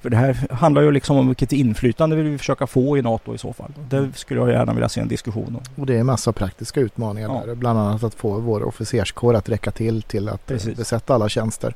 För 0.01 0.11
det 0.11 0.17
här 0.17 0.47
handlar 0.51 0.83
ju 0.83 0.91
liksom 0.91 1.17
om 1.17 1.27
vilket 1.27 1.53
inflytande 1.53 2.17
vill 2.17 2.27
vi 2.27 2.39
försöka 2.39 2.67
få 2.67 2.99
i 2.99 3.03
NATO 3.03 3.35
i 3.35 3.39
så 3.39 3.53
fall. 3.53 3.73
Det 3.91 4.13
skulle 4.15 4.41
jag 4.41 4.51
gärna 4.51 4.73
vilja 4.73 4.89
se 4.89 5.01
en 5.01 5.09
diskussion 5.09 5.57
om. 5.57 5.83
Och 5.83 5.87
det 5.87 5.95
är 5.95 6.01
en 6.01 6.07
massa 6.07 6.33
praktiska 6.33 6.81
utmaningar 6.81 7.29
ja. 7.29 7.43
där. 7.47 7.55
Bland 7.55 7.79
annat 7.79 8.03
att 8.03 8.15
få 8.15 8.39
vår 8.39 8.63
officerskår 8.63 9.35
att 9.35 9.49
räcka 9.49 9.71
till 9.71 10.03
till 10.03 10.29
att 10.29 10.47
Precis. 10.47 10.77
besätta 10.77 11.15
alla 11.15 11.29
tjänster. 11.29 11.75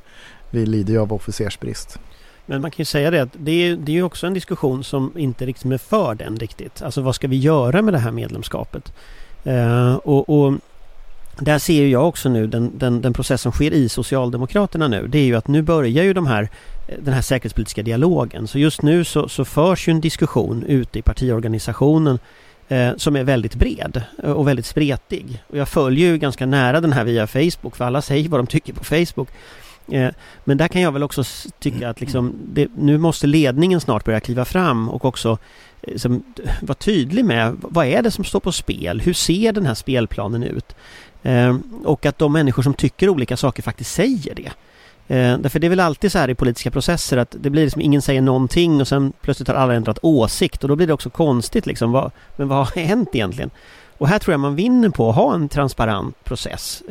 Vi 0.50 0.66
lider 0.66 0.92
ju 0.92 1.00
av 1.00 1.12
officersbrist. 1.12 1.98
Men 2.46 2.60
man 2.60 2.70
kan 2.70 2.78
ju 2.78 2.84
säga 2.84 3.10
det 3.10 3.22
att 3.22 3.36
det 3.38 3.52
är, 3.52 3.76
det 3.76 3.98
är 3.98 4.02
också 4.02 4.26
en 4.26 4.34
diskussion 4.34 4.84
som 4.84 5.12
inte 5.18 5.46
riktigt 5.46 5.72
är 5.72 5.78
för 5.78 6.14
den 6.14 6.36
riktigt. 6.36 6.82
Alltså 6.82 7.00
vad 7.00 7.14
ska 7.14 7.28
vi 7.28 7.36
göra 7.36 7.82
med 7.82 7.94
det 7.94 7.98
här 7.98 8.12
medlemskapet? 8.12 8.92
Eh, 9.44 9.94
och, 9.94 10.28
och 10.28 10.54
där 11.38 11.58
ser 11.58 11.86
jag 11.86 12.08
också 12.08 12.28
nu 12.28 12.46
den, 12.46 12.78
den, 12.78 13.00
den 13.00 13.12
process 13.12 13.42
som 13.42 13.52
sker 13.52 13.70
i 13.70 13.88
Socialdemokraterna 13.88 14.88
nu. 14.88 15.06
Det 15.06 15.18
är 15.18 15.24
ju 15.24 15.36
att 15.36 15.48
nu 15.48 15.62
börjar 15.62 16.04
ju 16.04 16.12
de 16.12 16.26
här 16.26 16.48
eh, 16.88 16.98
den 17.02 17.14
här 17.14 17.22
säkerhetspolitiska 17.22 17.82
dialogen. 17.82 18.48
Så 18.48 18.58
just 18.58 18.82
nu 18.82 19.04
så, 19.04 19.28
så 19.28 19.44
förs 19.44 19.88
ju 19.88 19.90
en 19.90 20.00
diskussion 20.00 20.62
ute 20.62 20.98
i 20.98 21.02
partiorganisationen 21.02 22.18
eh, 22.68 22.96
som 22.96 23.16
är 23.16 23.24
väldigt 23.24 23.54
bred 23.54 24.02
eh, 24.22 24.30
och 24.30 24.48
väldigt 24.48 24.66
spretig. 24.66 25.42
Och 25.48 25.56
jag 25.56 25.68
följer 25.68 26.08
ju 26.08 26.18
ganska 26.18 26.46
nära 26.46 26.80
den 26.80 26.92
här 26.92 27.04
via 27.04 27.26
Facebook 27.26 27.76
för 27.76 27.84
alla 27.84 28.02
säger 28.02 28.28
vad 28.28 28.40
de 28.40 28.46
tycker 28.46 28.72
på 28.72 28.84
Facebook. 28.84 29.28
Eh, 29.88 30.10
men 30.44 30.56
där 30.56 30.68
kan 30.68 30.82
jag 30.82 30.92
väl 30.92 31.02
också 31.02 31.24
tycka 31.58 31.88
att 31.88 32.00
liksom 32.00 32.34
det, 32.46 32.68
nu 32.76 32.98
måste 32.98 33.26
ledningen 33.26 33.80
snart 33.80 34.04
börja 34.04 34.20
kliva 34.20 34.44
fram 34.44 34.88
och 34.88 35.04
också 35.04 35.38
liksom, 35.82 36.24
vara 36.62 36.74
tydlig 36.74 37.24
med 37.24 37.56
vad 37.60 37.86
är 37.86 38.02
det 38.02 38.10
som 38.10 38.24
står 38.24 38.40
på 38.40 38.52
spel? 38.52 39.00
Hur 39.00 39.12
ser 39.12 39.52
den 39.52 39.66
här 39.66 39.74
spelplanen 39.74 40.42
ut? 40.42 40.74
Eh, 41.22 41.56
och 41.84 42.06
att 42.06 42.18
de 42.18 42.32
människor 42.32 42.62
som 42.62 42.74
tycker 42.74 43.08
olika 43.08 43.36
saker 43.36 43.62
faktiskt 43.62 43.94
säger 43.94 44.34
det. 44.34 44.50
Därför 45.06 45.58
det 45.58 45.66
är 45.66 45.68
väl 45.68 45.80
alltid 45.80 46.12
så 46.12 46.18
här 46.18 46.30
i 46.30 46.34
politiska 46.34 46.70
processer 46.70 47.16
att 47.16 47.36
det 47.40 47.50
blir 47.50 47.64
liksom 47.64 47.80
ingen 47.80 48.02
säger 48.02 48.22
någonting 48.22 48.80
och 48.80 48.88
sen 48.88 49.12
plötsligt 49.20 49.48
har 49.48 49.54
alla 49.54 49.74
ändrat 49.74 49.98
åsikt 50.02 50.62
och 50.62 50.68
då 50.68 50.76
blir 50.76 50.86
det 50.86 50.92
också 50.92 51.10
konstigt 51.10 51.66
liksom. 51.66 51.92
Vad, 51.92 52.10
men 52.36 52.48
vad 52.48 52.58
har 52.58 52.76
hänt 52.80 53.08
egentligen? 53.12 53.50
Och 53.98 54.08
här 54.08 54.18
tror 54.18 54.32
jag 54.32 54.40
man 54.40 54.56
vinner 54.56 54.88
på 54.88 55.10
att 55.10 55.16
ha 55.16 55.34
en 55.34 55.48
transparent 55.48 56.24
process. 56.24 56.82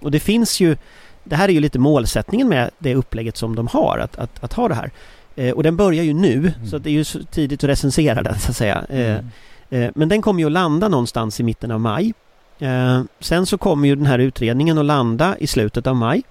Och 0.00 0.10
det 0.10 0.20
finns 0.20 0.60
ju 0.60 0.76
det 1.24 1.36
här 1.36 1.48
är 1.48 1.52
ju 1.52 1.60
lite 1.60 1.78
målsättningen 1.78 2.48
med 2.48 2.70
det 2.78 2.94
upplägget 2.94 3.36
som 3.36 3.56
de 3.56 3.66
har 3.66 3.98
att, 3.98 4.18
att, 4.18 4.44
att 4.44 4.52
ha 4.52 4.68
det 4.68 4.74
här. 4.74 4.90
Eh, 5.36 5.50
och 5.50 5.62
den 5.62 5.76
börjar 5.76 6.04
ju 6.04 6.14
nu 6.14 6.34
mm. 6.34 6.66
så 6.70 6.78
det 6.78 6.90
är 6.90 6.92
ju 6.92 7.04
tidigt 7.04 7.64
att 7.64 7.70
recensera 7.70 8.22
den 8.22 8.38
så 8.38 8.50
att 8.50 8.56
säga. 8.56 8.84
Eh, 8.88 9.10
mm. 9.10 9.30
Eh, 9.70 9.90
men 9.94 10.08
den 10.08 10.22
kommer 10.22 10.40
ju 10.40 10.46
att 10.46 10.52
landa 10.52 10.88
någonstans 10.88 11.40
i 11.40 11.42
mitten 11.42 11.70
av 11.70 11.80
maj. 11.80 12.14
Eh, 12.58 13.02
sen 13.20 13.46
så 13.46 13.58
kommer 13.58 13.88
ju 13.88 13.96
den 13.96 14.06
här 14.06 14.18
utredningen 14.18 14.78
att 14.78 14.84
landa 14.84 15.38
i 15.38 15.46
slutet 15.46 15.86
av 15.86 15.96
maj. 15.96 16.22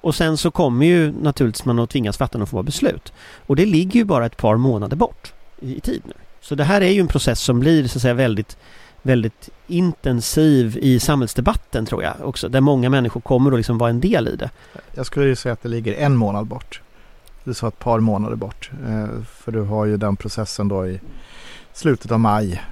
Och 0.00 0.14
sen 0.14 0.36
så 0.36 0.50
kommer 0.50 0.86
ju 0.86 1.12
naturligtvis 1.12 1.64
man 1.64 1.78
att 1.78 1.90
tvingas 1.90 2.16
fatta 2.16 2.38
någon 2.38 2.46
form 2.46 2.58
av 2.58 2.64
beslut. 2.64 3.12
Och 3.46 3.56
det 3.56 3.66
ligger 3.66 4.00
ju 4.00 4.04
bara 4.04 4.26
ett 4.26 4.36
par 4.36 4.56
månader 4.56 4.96
bort 4.96 5.32
i 5.60 5.80
tid 5.80 6.02
nu. 6.04 6.12
Så 6.40 6.54
det 6.54 6.64
här 6.64 6.80
är 6.80 6.90
ju 6.90 7.00
en 7.00 7.08
process 7.08 7.40
som 7.40 7.60
blir 7.60 7.88
så 7.88 7.98
att 7.98 8.02
säga 8.02 8.14
väldigt 8.14 8.56
väldigt 9.02 9.48
intensiv 9.66 10.78
i 10.82 11.00
samhällsdebatten 11.00 11.86
tror 11.86 12.02
jag 12.02 12.14
också. 12.22 12.48
Där 12.48 12.60
många 12.60 12.90
människor 12.90 13.20
kommer 13.20 13.52
att 13.52 13.58
liksom 13.58 13.78
vara 13.78 13.90
en 13.90 14.00
del 14.00 14.28
i 14.28 14.36
det. 14.36 14.50
Jag 14.94 15.06
skulle 15.06 15.26
ju 15.26 15.36
säga 15.36 15.52
att 15.52 15.62
det 15.62 15.68
ligger 15.68 15.94
en 15.94 16.16
månad 16.16 16.46
bort. 16.46 16.80
Du 17.44 17.54
sa 17.54 17.68
ett 17.68 17.78
par 17.78 18.00
månader 18.00 18.36
bort. 18.36 18.70
Eh, 18.88 19.22
för 19.24 19.52
du 19.52 19.60
har 19.60 19.84
ju 19.84 19.96
den 19.96 20.16
processen 20.16 20.68
då 20.68 20.86
i 20.86 21.00
slutet 21.72 22.12
av 22.12 22.20
maj 22.20 22.62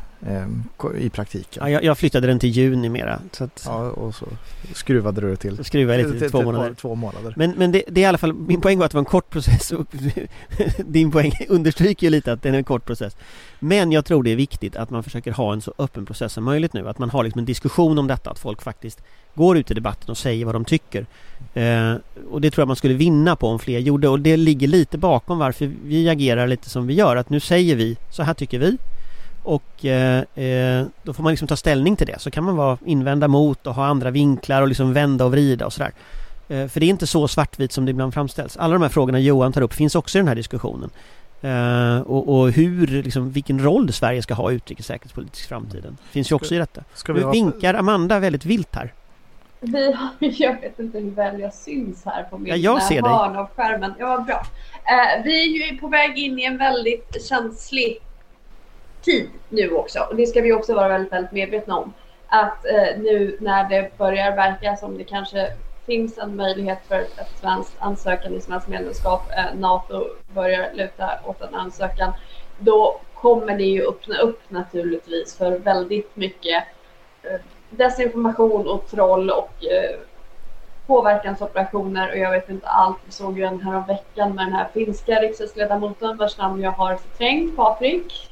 i 0.99 1.11
praktiken. 1.11 1.63
Ja, 1.63 1.71
jag, 1.71 1.85
jag, 1.85 1.99
flyttade 1.99 2.27
den 2.27 2.39
till 2.39 2.51
juni 2.51 2.89
mera. 2.89 3.21
Så 3.33 3.45
att, 3.45 3.63
ja, 3.67 3.91
och 3.91 4.15
så 4.15 4.27
skruvade 4.75 5.21
du 5.21 5.31
det 5.31 5.37
till. 5.37 5.65
Skruvade 5.65 5.99
lite 5.99 6.11
till, 6.11 6.21
till 6.21 6.31
två, 6.31 6.43
månader. 6.43 6.75
två 6.75 6.95
månader. 6.95 7.35
Men, 7.37 7.51
men 7.51 7.73
det, 7.73 7.83
det, 7.89 8.01
är 8.01 8.03
i 8.03 8.07
alla 8.07 8.19
fall, 8.19 8.33
min 8.33 8.61
poäng 8.61 8.79
var 8.79 8.87
att 8.87 8.91
det 8.91 8.97
var 8.97 9.03
en 9.03 9.05
kort 9.05 9.31
process 9.31 9.73
och 9.73 9.87
din 10.79 11.11
poäng 11.11 11.33
understryker 11.49 12.07
ju 12.07 12.11
lite 12.11 12.33
att 12.33 12.43
det 12.43 12.49
är 12.49 12.53
en 12.53 12.65
kort 12.65 12.85
process. 12.85 13.17
Men 13.59 13.93
jag 13.93 14.05
tror 14.05 14.23
det 14.23 14.31
är 14.31 14.37
viktigt 14.37 14.77
att 14.77 14.91
man 14.91 15.03
försöker 15.03 15.33
ha 15.33 15.53
en 15.53 15.61
så 15.61 15.75
öppen 15.79 16.07
process 16.07 16.33
som 16.33 16.45
möjligt 16.45 16.73
nu. 16.73 16.89
Att 16.89 16.99
man 16.99 17.11
har 17.11 17.25
liksom 17.25 17.39
en 17.39 17.45
diskussion 17.45 17.99
om 17.99 18.07
detta, 18.07 18.31
att 18.31 18.39
folk 18.39 18.63
faktiskt 18.63 19.03
går 19.35 19.59
ut 19.59 19.71
i 19.71 19.75
debatten 19.75 20.11
och 20.11 20.19
säger 20.19 20.45
vad 20.45 20.55
de 20.55 20.65
tycker. 20.65 21.07
Eh, 21.55 21.95
och 22.31 22.41
det 22.41 22.51
tror 22.51 22.63
jag 22.63 22.69
man 22.69 22.77
skulle 22.77 22.95
vinna 22.95 23.37
på 23.37 23.49
om 23.49 23.59
fler 23.59 23.79
gjorde 23.79 24.09
och 24.09 24.21
det 24.21 24.37
ligger 24.37 24.69
lite 24.69 24.99
bakom 24.99 25.39
varför 25.39 25.73
vi 25.85 26.09
agerar 26.09 26.47
lite 26.47 26.71
som 26.71 26.87
vi 26.87 26.95
gör. 26.95 27.17
Att 27.17 27.31
nu 27.31 27.41
säger 27.41 27.77
vi, 27.77 27.97
så 28.11 28.23
här 28.23 28.35
tycker 28.35 28.59
vi. 28.59 28.79
Och 29.49 29.85
eh, 29.85 30.25
eh, 30.35 30.87
då 31.03 31.13
får 31.13 31.23
man 31.23 31.33
liksom 31.33 31.49
ta 31.49 31.57
ställning 31.57 31.97
till 31.97 32.07
det. 32.07 32.19
Så 32.19 32.31
kan 32.31 32.45
man 32.45 32.57
vara 32.57 32.79
invända 32.85 33.29
mot 33.29 33.67
och 33.67 33.75
ha 33.75 33.87
andra 33.87 34.11
vinklar 34.11 34.63
och 34.63 34.69
liksom 34.69 34.93
vända 34.93 35.25
och 35.25 35.31
vrida 35.31 35.67
och 35.67 35.73
sådär. 35.73 35.93
Eh, 36.49 36.67
för 36.67 36.81
det 36.81 36.87
är 36.87 36.91
inte 36.91 37.07
så 37.07 37.29
svartvitt 37.29 37.73
som 37.73 37.85
det 37.85 37.91
ibland 37.91 38.15
framställs. 38.15 38.57
Alla 38.57 38.73
de 38.73 38.83
här 38.83 38.89
frågorna 38.89 39.19
Johan 39.19 39.53
tar 39.53 39.61
upp 39.61 39.75
finns 39.75 39.95
också 39.95 40.19
i 40.19 40.21
den 40.21 40.29
här 40.29 40.35
diskussionen. 40.35 40.91
Uh, 41.45 42.01
och, 42.01 42.39
och, 42.39 42.51
hur, 42.51 42.87
liksom, 43.03 43.31
vilken 43.31 43.65
roll 43.65 43.93
Sverige 43.93 44.23
ska 44.23 44.35
ha 44.35 44.53
i 44.53 44.55
utrikes 44.55 44.87
säkerhetspolitisk 44.87 45.49
framtiden. 45.49 45.97
Finns 46.11 46.31
ju 46.31 46.35
också 46.37 46.55
i 46.55 46.59
detta. 46.59 46.85
Ska 46.95 47.13
vi 47.13 47.25
nu 47.25 47.31
vinkar 47.31 47.75
Amanda 47.75 48.19
väldigt 48.19 48.45
vilt 48.45 48.75
här. 48.75 48.93
Vi 49.61 49.93
har, 49.93 50.09
jag 50.19 50.61
vet 50.61 50.79
inte 50.79 50.99
hur 50.99 51.11
väl 51.11 51.41
jag 51.41 51.55
syns 51.55 52.05
här 52.05 52.23
på 52.23 52.39
min 52.39 52.49
ja, 52.49 52.57
jag 52.57 52.83
ser 52.83 53.03
hörn 53.03 53.37
av 53.37 53.49
skärmen. 53.57 53.95
Ja, 53.99 54.25
bra. 54.27 54.37
Uh, 54.37 55.25
vi 55.25 55.43
är 55.43 55.73
ju 55.73 55.79
på 55.79 55.89
väg 55.89 56.19
in 56.19 56.39
i 56.39 56.45
en 56.45 56.59
väldigt 56.59 57.29
känslig 57.29 57.99
tid 59.09 59.29
nu 59.49 59.71
också. 59.71 60.01
Och 60.11 60.17
det 60.17 60.27
ska 60.27 60.41
vi 60.41 60.53
också 60.53 60.75
vara 60.75 60.89
väldigt, 60.89 61.13
väldigt 61.13 61.33
medvetna 61.33 61.77
om. 61.77 61.93
Att 62.27 62.67
eh, 62.67 62.99
nu 62.99 63.37
när 63.41 63.69
det 63.69 63.99
börjar 63.99 64.37
verka 64.37 64.77
som 64.77 64.99
det 64.99 65.05
kanske 65.05 65.53
finns 65.87 66.19
en 66.19 66.37
möjlighet 66.37 66.79
för 66.89 67.01
ett 67.01 67.39
svenskt 67.41 67.77
ansökan 67.79 68.35
i 68.35 68.41
svenskt 68.41 68.69
medlemskap, 68.69 69.23
eh, 69.37 69.59
NATO 69.59 70.05
börjar 70.35 70.71
luta 70.75 71.11
åt 71.25 71.41
en 71.41 71.55
ansökan, 71.55 72.13
då 72.59 73.01
kommer 73.15 73.57
det 73.57 73.65
ju 73.65 73.89
öppna 73.89 74.19
upp 74.19 74.41
naturligtvis 74.49 75.37
för 75.37 75.59
väldigt 75.59 76.17
mycket 76.17 76.65
eh, 77.23 77.41
desinformation 77.71 78.69
och 78.69 78.91
troll 78.91 79.31
och 79.31 79.65
eh, 79.65 79.99
påverkansoperationer 80.87 82.11
och 82.11 82.19
jag 82.19 82.31
vet 82.31 82.49
inte 82.49 82.67
allt. 82.67 82.97
Vi 83.05 83.13
såg 83.13 83.39
ju 83.39 83.45
en 83.45 83.61
häromveckan 83.61 84.05
veckan 84.19 84.35
med 84.35 84.47
den 84.47 84.53
här 84.53 84.69
finska 84.75 85.13
riksdagsledamoten 85.13 86.17
vars 86.17 86.39
namn 86.39 86.63
jag 86.63 86.71
har 86.71 86.97
förträngt, 86.97 87.57
Patrik 87.57 88.31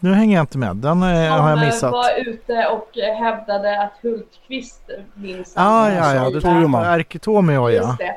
nu 0.00 0.12
hänger 0.14 0.36
jag 0.36 0.42
inte 0.42 0.58
med. 0.58 0.76
Den 0.76 1.02
eh, 1.02 1.08
har 1.08 1.14
jag 1.16 1.30
Han 1.30 1.60
missat. 1.60 1.92
var 1.92 2.20
ute 2.26 2.66
och 2.66 2.98
eh, 2.98 3.14
hävdade 3.14 3.82
att 3.82 3.92
Hultqvist 4.02 4.90
minsann... 5.14 5.66
Ah, 5.66 5.90
ja, 5.92 6.14
ja. 6.14 6.30
Det 6.30 6.40
tror 6.40 6.68
man. 6.68 6.84
Erketomio, 6.84 7.70
ja. 7.70 7.70
Just 7.70 7.98
det. 7.98 8.14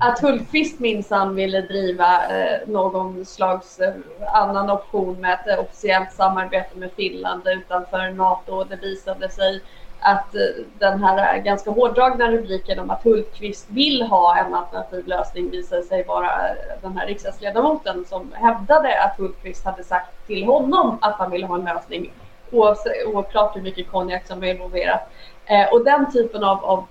Att 0.00 0.20
Hultqvist 0.20 0.80
minsann 0.80 1.34
ville 1.34 1.60
driva 1.60 2.26
eh, 2.26 2.68
någon 2.68 3.24
slags 3.24 3.80
eh, 3.80 3.94
annan 4.34 4.70
option 4.70 5.20
med 5.20 5.32
ett 5.32 5.58
eh, 5.58 5.64
officiellt 5.64 6.12
samarbete 6.12 6.78
med 6.78 6.90
Finland 6.96 7.42
utanför 7.46 8.10
NATO. 8.10 8.52
Och 8.52 8.66
det 8.66 8.76
visade 8.76 9.28
sig 9.30 9.60
att 10.04 10.34
eh, 10.34 10.40
den 10.78 11.02
här 11.04 11.38
ganska 11.38 11.70
hårdragna 11.70 12.30
rubriken 12.30 12.78
om 12.78 12.90
att 12.90 13.04
Hultqvist 13.04 13.66
vill 13.70 14.02
ha 14.02 14.36
en 14.36 14.54
alternativ 14.54 15.06
lösning 15.06 15.50
visade 15.50 15.82
sig 15.82 16.04
vara 16.04 16.48
eh, 16.48 16.54
den 16.82 16.96
här 16.96 17.06
riksdagsledamoten 17.06 18.04
som 18.04 18.32
hävdade 18.32 19.02
att 19.02 19.18
Hultqvist 19.18 19.64
hade 19.64 19.84
sagt 19.84 20.26
till 20.26 20.44
honom 20.44 20.98
att 21.00 21.14
han 21.14 21.30
ville 21.30 21.46
ha 21.46 21.58
en 21.58 21.64
lösning 21.64 22.12
oavsett- 22.50 23.06
oklart 23.06 23.56
hur 23.56 23.62
mycket 23.62 23.90
konjak 23.90 24.26
som 24.26 24.40
var 24.40 24.46
involverat. 24.46 25.10
Eh, 25.46 25.72
och 25.72 25.84
den 25.84 26.12
typen 26.12 26.44
av, 26.44 26.64
av 26.64 26.86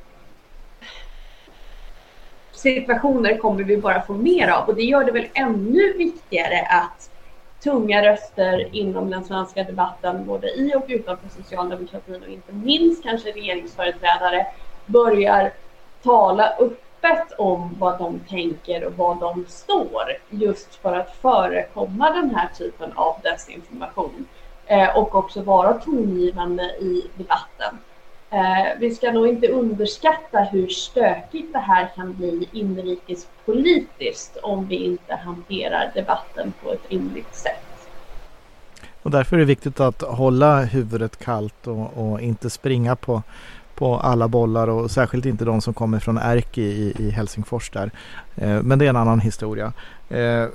situationer 2.52 3.38
kommer 3.38 3.64
vi 3.64 3.78
bara 3.78 4.02
få 4.02 4.14
mer 4.14 4.48
av 4.48 4.68
och 4.68 4.76
det 4.76 4.84
gör 4.84 5.04
det 5.04 5.12
väl 5.12 5.28
ännu 5.34 5.94
viktigare 5.98 6.68
att 6.70 7.10
tunga 7.64 8.02
röster 8.02 8.76
inom 8.76 9.10
den 9.10 9.24
svenska 9.24 9.64
debatten, 9.64 10.26
både 10.26 10.48
i 10.50 10.76
och 10.76 10.86
utanför 10.88 11.30
socialdemokratin 11.30 12.24
och 12.24 12.30
inte 12.30 12.54
minst 12.54 13.04
kanske 13.04 13.32
regeringsföreträdare, 13.32 14.48
börjar 14.86 15.54
tala 16.04 16.50
öppet 16.50 17.32
om 17.38 17.76
vad 17.80 18.00
de 18.00 18.20
tänker 18.20 18.84
och 18.84 18.94
vad 18.94 19.20
de 19.20 19.46
står 19.48 20.18
just 20.30 20.76
för 20.76 20.94
att 20.94 21.16
förekomma 21.16 22.12
den 22.12 22.36
här 22.36 22.48
typen 22.48 22.92
av 22.96 23.16
desinformation 23.24 24.28
eh, 24.66 24.98
och 24.98 25.16
också 25.16 25.42
vara 25.42 25.74
tongivande 25.74 26.64
i 26.64 27.10
debatten. 27.16 27.78
Eh, 28.34 28.80
vi 28.80 28.96
ska 28.96 29.12
nog 29.12 29.28
inte 29.28 29.48
underskatta 29.48 30.40
hur 30.40 30.68
stökigt 30.68 31.54
det 31.54 31.60
här 31.60 31.90
kan 31.96 32.14
bli 32.14 32.50
inrikespolitiskt 32.52 34.38
om 34.38 34.68
vi 34.68 34.76
inte 34.76 35.16
hanterar 35.16 35.92
debatten 35.94 36.54
på 36.64 36.74
ett 36.74 36.92
rimligt 36.92 37.36
sätt. 37.36 37.88
Och 39.02 39.12
därför 39.12 39.36
är 39.36 39.40
det 39.40 39.46
viktigt 39.46 39.80
att 39.80 40.02
hålla 40.02 40.62
huvudet 40.62 41.26
kallt 41.26 41.68
och, 41.68 41.98
och 41.98 42.22
inte 42.22 42.50
springa 42.50 42.96
på, 42.96 43.24
på 43.76 43.98
alla 43.98 44.28
bollar 44.28 44.68
och 44.68 44.92
särskilt 44.92 45.26
inte 45.26 45.46
de 45.46 45.62
som 45.62 45.74
kommer 45.74 46.00
från 46.00 46.18
Erki 46.18 46.62
i, 46.62 46.94
i 47.00 47.10
Helsingfors 47.10 47.70
där. 47.70 47.92
Eh, 48.36 48.64
men 48.64 48.80
det 48.80 48.86
är 48.86 48.90
en 48.90 48.96
annan 48.96 49.20
historia. 49.20 49.74
Eh, 50.10 50.46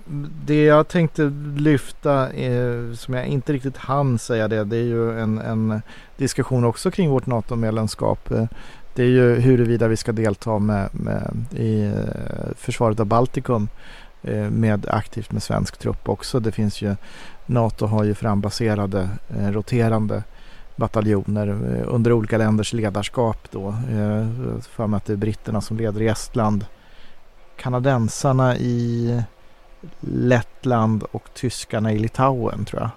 det 0.47 0.65
jag 0.65 0.89
tänkte 0.89 1.33
lyfta 1.57 2.31
eh, 2.33 2.93
som 2.95 3.15
jag 3.15 3.27
inte 3.27 3.53
riktigt 3.53 3.77
hann 3.77 4.19
säga 4.19 4.49
det, 4.49 4.65
det 4.65 4.77
är 4.77 4.85
ju 4.85 5.21
en, 5.21 5.39
en 5.39 5.83
diskussion 6.17 6.65
också 6.65 6.91
kring 6.91 7.11
vårt 7.11 7.27
NATO-medlemskap. 7.27 8.31
Eh, 8.31 8.45
det 8.95 9.03
är 9.03 9.09
ju 9.09 9.35
huruvida 9.35 9.89
vi 9.89 9.97
ska 9.97 10.13
delta 10.13 10.59
med, 10.59 10.89
med, 10.93 11.45
i 11.51 11.85
eh, 11.85 12.55
försvaret 12.57 13.01
av 13.01 13.07
Baltikum 13.07 13.69
eh, 14.23 14.51
med 14.51 14.87
aktivt 14.89 15.33
med 15.33 15.43
svensk 15.43 15.79
trupp 15.79 16.09
också. 16.09 16.41
Det 16.41 16.53
finns 16.53 16.83
ju 16.83 16.97
NATO 17.47 17.87
har 17.87 18.05
ju 18.05 18.15
frambaserade 18.15 19.09
eh, 19.39 19.53
roterande 19.53 20.23
bataljoner 20.79 21.49
eh, 21.49 21.95
under 21.95 22.13
olika 22.13 22.39
länders 22.39 22.73
ledarskap 22.73 23.49
då. 23.51 23.69
Eh, 23.69 24.27
för 24.61 24.87
mig 24.87 24.97
att 24.97 25.05
det 25.05 25.13
är 25.13 25.17
britterna 25.17 25.61
som 25.61 25.77
leder 25.77 26.03
i 26.03 26.09
Estland. 26.09 26.67
Kanadensarna 27.57 28.57
i 28.57 29.23
Lettland 30.01 31.03
och 31.03 31.29
tyskarna 31.35 31.93
i 31.93 31.99
Litauen 31.99 32.65
tror 32.65 32.83
jag. 32.83 32.91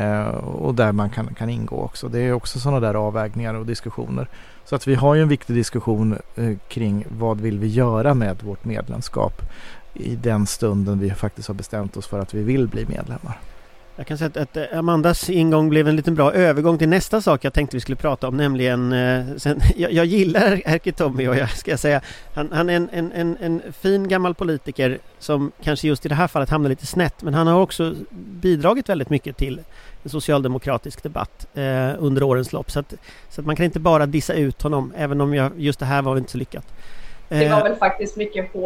Eh, 0.00 0.26
och 0.36 0.74
där 0.74 0.92
man 0.92 1.10
kan, 1.10 1.34
kan 1.34 1.50
ingå 1.50 1.76
också. 1.76 2.08
Det 2.08 2.20
är 2.20 2.32
också 2.32 2.60
sådana 2.60 2.80
där 2.80 2.94
avvägningar 2.94 3.54
och 3.54 3.66
diskussioner. 3.66 4.28
Så 4.64 4.76
att 4.76 4.86
vi 4.86 4.94
har 4.94 5.14
ju 5.14 5.22
en 5.22 5.28
viktig 5.28 5.56
diskussion 5.56 6.18
kring 6.68 7.06
vad 7.18 7.40
vill 7.40 7.58
vi 7.58 7.66
göra 7.66 8.14
med 8.14 8.42
vårt 8.42 8.64
medlemskap 8.64 9.42
i 9.94 10.16
den 10.16 10.46
stunden 10.46 10.98
vi 10.98 11.10
faktiskt 11.10 11.48
har 11.48 11.54
bestämt 11.54 11.96
oss 11.96 12.06
för 12.06 12.20
att 12.20 12.34
vi 12.34 12.42
vill 12.42 12.68
bli 12.68 12.86
medlemmar. 12.86 13.40
Jag 13.96 14.06
kan 14.06 14.18
säga 14.18 14.28
att, 14.28 14.36
att 14.36 14.56
eh, 14.56 14.78
Amandas 14.78 15.30
ingång 15.30 15.68
blev 15.68 15.88
en 15.88 15.96
liten 15.96 16.14
bra 16.14 16.32
övergång 16.32 16.78
till 16.78 16.88
nästa 16.88 17.20
sak 17.20 17.44
jag 17.44 17.52
tänkte 17.52 17.76
vi 17.76 17.80
skulle 17.80 17.96
prata 17.96 18.28
om 18.28 18.36
nämligen 18.36 18.92
eh, 18.92 19.36
sen, 19.36 19.60
jag, 19.76 19.92
jag 19.92 20.06
gillar 20.06 20.62
Erkki 20.64 20.92
Tommy 20.92 21.28
och 21.28 21.36
jag 21.36 21.50
ska 21.50 21.76
säga 21.76 22.00
han, 22.34 22.52
han 22.52 22.70
är 22.70 22.76
en, 22.76 22.88
en, 22.92 23.12
en, 23.12 23.36
en 23.40 23.62
fin 23.72 24.08
gammal 24.08 24.34
politiker 24.34 24.98
som 25.18 25.52
kanske 25.62 25.88
just 25.88 26.06
i 26.06 26.08
det 26.08 26.14
här 26.14 26.28
fallet 26.28 26.50
hamnar 26.50 26.70
lite 26.70 26.86
snett 26.86 27.22
men 27.22 27.34
han 27.34 27.46
har 27.46 27.60
också 27.60 27.94
bidragit 28.10 28.88
väldigt 28.88 29.10
mycket 29.10 29.36
till 29.36 29.60
en 30.02 30.10
socialdemokratisk 30.10 31.02
debatt 31.02 31.46
eh, 31.54 31.90
under 31.98 32.22
årens 32.22 32.52
lopp 32.52 32.70
så 32.70 32.80
att, 32.80 32.94
så 33.28 33.40
att 33.40 33.46
man 33.46 33.56
kan 33.56 33.64
inte 33.64 33.80
bara 33.80 34.06
dissa 34.06 34.34
ut 34.34 34.62
honom 34.62 34.92
även 34.96 35.20
om 35.20 35.34
jag, 35.34 35.52
just 35.56 35.78
det 35.78 35.86
här 35.86 36.02
var 36.02 36.16
inte 36.16 36.30
så 36.30 36.38
lyckat. 36.38 36.74
Det 37.28 37.48
var 37.48 37.58
Eh, 37.58 37.62
väl 37.62 37.76
faktiskt 37.76 38.16
mycket 38.16 38.54
eh, 38.54 38.60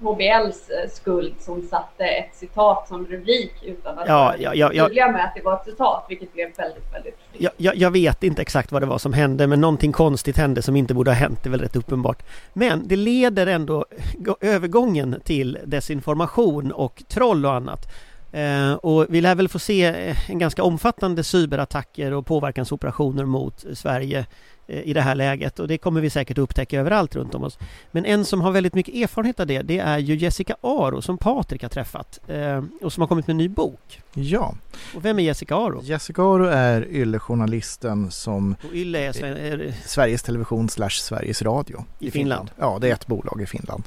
HBLs 0.00 0.68
eh, 0.70 0.90
skuld 0.90 1.34
som 1.40 1.62
satte 1.62 2.04
ett 2.04 2.34
citat 2.34 2.88
som 2.88 3.06
rubrik 3.06 3.52
utan 3.62 3.98
att 3.98 4.08
Ja, 4.08 4.34
ja, 4.38 4.54
ja, 4.54 4.70
ja. 4.72 4.86
tydliga 4.86 5.12
med 5.12 5.24
att 5.24 5.34
det 5.34 5.42
var 5.42 5.54
ett 5.54 5.64
citat, 5.64 6.06
vilket 6.08 6.32
blev 6.32 6.48
väldigt, 6.56 6.92
väldigt. 6.94 7.18
Jag, 7.32 7.52
jag, 7.56 7.76
jag 7.76 7.90
vet 7.90 8.22
inte 8.22 8.42
exakt 8.42 8.72
vad 8.72 8.82
det 8.82 8.86
var 8.86 8.98
som 8.98 9.12
hände 9.12 9.46
men 9.46 9.60
någonting 9.60 9.92
konstigt 9.92 10.36
hände 10.36 10.62
som 10.62 10.76
inte 10.76 10.94
borde 10.94 11.10
ha 11.10 11.16
hänt, 11.16 11.38
det 11.42 11.48
är 11.48 11.50
väl 11.50 11.60
rätt 11.60 11.76
uppenbart. 11.76 12.22
Men 12.52 12.88
det 12.88 12.96
leder 12.96 13.46
ändå 13.46 13.84
gå- 14.18 14.36
övergången 14.40 15.20
till 15.24 15.58
desinformation 15.64 16.72
och 16.72 17.02
troll 17.08 17.46
och 17.46 17.52
annat. 17.54 17.92
Eh, 18.32 18.72
och 18.72 19.06
vi 19.08 19.20
lär 19.20 19.34
väl 19.34 19.48
få 19.48 19.58
se 19.58 19.84
eh, 19.84 20.30
en 20.30 20.38
ganska 20.38 20.62
omfattande 20.62 21.24
cyberattacker 21.24 22.12
och 22.12 22.26
påverkansoperationer 22.26 23.24
mot 23.24 23.64
Sverige 23.74 24.26
i 24.68 24.92
det 24.92 25.00
här 25.00 25.14
läget 25.14 25.58
och 25.58 25.68
det 25.68 25.78
kommer 25.78 26.00
vi 26.00 26.10
säkert 26.10 26.38
upptäcka 26.38 26.80
överallt 26.80 27.16
runt 27.16 27.34
om 27.34 27.44
oss. 27.44 27.58
Men 27.90 28.04
en 28.04 28.24
som 28.24 28.40
har 28.40 28.50
väldigt 28.52 28.74
mycket 28.74 28.94
erfarenhet 28.94 29.40
av 29.40 29.46
det, 29.46 29.62
det 29.62 29.78
är 29.78 29.98
ju 29.98 30.16
Jessica 30.16 30.56
Aro 30.60 31.02
som 31.02 31.18
Patrik 31.18 31.62
har 31.62 31.68
träffat 31.68 32.20
eh, 32.28 32.64
och 32.82 32.92
som 32.92 33.00
har 33.00 33.08
kommit 33.08 33.26
med 33.26 33.34
en 33.34 33.38
ny 33.38 33.48
bok. 33.48 34.00
Ja, 34.14 34.54
Och 34.96 35.04
vem 35.04 35.18
är 35.18 35.22
Jessica 35.22 35.54
Aro? 35.56 35.80
Jessica 35.82 36.22
Aro 36.22 36.44
är 36.44 36.86
yllejournalisten 36.90 38.10
som 38.10 38.56
Och 38.68 38.74
Yle 38.74 38.98
är, 38.98 39.12
Sven- 39.12 39.36
är 39.36 39.74
Sveriges 39.84 40.22
Television 40.22 40.68
slash 40.68 40.90
Sveriges 40.90 41.42
Radio 41.42 41.84
I 41.98 42.10
Finland. 42.10 42.50
Ja, 42.58 42.78
det 42.80 42.88
är 42.88 42.92
ett 42.92 43.06
bolag 43.06 43.40
i 43.42 43.46
Finland. 43.46 43.84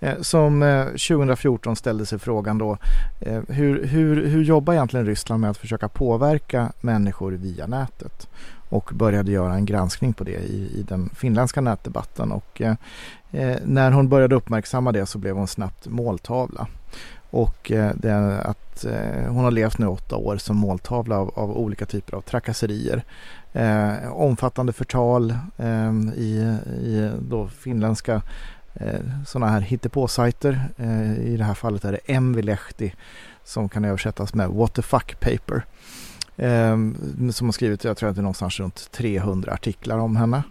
Eh, 0.00 0.20
som 0.20 0.62
eh, 0.62 0.84
2014 0.86 1.76
ställde 1.76 2.06
sig 2.06 2.18
frågan 2.18 2.58
då 2.58 2.78
eh, 3.20 3.40
hur, 3.48 3.86
hur, 3.86 4.26
hur 4.26 4.42
jobbar 4.44 4.74
egentligen 4.74 5.06
Ryssland 5.06 5.40
med 5.40 5.50
att 5.50 5.58
försöka 5.58 5.88
påverka 5.88 6.72
människor 6.80 7.32
via 7.32 7.66
nätet? 7.66 8.28
Och 8.72 8.90
började 8.94 9.32
göra 9.32 9.54
en 9.54 9.64
granskning 9.64 10.12
på 10.12 10.24
det 10.24 10.30
i, 10.36 10.78
i 10.78 10.84
den 10.88 11.10
finländska 11.14 11.60
nätdebatten 11.60 12.32
och 12.32 12.60
eh, 12.60 12.74
eh, 13.30 13.56
när 13.64 13.92
hon 13.92 14.08
började 14.08 14.34
uppmärksamma 14.34 14.92
det 14.92 15.06
så 15.06 15.18
blev 15.18 15.36
hon 15.36 15.46
snabbt 15.46 15.86
måltavla. 15.86 16.66
Och 17.30 17.72
eh, 17.72 17.92
det 17.94 18.10
är 18.10 18.38
att 18.38 18.84
eh, 18.84 19.32
hon 19.32 19.44
har 19.44 19.50
levt 19.50 19.78
nu 19.78 19.86
åtta 19.86 20.16
år 20.16 20.36
som 20.36 20.56
måltavla 20.56 21.18
av, 21.18 21.32
av 21.34 21.56
olika 21.56 21.86
typer 21.86 22.16
av 22.16 22.20
trakasserier. 22.20 23.04
Eh, 23.52 24.12
omfattande 24.12 24.72
förtal 24.72 25.30
eh, 25.56 25.92
i, 26.16 26.58
i 26.66 27.10
då 27.20 27.48
finländska 27.48 28.22
eh, 28.74 29.00
sådana 29.26 29.52
här 29.52 29.60
hittepåsajter. 29.60 30.68
Eh, 30.76 31.18
I 31.18 31.36
det 31.36 31.44
här 31.44 31.54
fallet 31.54 31.84
är 31.84 31.92
det 31.92 32.14
Envilehti 32.14 32.94
som 33.44 33.68
kan 33.68 33.84
översättas 33.84 34.34
med 34.34 34.48
What 34.48 34.74
the 34.74 34.82
fuck 34.82 35.20
paper. 35.20 35.64
Eh, 36.36 36.76
som 37.30 37.46
har 37.46 37.52
skrivit, 37.52 37.84
jag 37.84 37.96
tror 37.96 38.08
att 38.08 38.14
det 38.14 38.20
är 38.20 38.22
någonstans 38.22 38.60
runt 38.60 38.90
300 38.92 39.52
artiklar 39.52 39.98
om 39.98 40.16
henne. 40.16 40.42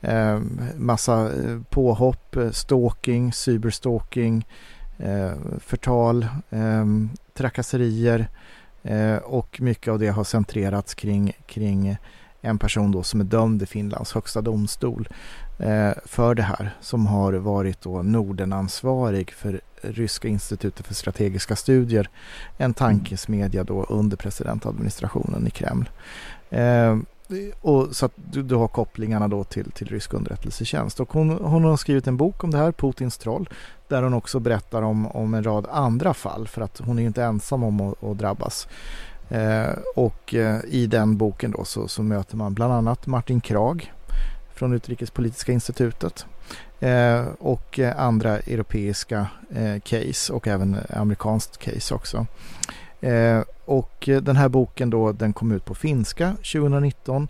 Ehm, 0.00 0.60
eh, 0.60 0.76
massa 0.76 1.30
påhopp, 1.70 2.36
eh, 2.36 2.50
stalking, 2.50 3.32
cyberstalking, 3.32 4.46
eh, 4.98 5.32
förtal, 5.58 6.26
eh, 6.50 6.86
trakasserier 7.34 8.28
eh, 8.82 9.16
och 9.16 9.60
mycket 9.60 9.92
av 9.92 9.98
det 9.98 10.08
har 10.08 10.24
centrerats 10.24 10.94
kring, 10.94 11.32
kring 11.46 11.96
en 12.40 12.58
person 12.58 12.92
då 12.92 13.02
som 13.02 13.20
är 13.20 13.24
dömd 13.24 13.62
i 13.62 13.66
Finlands 13.66 14.12
högsta 14.12 14.40
domstol 14.40 15.08
Eh, 15.58 15.92
för 16.04 16.34
det 16.34 16.42
här 16.42 16.76
som 16.80 17.06
har 17.06 17.32
varit 17.32 17.80
då 17.80 18.02
Nordenansvarig 18.02 19.32
för 19.32 19.60
Ryska 19.82 20.28
institutet 20.28 20.86
för 20.86 20.94
strategiska 20.94 21.56
studier, 21.56 22.08
en 22.56 22.74
tankesmedja 22.74 23.64
då 23.64 23.84
under 23.84 24.16
presidentadministrationen 24.16 25.46
i 25.46 25.50
Kreml. 25.50 25.90
Eh, 26.50 26.96
och 27.60 27.96
så 27.96 28.06
att 28.06 28.12
du, 28.14 28.42
du 28.42 28.54
har 28.54 28.68
kopplingarna 28.68 29.28
då 29.28 29.44
till, 29.44 29.70
till 29.70 29.86
rysk 29.86 30.14
underrättelsetjänst. 30.14 31.00
Och 31.00 31.12
hon, 31.12 31.30
hon 31.30 31.64
har 31.64 31.76
skrivit 31.76 32.06
en 32.06 32.16
bok 32.16 32.44
om 32.44 32.50
det 32.50 32.58
här, 32.58 32.72
Putins 32.72 33.18
troll, 33.18 33.48
där 33.88 34.02
hon 34.02 34.14
också 34.14 34.40
berättar 34.40 34.82
om, 34.82 35.06
om 35.06 35.34
en 35.34 35.44
rad 35.44 35.66
andra 35.70 36.14
fall 36.14 36.48
för 36.48 36.62
att 36.62 36.78
hon 36.78 36.98
är 36.98 37.02
inte 37.02 37.24
ensam 37.24 37.62
om 37.62 37.80
att, 37.80 38.04
att 38.04 38.18
drabbas. 38.18 38.68
Eh, 39.28 39.72
och 39.96 40.34
eh, 40.34 40.60
i 40.68 40.86
den 40.86 41.16
boken 41.16 41.50
då 41.50 41.64
så, 41.64 41.88
så 41.88 42.02
möter 42.02 42.36
man 42.36 42.54
bland 42.54 42.72
annat 42.72 43.06
Martin 43.06 43.40
Krag 43.40 43.92
från 44.56 44.72
Utrikespolitiska 44.72 45.52
institutet 45.52 46.26
eh, 46.80 47.26
och 47.38 47.78
eh, 47.78 48.00
andra 48.00 48.38
europeiska 48.38 49.26
eh, 49.54 49.80
case 49.80 50.32
och 50.32 50.48
även 50.48 50.76
amerikanskt 50.88 51.58
case 51.58 51.94
också. 51.94 52.26
Eh, 53.00 53.42
och 53.64 54.08
eh, 54.08 54.22
den 54.22 54.36
här 54.36 54.48
boken 54.48 54.90
då, 54.90 55.12
den 55.12 55.32
kom 55.32 55.52
ut 55.52 55.64
på 55.64 55.74
finska 55.74 56.30
2019 56.36 57.28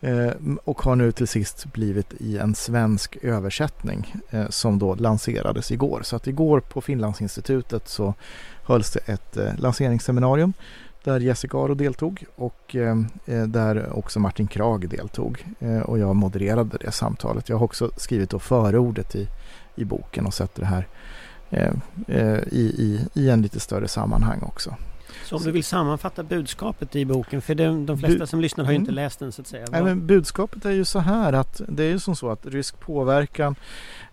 eh, 0.00 0.30
och 0.64 0.82
har 0.82 0.96
nu 0.96 1.12
till 1.12 1.28
sist 1.28 1.72
blivit 1.72 2.12
i 2.18 2.38
en 2.38 2.54
svensk 2.54 3.16
översättning 3.22 4.14
eh, 4.30 4.48
som 4.48 4.78
då 4.78 4.94
lanserades 4.94 5.70
igår. 5.70 6.00
Så 6.02 6.16
att 6.16 6.26
igår 6.26 6.60
på 6.60 6.80
Finlandsinstitutet 6.80 7.88
så 7.88 8.14
hölls 8.62 8.90
det 8.92 9.12
ett 9.12 9.36
eh, 9.36 9.58
lanseringsseminarium 9.58 10.52
där 11.04 11.20
Jessica 11.20 11.58
Aro 11.58 11.74
deltog 11.74 12.24
och 12.36 12.76
eh, 12.76 12.96
eh, 13.26 13.42
där 13.42 13.98
också 13.98 14.20
Martin 14.20 14.46
Krag 14.46 14.88
deltog. 14.88 15.46
Eh, 15.60 15.80
och 15.80 15.98
jag 15.98 16.16
modererade 16.16 16.78
det 16.80 16.92
samtalet. 16.92 17.48
Jag 17.48 17.56
har 17.56 17.64
också 17.64 17.90
skrivit 17.96 18.30
då 18.30 18.38
förordet 18.38 19.14
i, 19.14 19.28
i 19.74 19.84
boken 19.84 20.26
och 20.26 20.34
sätter 20.34 20.60
det 20.60 20.66
här 20.66 20.86
eh, 21.50 21.72
eh, 22.08 22.38
i, 22.38 22.74
i, 22.78 23.00
i 23.14 23.30
en 23.30 23.42
lite 23.42 23.60
större 23.60 23.88
sammanhang 23.88 24.42
också. 24.42 24.76
Så 25.24 25.36
om 25.36 25.42
du 25.42 25.50
vill 25.50 25.64
sammanfatta 25.64 26.22
budskapet 26.22 26.96
i 26.96 27.04
boken, 27.04 27.42
för 27.42 27.54
de, 27.54 27.86
de 27.86 27.98
flesta 27.98 28.26
som 28.26 28.40
lyssnar 28.40 28.64
har 28.64 28.72
ju 28.72 28.78
inte 28.78 28.90
mm. 28.90 29.04
läst 29.04 29.18
den 29.18 29.32
så 29.32 29.42
att 29.42 29.46
säga. 29.46 29.66
Nej, 29.70 29.82
men 29.82 30.06
budskapet 30.06 30.64
är 30.64 30.70
ju 30.70 30.84
så 30.84 30.98
här 30.98 31.32
att 31.32 31.60
det 31.68 31.84
är 31.84 31.88
ju 31.88 31.98
som 31.98 32.16
så 32.16 32.30
att 32.30 32.46
rysk 32.46 32.80
påverkan 32.80 33.54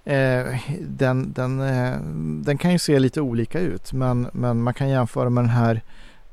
eh, 0.04 0.46
den, 0.82 1.34
den, 1.34 1.62
eh, 1.62 1.98
den 2.46 2.58
kan 2.58 2.72
ju 2.72 2.80
se 2.80 3.00
lite 3.00 3.22
olika 3.22 3.60
ut 3.60 3.94
men, 3.94 4.28
men 4.34 4.64
man 4.64 4.74
kan 4.74 4.90
jämföra 4.90 5.30
med 5.30 5.44
den 5.44 5.50
här 5.50 5.82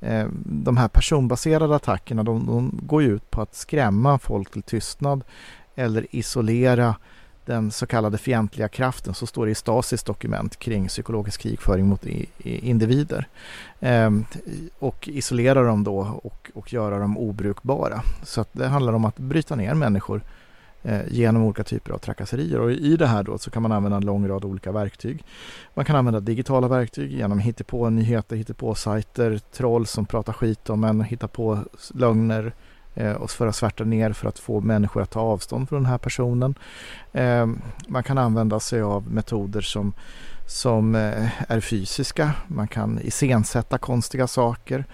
Eh, 0.01 0.27
de 0.45 0.77
här 0.77 0.89
personbaserade 0.89 1.77
attackerna 1.77 2.23
de, 2.23 2.47
de 2.47 2.81
går 2.83 3.03
ju 3.03 3.15
ut 3.15 3.31
på 3.31 3.43
att 3.43 3.55
skrämma 3.55 4.19
folk 4.19 4.51
till 4.51 4.63
tystnad 4.63 5.25
eller 5.75 6.07
isolera 6.11 6.95
den 7.49 7.71
så 7.71 7.87
kallade 7.87 8.19
fientliga 8.19 8.69
kraften 8.69 9.15
så 9.15 9.27
står 9.27 9.47
det 9.47 9.53
i 9.53 9.55
Stasis 9.55 10.03
dokument 10.03 10.59
kring 10.59 10.89
psykologisk 10.89 11.41
krigföring 11.41 11.87
mot 11.87 12.07
individer. 12.45 13.29
Ehm, 13.81 14.25
och 14.79 15.09
isolera 15.09 15.63
dem 15.63 15.85
då 15.85 16.21
och, 16.23 16.51
och 16.55 16.73
göra 16.73 16.99
dem 16.99 17.19
obrukbara. 17.19 18.03
Så 18.23 18.41
att 18.41 18.49
det 18.53 18.67
handlar 18.67 18.93
om 18.93 19.05
att 19.05 19.19
bryta 19.19 19.57
ner 19.57 19.75
människor 19.75 20.17
eh, 20.17 20.23
Eh, 20.83 21.01
genom 21.11 21.43
olika 21.43 21.65
typer 21.65 21.93
av 21.93 21.99
trakasserier. 21.99 22.61
Och 22.61 22.73
i 22.73 22.97
det 22.97 23.07
här 23.07 23.23
då 23.23 23.39
så 23.39 23.51
kan 23.51 23.63
man 23.63 23.73
använda 23.73 23.97
en 23.97 24.05
lång 24.05 24.29
rad 24.29 24.45
olika 24.45 24.73
verktyg. 24.73 25.25
Man 25.75 25.85
kan 25.85 25.97
använda 25.97 26.21
digitala 26.21 26.69
verktyg 26.69 27.13
genom 27.13 27.39
hittepå-nyheter, 27.39 28.37
hittepå-sajter, 28.37 29.41
troll 29.53 29.87
som 29.87 30.07
pratar 30.07 30.33
skit 30.33 30.71
om 30.71 30.85
en, 30.85 31.01
hitta 31.01 31.29
på 31.29 31.59
lögner, 31.95 32.53
eh, 32.95 33.13
och 33.13 33.31
för 33.31 33.47
att 33.47 33.57
svärta 33.57 33.85
ner 33.85 34.13
för 34.13 34.29
att 34.29 34.39
få 34.39 34.61
människor 34.61 35.03
att 35.03 35.11
ta 35.11 35.21
avstånd 35.21 35.69
från 35.69 35.83
den 35.83 35.91
här 35.91 35.99
personen. 35.99 36.55
Ehm, 37.13 37.61
man 37.89 38.03
kan 38.03 38.19
använda 38.19 38.61
sig 38.61 38.83
av 38.83 39.13
metoder 39.13 39.61
som, 39.61 39.93
som 40.47 40.95
eh, 40.95 41.51
är 41.53 41.61
fysiska. 41.61 42.33
Man 42.47 42.69
kan 42.69 43.01
iscensätta 43.03 43.79
konstiga 43.79 44.27
saker. 44.27 44.85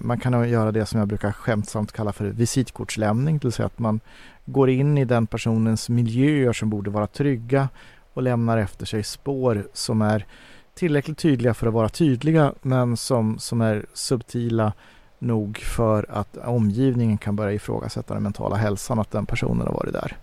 Man 0.00 0.20
kan 0.20 0.48
göra 0.48 0.72
det 0.72 0.86
som 0.86 0.98
jag 0.98 1.08
brukar 1.08 1.32
skämtsamt 1.32 1.92
kalla 1.92 2.12
för 2.12 2.24
visitkortslämning, 2.24 3.38
det 3.38 3.44
vill 3.44 3.52
säga 3.52 3.66
att 3.66 3.78
man 3.78 4.00
går 4.46 4.70
in 4.70 4.98
i 4.98 5.04
den 5.04 5.26
personens 5.26 5.88
miljöer 5.88 6.52
som 6.52 6.70
borde 6.70 6.90
vara 6.90 7.06
trygga 7.06 7.68
och 8.14 8.22
lämnar 8.22 8.58
efter 8.58 8.86
sig 8.86 9.02
spår 9.02 9.68
som 9.72 10.02
är 10.02 10.26
tillräckligt 10.74 11.18
tydliga 11.18 11.54
för 11.54 11.66
att 11.66 11.72
vara 11.74 11.88
tydliga 11.88 12.52
men 12.62 12.96
som, 12.96 13.38
som 13.38 13.60
är 13.60 13.86
subtila 13.92 14.72
nog 15.18 15.58
för 15.58 16.06
att 16.08 16.36
omgivningen 16.36 17.18
kan 17.18 17.36
börja 17.36 17.52
ifrågasätta 17.52 18.14
den 18.14 18.22
mentala 18.22 18.56
hälsan 18.56 18.98
att 18.98 19.10
den 19.10 19.26
personen 19.26 19.66
har 19.66 19.74
varit 19.74 19.92
där. 19.92 20.16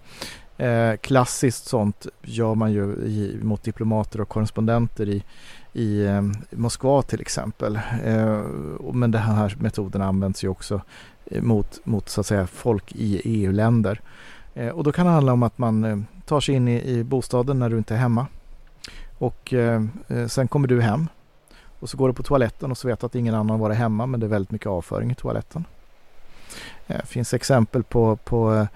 Eh, 0.57 0.95
klassiskt 0.97 1.65
sånt 1.65 2.07
gör 2.21 2.55
man 2.55 2.71
ju 2.71 2.83
i, 2.93 3.39
mot 3.41 3.63
diplomater 3.63 4.21
och 4.21 4.29
korrespondenter 4.29 5.09
i, 5.09 5.23
i 5.73 6.05
eh, 6.05 6.21
Moskva 6.51 7.01
till 7.01 7.21
exempel. 7.21 7.79
Eh, 8.05 8.41
men 8.93 9.11
den 9.11 9.21
här 9.21 9.55
metoden 9.59 10.01
används 10.01 10.43
ju 10.43 10.47
också 10.47 10.81
eh, 11.25 11.41
mot, 11.41 11.85
mot 11.85 12.09
så 12.09 12.21
att 12.21 12.27
säga 12.27 12.47
folk 12.47 12.91
i 12.95 13.21
EU-länder. 13.23 14.01
Eh, 14.53 14.69
och 14.69 14.83
då 14.83 14.91
kan 14.91 15.05
det 15.05 15.11
handla 15.11 15.33
om 15.33 15.43
att 15.43 15.57
man 15.57 15.83
eh, 15.83 15.97
tar 16.25 16.39
sig 16.39 16.55
in 16.55 16.67
i, 16.67 16.89
i 16.89 17.03
bostaden 17.03 17.59
när 17.59 17.69
du 17.69 17.77
inte 17.77 17.93
är 17.93 17.97
hemma. 17.97 18.27
Och 19.17 19.53
eh, 19.53 19.83
eh, 20.07 20.27
sen 20.27 20.47
kommer 20.47 20.67
du 20.67 20.81
hem 20.81 21.07
och 21.79 21.89
så 21.89 21.97
går 21.97 22.07
du 22.07 22.13
på 22.13 22.23
toaletten 22.23 22.71
och 22.71 22.77
så 22.77 22.87
vet 22.87 22.99
du 22.99 23.05
att 23.05 23.15
ingen 23.15 23.35
annan 23.35 23.59
varit 23.59 23.77
hemma 23.77 24.05
men 24.05 24.19
det 24.19 24.25
är 24.25 24.29
väldigt 24.29 24.51
mycket 24.51 24.67
avföring 24.67 25.11
i 25.11 25.15
toaletten. 25.15 25.65
Det 26.87 26.93
eh, 26.93 27.01
finns 27.05 27.33
exempel 27.33 27.83
på, 27.83 28.15
på 28.15 28.67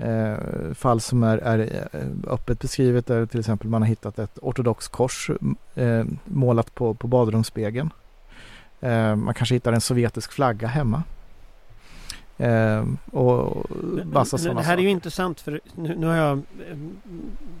eh, 0.00 0.74
fall 0.74 1.00
som 1.00 1.22
är, 1.22 1.38
är, 1.38 1.88
eh, 1.92 2.32
öppet 2.32 2.60
beskrivet 2.60 3.06
där 3.06 3.26
till 3.26 3.40
exempel 3.40 3.68
man 3.68 3.82
har 3.82 3.88
hittat 3.88 4.18
ett 4.18 4.38
ortodox 4.42 4.88
kors 4.88 5.30
eh, 5.74 6.04
målat 6.24 6.74
på, 6.74 6.94
på 6.94 7.06
badrumsspegeln. 7.06 7.90
Eh, 8.80 9.16
man 9.16 9.34
kanske 9.34 9.54
hittar 9.54 9.72
en 9.72 9.80
sovjetisk 9.80 10.32
flagga 10.32 10.68
hemma. 10.68 11.02
Eh, 12.38 12.84
och 13.10 13.66
massa 14.04 14.38
men, 14.44 14.56
Det 14.56 14.62
här 14.62 14.78
är 14.78 14.82
ju 14.82 14.90
intressant 14.90 15.40
för 15.40 15.60
nu, 15.74 15.96
nu 15.96 16.06
har 16.06 16.16
jag 16.16 16.42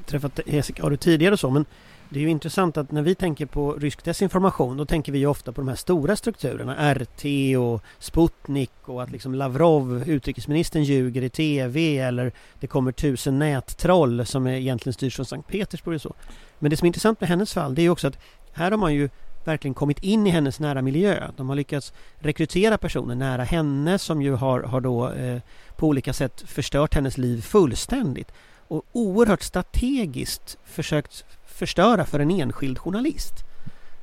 träffat 0.06 0.40
Jessica 0.46 0.96
tidigare 0.96 1.32
och 1.32 1.40
så 1.40 1.50
men 1.50 1.64
det 2.12 2.18
är 2.18 2.22
ju 2.22 2.30
intressant 2.30 2.76
att 2.76 2.92
när 2.92 3.02
vi 3.02 3.14
tänker 3.14 3.46
på 3.46 3.72
rysk 3.72 4.04
desinformation 4.04 4.76
då 4.76 4.84
tänker 4.84 5.12
vi 5.12 5.18
ju 5.18 5.26
ofta 5.26 5.52
på 5.52 5.60
de 5.60 5.68
här 5.68 5.76
stora 5.76 6.16
strukturerna 6.16 6.94
RT 6.94 7.24
och 7.58 7.82
Sputnik 7.98 8.72
och 8.82 9.02
att 9.02 9.10
liksom 9.10 9.34
Lavrov, 9.34 10.02
utrikesministern, 10.06 10.84
ljuger 10.84 11.22
i 11.22 11.28
TV 11.28 11.98
eller 11.98 12.32
det 12.60 12.66
kommer 12.66 12.92
tusen 12.92 13.38
nättroll 13.38 14.26
som 14.26 14.46
egentligen 14.46 14.94
styrs 14.94 15.16
från 15.16 15.26
Sankt 15.26 15.48
Petersburg 15.48 15.94
och 15.94 16.02
så. 16.02 16.14
Men 16.58 16.70
det 16.70 16.76
som 16.76 16.86
är 16.86 16.88
intressant 16.88 17.20
med 17.20 17.28
hennes 17.28 17.52
fall 17.52 17.74
det 17.74 17.80
är 17.80 17.84
ju 17.84 17.90
också 17.90 18.08
att 18.08 18.18
här 18.52 18.70
har 18.70 18.78
man 18.78 18.94
ju 18.94 19.08
verkligen 19.44 19.74
kommit 19.74 20.02
in 20.02 20.26
i 20.26 20.30
hennes 20.30 20.60
nära 20.60 20.82
miljö. 20.82 21.30
De 21.36 21.48
har 21.48 21.56
lyckats 21.56 21.92
rekrytera 22.18 22.78
personer 22.78 23.14
nära 23.14 23.44
henne 23.44 23.98
som 23.98 24.22
ju 24.22 24.32
har, 24.34 24.60
har 24.60 24.80
då 24.80 25.10
eh, 25.10 25.40
på 25.76 25.86
olika 25.86 26.12
sätt 26.12 26.42
förstört 26.46 26.94
hennes 26.94 27.18
liv 27.18 27.40
fullständigt 27.42 28.32
och 28.68 28.84
oerhört 28.92 29.42
strategiskt 29.42 30.58
försökt 30.64 31.24
förstöra 31.60 32.04
för 32.04 32.20
en 32.20 32.30
enskild 32.30 32.78
journalist. 32.78 33.34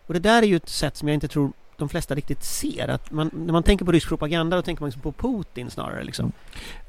Och 0.06 0.14
det 0.14 0.20
där 0.20 0.42
är 0.42 0.48
ju 0.48 0.56
ett 0.56 0.70
sätt 0.70 0.98
som 0.98 1.08
jag 1.08 1.14
inte 1.14 1.28
tror 1.28 1.52
de 1.78 1.90
flesta 1.90 2.16
riktigt 2.16 2.44
ser. 2.44 2.88
Att 2.88 3.12
man, 3.12 3.30
när 3.34 3.54
man 3.54 3.64
tänker 3.64 3.86
på 3.86 3.92
rysk 3.92 4.08
propaganda 4.08 4.56
då 4.56 4.62
tänker 4.62 4.82
man 4.82 4.90
liksom 4.90 5.02
på 5.02 5.12
Putin 5.12 5.70
snarare. 5.70 6.04
Liksom. 6.04 6.32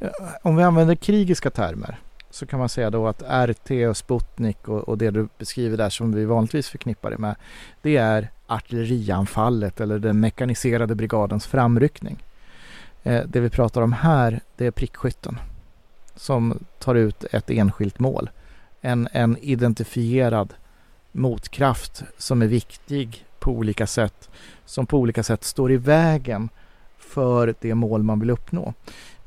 Mm. 0.01 0.13
Om 0.43 0.57
vi 0.57 0.63
använder 0.63 0.95
krigiska 0.95 1.51
termer 1.51 1.99
så 2.31 2.47
kan 2.47 2.59
man 2.59 2.69
säga 2.69 2.91
då 2.91 3.09
att 3.09 3.23
RT 3.23 3.71
och 3.89 3.97
Sputnik 3.97 4.69
och, 4.69 4.89
och, 4.89 4.99
det 4.99 5.11
du 5.11 5.29
beskriver 5.39 5.77
där 5.77 5.91
som 5.91 6.13
vi 6.13 6.25
vanligtvis 6.25 6.69
förknippar 6.69 7.11
det 7.11 7.19
med. 7.19 7.37
Det 7.83 7.97
är 7.97 8.31
artillerianfallet 8.47 9.81
eller 9.81 9.99
den 9.99 10.21
mekaniserade 10.21 10.95
brigadens 10.95 11.47
framryckning. 11.47 12.25
Eh, 13.03 13.23
det 13.27 13.41
vi 13.41 13.51
pratar 13.51 13.83
om 13.83 13.93
här 13.93 14.41
det 14.57 14.67
är 14.67 14.71
prickskytten 14.71 15.39
som 16.17 16.65
tar 16.79 16.95
ut 16.95 17.25
ett 17.25 17.51
enskilt 17.51 17.99
mål 17.99 18.31
en, 18.81 19.09
en 19.13 19.37
identifierad 19.41 20.55
motkraft 21.13 22.03
som 22.19 22.43
är 22.43 22.47
viktig 22.47 23.25
på 23.39 23.51
olika 23.51 23.87
sätt, 23.87 24.31
som 24.65 24.87
på 24.87 24.99
olika 24.99 25.23
sätt 25.23 25.45
står 25.45 25.73
i 25.73 25.77
vägen 25.77 26.49
för 26.99 27.55
det 27.61 27.75
mål 27.75 28.03
man 28.03 28.21
vill 28.21 28.31
uppnå. 28.31 28.75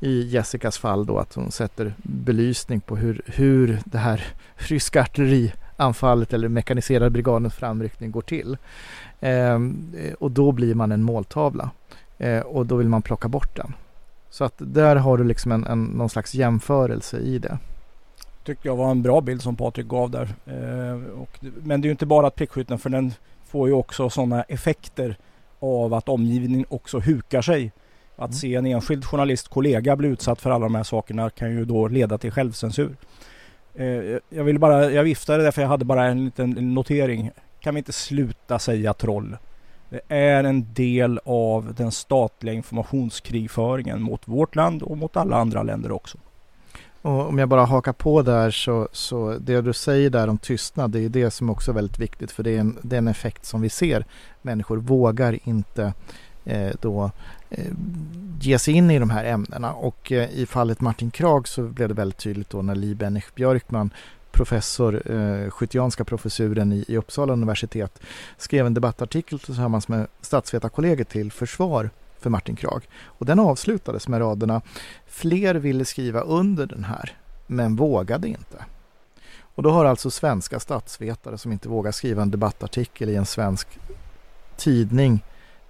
I 0.00 0.22
Jessicas 0.22 0.78
fall 0.78 1.06
då 1.06 1.18
att 1.18 1.34
hon 1.34 1.50
sätter 1.50 1.94
belysning 2.02 2.80
på 2.80 2.96
hur, 2.96 3.22
hur 3.26 3.80
det 3.84 3.98
här 3.98 4.24
ryska 4.56 5.02
artillerianfallet 5.02 6.32
eller 6.32 6.48
mekaniserade 6.48 7.10
brigadens 7.10 7.54
framryckning 7.54 8.10
går 8.10 8.22
till. 8.22 8.56
Eh, 9.20 9.58
och 10.18 10.30
då 10.30 10.52
blir 10.52 10.74
man 10.74 10.92
en 10.92 11.02
måltavla 11.02 11.70
eh, 12.18 12.40
och 12.40 12.66
då 12.66 12.76
vill 12.76 12.88
man 12.88 13.02
plocka 13.02 13.28
bort 13.28 13.56
den. 13.56 13.74
Så 14.30 14.44
att 14.44 14.54
där 14.58 14.96
har 14.96 15.18
du 15.18 15.24
liksom 15.24 15.52
en, 15.52 15.66
en, 15.66 15.84
någon 15.84 16.10
slags 16.10 16.34
jämförelse 16.34 17.18
i 17.18 17.38
det 17.38 17.58
tyckte 18.44 18.68
jag 18.68 18.76
var 18.76 18.90
en 18.90 19.02
bra 19.02 19.20
bild 19.20 19.42
som 19.42 19.56
Patrik 19.56 19.86
gav 19.86 20.10
där. 20.10 20.28
Eh, 20.46 21.20
och, 21.20 21.38
men 21.40 21.80
det 21.80 21.86
är 21.86 21.88
ju 21.88 21.92
inte 21.92 22.06
bara 22.06 22.30
prickskytten 22.30 22.78
för 22.78 22.90
den 22.90 23.12
får 23.44 23.68
ju 23.68 23.74
också 23.74 24.10
sådana 24.10 24.42
effekter 24.42 25.16
av 25.60 25.94
att 25.94 26.08
omgivningen 26.08 26.66
också 26.68 26.98
hukar 26.98 27.42
sig. 27.42 27.72
Att 28.16 28.30
mm. 28.30 28.32
se 28.32 28.54
en 28.54 28.66
enskild 28.66 29.04
journalist 29.04 29.48
kollega 29.48 29.96
bli 29.96 30.08
utsatt 30.08 30.40
för 30.40 30.50
alla 30.50 30.64
de 30.64 30.74
här 30.74 30.82
sakerna 30.82 31.30
kan 31.30 31.50
ju 31.50 31.64
då 31.64 31.88
leda 31.88 32.18
till 32.18 32.30
självcensur. 32.30 32.96
Eh, 33.74 33.86
jag 34.28 34.44
vill 34.44 34.58
bara, 34.58 34.90
jag 34.90 35.04
viftade 35.04 35.42
därför 35.42 35.62
jag 35.62 35.68
hade 35.68 35.84
bara 35.84 36.06
en 36.06 36.24
liten 36.24 36.74
notering. 36.74 37.30
Kan 37.60 37.74
vi 37.74 37.78
inte 37.78 37.92
sluta 37.92 38.58
säga 38.58 38.94
troll? 38.94 39.36
Det 39.88 40.00
är 40.08 40.44
en 40.44 40.72
del 40.74 41.20
av 41.24 41.74
den 41.74 41.92
statliga 41.92 42.54
informationskrigföringen 42.54 44.02
mot 44.02 44.28
vårt 44.28 44.56
land 44.56 44.82
och 44.82 44.98
mot 44.98 45.16
alla 45.16 45.36
andra 45.36 45.62
länder 45.62 45.92
också. 45.92 46.18
Och 47.02 47.28
om 47.28 47.38
jag 47.38 47.48
bara 47.48 47.64
hakar 47.64 47.92
på 47.92 48.22
där 48.22 48.50
så, 48.50 48.88
så 48.92 49.36
det 49.40 49.60
du 49.60 49.72
säger 49.72 50.10
där 50.10 50.28
om 50.28 50.38
tystnad 50.38 50.90
det 50.90 51.04
är 51.04 51.08
det 51.08 51.30
som 51.30 51.50
också 51.50 51.70
är 51.70 51.74
väldigt 51.74 51.98
viktigt 51.98 52.30
för 52.30 52.42
det 52.42 52.50
är 52.50 52.60
en, 52.60 52.78
det 52.82 52.96
är 52.96 52.98
en 52.98 53.08
effekt 53.08 53.46
som 53.46 53.60
vi 53.60 53.68
ser. 53.68 54.06
Människor 54.42 54.76
vågar 54.76 55.38
inte 55.48 55.94
eh, 56.44 56.72
då 56.80 57.10
eh, 57.50 57.72
ge 58.40 58.58
sig 58.58 58.74
in 58.74 58.90
i 58.90 58.98
de 58.98 59.10
här 59.10 59.24
ämnena 59.24 59.72
och 59.72 60.12
eh, 60.12 60.30
i 60.30 60.46
fallet 60.46 60.80
Martin 60.80 61.10
Krag 61.10 61.48
så 61.48 61.62
blev 61.62 61.88
det 61.88 61.94
väldigt 61.94 62.18
tydligt 62.18 62.50
då 62.50 62.62
när 62.62 62.74
Li 62.74 62.94
Bennich 62.94 63.34
Björkman 63.34 63.90
professor, 64.32 65.12
eh, 65.12 65.50
skytianska 65.50 66.04
professuren 66.04 66.72
i, 66.72 66.84
i 66.88 66.96
Uppsala 66.96 67.32
universitet, 67.32 68.00
skrev 68.38 68.66
en 68.66 68.74
debattartikel 68.74 69.38
tillsammans 69.38 69.88
med 69.88 70.06
statsvetarkollegor 70.20 71.04
till 71.04 71.32
försvar 71.32 71.90
för 72.22 72.30
Martin 72.30 72.56
Krag. 72.56 72.88
Och 73.04 73.26
den 73.26 73.38
avslutades 73.38 74.08
med 74.08 74.20
raderna 74.20 74.62
Fler 75.06 75.54
ville 75.54 75.84
skriva 75.84 76.20
under 76.20 76.66
den 76.66 76.84
här, 76.84 77.16
men 77.46 77.76
vågade 77.76 78.28
inte. 78.28 78.64
Och 79.54 79.62
då 79.62 79.70
har 79.70 79.84
alltså 79.84 80.10
svenska 80.10 80.60
statsvetare 80.60 81.38
som 81.38 81.52
inte 81.52 81.68
vågar 81.68 81.92
skriva 81.92 82.22
en 82.22 82.30
debattartikel 82.30 83.08
i 83.08 83.16
en 83.16 83.26
svensk 83.26 83.78
tidning 84.56 85.24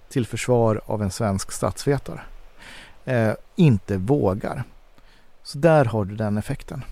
till 0.09 0.25
försvar 0.25 0.81
av 0.85 1.01
en 1.01 1.11
svensk 1.11 1.51
statsvetare 1.51 2.21
eh, 3.05 3.33
inte 3.55 3.97
vågar. 3.97 4.63
Så 5.43 5.57
där 5.57 5.85
har 5.85 6.05
du 6.05 6.15
den 6.15 6.37
effekten. 6.37 6.83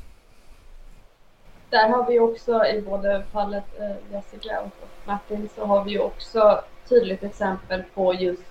Där 1.70 1.90
har 1.90 2.08
vi 2.08 2.20
också 2.20 2.66
i 2.66 2.82
både 2.82 3.24
fallet 3.32 3.64
eh, 3.80 4.16
Jessica 4.16 4.62
och 4.62 4.88
Martin 5.06 5.50
så 5.56 5.66
har 5.66 5.84
vi 5.84 6.00
också 6.00 6.64
tydligt 6.90 7.24
exempel 7.24 7.84
på 7.94 8.14
just 8.14 8.44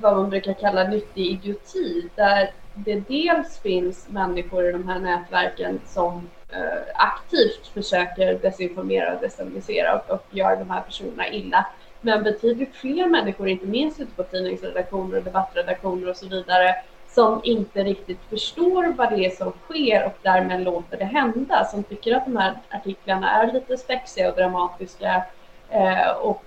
vad 0.00 0.16
man 0.16 0.30
brukar 0.30 0.52
kalla 0.52 0.88
nyttig 0.88 1.26
idioti 1.26 2.08
där 2.14 2.50
det 2.74 3.02
dels 3.08 3.58
finns 3.58 4.08
människor 4.08 4.68
i 4.68 4.72
de 4.72 4.88
här 4.88 4.98
nätverken 4.98 5.80
som 5.86 6.30
eh, 6.52 6.82
aktivt 6.94 7.66
försöker 7.74 8.38
desinformera 8.38 9.14
och 9.14 9.20
destabilisera 9.20 9.94
och, 9.94 10.10
och 10.10 10.24
gör 10.30 10.56
de 10.56 10.70
här 10.70 10.80
personerna 10.80 11.28
illa. 11.28 11.66
Men 12.00 12.22
betydligt 12.22 12.74
fler 12.74 13.06
människor, 13.06 13.48
inte 13.48 13.66
minst 13.66 14.00
ute 14.00 14.14
på 14.16 14.22
tidningsredaktioner 14.22 15.18
och 15.18 15.24
debattredaktioner 15.24 16.10
och 16.10 16.16
så 16.16 16.28
vidare, 16.28 16.74
som 17.08 17.40
inte 17.44 17.84
riktigt 17.84 18.20
förstår 18.30 18.92
vad 18.92 19.10
det 19.10 19.26
är 19.26 19.30
som 19.30 19.52
sker 19.64 20.06
och 20.06 20.18
därmed 20.22 20.62
låter 20.62 20.96
det 20.96 21.04
hända, 21.04 21.64
som 21.64 21.82
tycker 21.82 22.16
att 22.16 22.24
de 22.24 22.36
här 22.36 22.54
artiklarna 22.70 23.30
är 23.30 23.52
lite 23.52 23.76
spexiga 23.76 24.30
och 24.30 24.36
dramatiska 24.36 25.24
eh, 25.68 26.10
och 26.10 26.44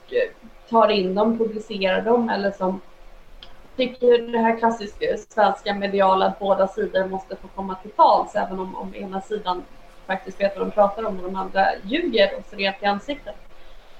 tar 0.70 0.89
in 0.89 1.16
dem, 1.16 1.38
publicerar 1.38 2.01
dem 2.01 2.30
eller 2.30 2.51
som 2.51 2.82
tycker 3.76 4.07
ju 4.07 4.28
det 4.28 4.38
här 4.38 4.57
klassiska 4.57 5.05
svenska 5.30 5.74
mediala 5.74 6.26
att 6.26 6.39
båda 6.39 6.67
sidor 6.67 7.07
måste 7.07 7.36
få 7.36 7.47
komma 7.47 7.76
till 7.76 7.91
tals 7.91 8.36
även 8.36 8.59
om, 8.59 8.76
om 8.76 8.95
ena 8.95 9.21
sidan 9.21 9.63
faktiskt 10.07 10.41
vet 10.41 10.57
vad 10.57 10.67
de 10.67 10.71
pratar 10.71 11.05
om 11.05 11.17
och 11.17 11.24
de 11.24 11.36
andra 11.36 11.67
ljuger 11.84 12.32
och 12.38 12.45
ser 12.45 12.57
rent 12.57 12.84
i 12.84 12.86
ansiktet. 12.86 13.36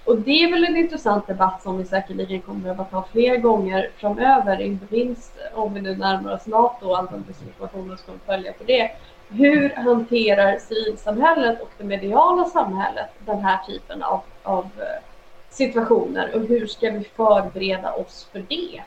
Och 0.06 0.18
det 0.18 0.44
är 0.44 0.52
väl 0.52 0.66
en 0.66 0.78
intressant 0.78 1.28
debatt 1.28 1.64
som 1.64 1.78
vi 1.78 1.86
säkerligen 1.86 2.42
kommer 2.42 2.58
att 2.58 2.64
behöva 2.64 2.84
ta 2.84 3.08
fler 3.12 3.38
gånger 3.38 3.90
framöver, 3.98 4.62
inte 4.62 4.86
minst 4.90 5.34
om 5.54 5.74
vi 5.74 5.82
nu 5.82 5.96
närmar 5.96 6.34
oss 6.34 6.48
NATO 6.48 6.88
och 6.88 6.98
all 6.98 7.06
den 7.06 7.26
desinformationen 7.28 7.98
som 7.98 8.20
följer 8.26 8.52
på 8.52 8.64
det. 8.64 8.92
Hur 9.30 9.70
hanterar 9.70 10.58
civilsamhället 10.58 11.62
och 11.62 11.70
det 11.78 11.84
mediala 11.84 12.46
samhället 12.46 13.10
den 13.20 13.40
här 13.40 13.66
typen 13.66 14.04
av, 14.04 14.22
av 14.44 14.64
eh, 14.64 15.04
situationer 15.50 16.36
och 16.36 16.42
hur 16.42 16.68
ska 16.68 16.92
vi 16.92 17.04
förbereda 17.04 17.94
oss 17.94 18.30
för 18.32 18.40
det? 18.40 18.84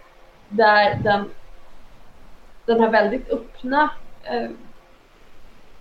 Där 0.48 0.94
den, 0.94 1.30
den 2.64 2.80
här 2.80 2.90
väldigt 2.90 3.30
öppna 3.30 3.90
eh, 4.22 4.50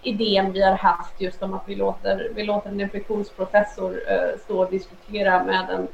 idén 0.02 0.52
vi 0.52 0.62
har 0.62 0.76
haft 0.76 1.22
just 1.22 1.44
om 1.44 1.54
att 1.54 1.64
vi 1.66 1.76
låter, 1.76 2.32
vi 2.36 2.44
låter 2.44 2.70
en 2.70 2.82
infektionsprofessor 2.82 4.02
eh, 4.08 4.40
stå 4.44 4.64
och 4.64 4.72
diskutera 4.72 5.44
med 5.44 5.70
en 5.70 5.88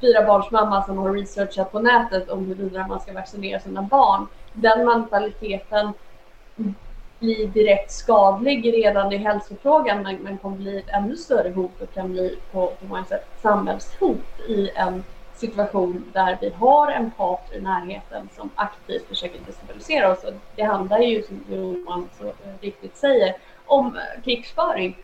fyrabarnsmamma 0.00 0.82
som 0.82 0.98
har 0.98 1.12
researchat 1.12 1.72
på 1.72 1.80
nätet 1.80 2.30
om 2.30 2.46
huruvida 2.46 2.86
man 2.86 3.00
ska 3.00 3.12
vaccinera 3.12 3.60
sina 3.60 3.82
barn. 3.82 4.26
Den 4.52 4.84
mentaliteten 4.84 5.92
blir 7.18 7.46
direkt 7.46 7.90
skadlig 7.90 8.74
redan 8.74 9.12
i 9.12 9.16
hälsofrågan 9.16 10.02
men, 10.02 10.16
men 10.16 10.38
kommer 10.38 10.56
bli 10.56 10.78
ett 10.78 10.88
ännu 10.88 11.16
större 11.16 11.50
hot 11.50 11.80
och 11.80 11.94
kan 11.94 12.12
bli 12.12 12.38
på, 12.52 12.66
på 12.66 12.86
många 12.86 13.04
sätt 13.04 13.26
samhällshot 13.42 14.40
i 14.48 14.70
en 14.74 15.04
situation 15.40 16.04
där 16.12 16.38
vi 16.40 16.50
har 16.50 16.90
en 16.90 17.10
part 17.10 17.52
i 17.52 17.60
närheten 17.60 18.28
som 18.36 18.50
aktivt 18.54 19.08
försöker 19.08 19.40
destabilisera 19.46 20.12
oss. 20.12 20.24
Det 20.56 20.62
handlar 20.62 20.98
ju, 20.98 21.22
som 21.22 21.44
Johan 21.50 22.08
så 22.18 22.26
eh, 22.26 22.32
riktigt 22.60 22.96
säger, 22.96 23.34
om 23.66 23.86
eh, 23.96 24.22
krigsföring, 24.24 24.96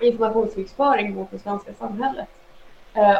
informationskrigföring 0.00 1.14
mot 1.14 1.30
det 1.30 1.38
svenska 1.38 1.74
samhället. 1.74 2.28
Eh, 2.94 3.18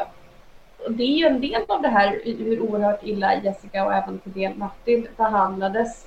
det 0.88 1.02
är 1.02 1.16
ju 1.16 1.26
en 1.26 1.40
del 1.40 1.62
av 1.68 1.82
det 1.82 1.88
här 1.88 2.20
hur 2.24 2.60
oerhört 2.60 3.02
illa 3.02 3.34
Jessica 3.34 3.84
och 3.84 3.94
även 3.94 4.18
till 4.18 4.32
del 4.32 4.54
Martin 4.54 5.08
behandlades. 5.16 6.06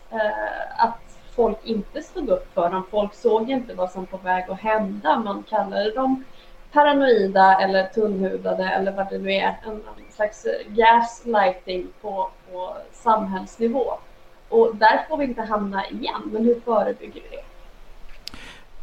Att 0.77 1.19
folk 1.35 1.57
inte 1.63 2.01
stod 2.01 2.29
upp 2.29 2.53
för 2.53 2.69
dem. 2.69 2.83
Folk 2.91 3.13
såg 3.13 3.49
inte 3.49 3.73
vad 3.73 3.91
som 3.91 4.01
var 4.01 4.17
på 4.17 4.23
väg 4.23 4.49
att 4.49 4.59
hända. 4.59 5.19
Man 5.19 5.43
kallade 5.49 5.91
dem 5.91 6.23
paranoida 6.71 7.61
eller 7.61 7.87
tunnhudade 7.87 8.63
eller 8.63 8.91
vad 8.91 9.09
det 9.09 9.17
nu 9.17 9.31
är. 9.31 9.59
En, 9.65 9.81
slags 10.11 10.45
gaslighting 10.67 11.87
på, 12.01 12.29
på 12.51 12.73
samhällsnivå. 12.93 13.93
Och 14.49 14.75
där 14.75 15.05
får 15.09 15.17
vi 15.17 15.25
inte 15.25 15.41
hamna 15.41 15.89
igen. 15.89 16.21
Men 16.31 16.45
hur 16.45 16.59
förebygger 16.59 17.21
vi 17.21 17.29
det? 17.29 17.43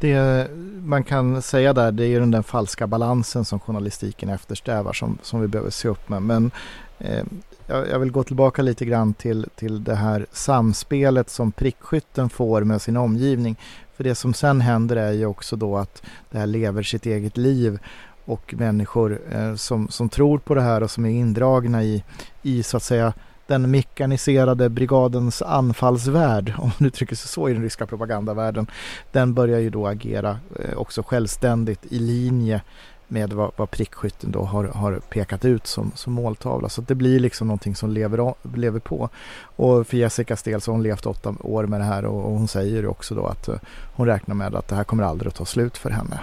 Det 0.01 0.51
man 0.85 1.05
kan 1.05 1.43
säga 1.43 1.73
där 1.73 1.93
det 1.93 2.05
är 2.05 2.09
ju 2.09 2.21
den 2.21 2.31
där 2.31 2.43
falska 2.43 2.87
balansen 2.87 3.45
som 3.45 3.61
journalistiken 3.61 4.29
eftersträvar 4.29 4.93
som, 4.93 5.19
som 5.23 5.41
vi 5.41 5.49
behöver 5.49 5.71
se 5.71 5.89
upp 5.89 6.09
med. 6.09 6.23
Men 6.23 6.51
eh, 6.99 7.25
jag 7.67 7.99
vill 7.99 8.11
gå 8.11 8.23
tillbaka 8.23 8.63
lite 8.63 8.85
grann 8.85 9.15
till, 9.15 9.47
till 9.55 9.85
det 9.85 9.95
här 9.95 10.27
samspelet 10.33 11.31
som 11.31 11.53
prickskytten 11.53 12.29
får 12.29 12.65
med 12.65 12.83
sin 12.83 12.97
omgivning. 12.97 13.57
För 13.97 14.05
det 14.05 14.15
som 14.15 14.35
sen 14.35 14.61
händer 14.61 14.97
är 14.97 15.13
ju 15.13 15.27
också 15.27 15.57
då 15.57 15.77
att 15.77 16.03
det 16.31 16.39
här 16.39 16.47
lever 16.47 16.83
sitt 16.83 17.07
eget 17.07 17.37
liv 17.37 17.79
och 18.25 18.55
människor 18.59 19.21
eh, 19.31 19.55
som, 19.55 19.89
som 19.89 20.09
tror 20.09 20.39
på 20.39 20.55
det 20.55 20.63
här 20.63 20.83
och 20.83 20.91
som 20.91 21.07
är 21.07 21.11
indragna 21.11 21.83
i, 21.83 22.05
i 22.43 22.63
så 22.63 22.77
att 22.77 22.83
säga 22.83 23.13
den 23.47 23.71
mekaniserade 23.71 24.69
brigadens 24.69 25.43
anfallsvärld, 25.43 26.53
om 26.59 26.71
man 26.79 26.87
uttrycker 26.87 27.17
sig 27.17 27.29
så 27.29 27.49
i 27.49 27.53
den 27.53 27.63
ryska 27.63 27.87
propagandavärlden, 27.87 28.67
den 29.13 29.35
börjar 29.35 29.59
ju 29.59 29.71
då 29.71 29.87
agera 29.87 30.39
eh, 30.59 30.77
också 30.77 31.03
självständigt 31.03 31.87
i 31.89 31.99
linje 31.99 32.63
med 33.09 33.33
vad, 33.33 33.51
vad 33.57 33.71
prickskytten 33.71 34.31
då 34.31 34.43
har, 34.43 34.65
har 34.65 34.99
pekat 34.99 35.45
ut 35.45 35.67
som, 35.67 35.93
som 35.95 36.13
måltavla. 36.13 36.69
Så 36.69 36.81
det 36.81 36.95
blir 36.95 37.21
liksom 37.21 37.47
någonting 37.47 37.75
som 37.77 37.91
lever, 37.91 38.35
lever 38.57 38.81
på. 38.81 39.09
Och 39.41 39.87
för 39.87 39.97
Jessicas 39.97 40.43
del 40.43 40.61
så 40.61 40.71
har 40.71 40.75
hon 40.75 40.83
levt 40.83 41.07
åtta 41.07 41.35
år 41.41 41.67
med 41.67 41.81
det 41.81 41.85
här 41.85 42.05
och, 42.05 42.25
och 42.25 42.39
hon 42.39 42.49
säger 42.49 42.87
också 42.87 43.15
då 43.15 43.27
att 43.27 43.49
uh, 43.49 43.55
hon 43.95 44.07
räknar 44.07 44.35
med 44.35 44.55
att 44.55 44.69
det 44.69 44.77
här 44.77 44.85
kommer 44.85 45.03
aldrig 45.05 45.29
att 45.29 45.35
ta 45.35 45.45
slut 45.45 45.79
för 45.79 45.91
henne. 45.91 46.21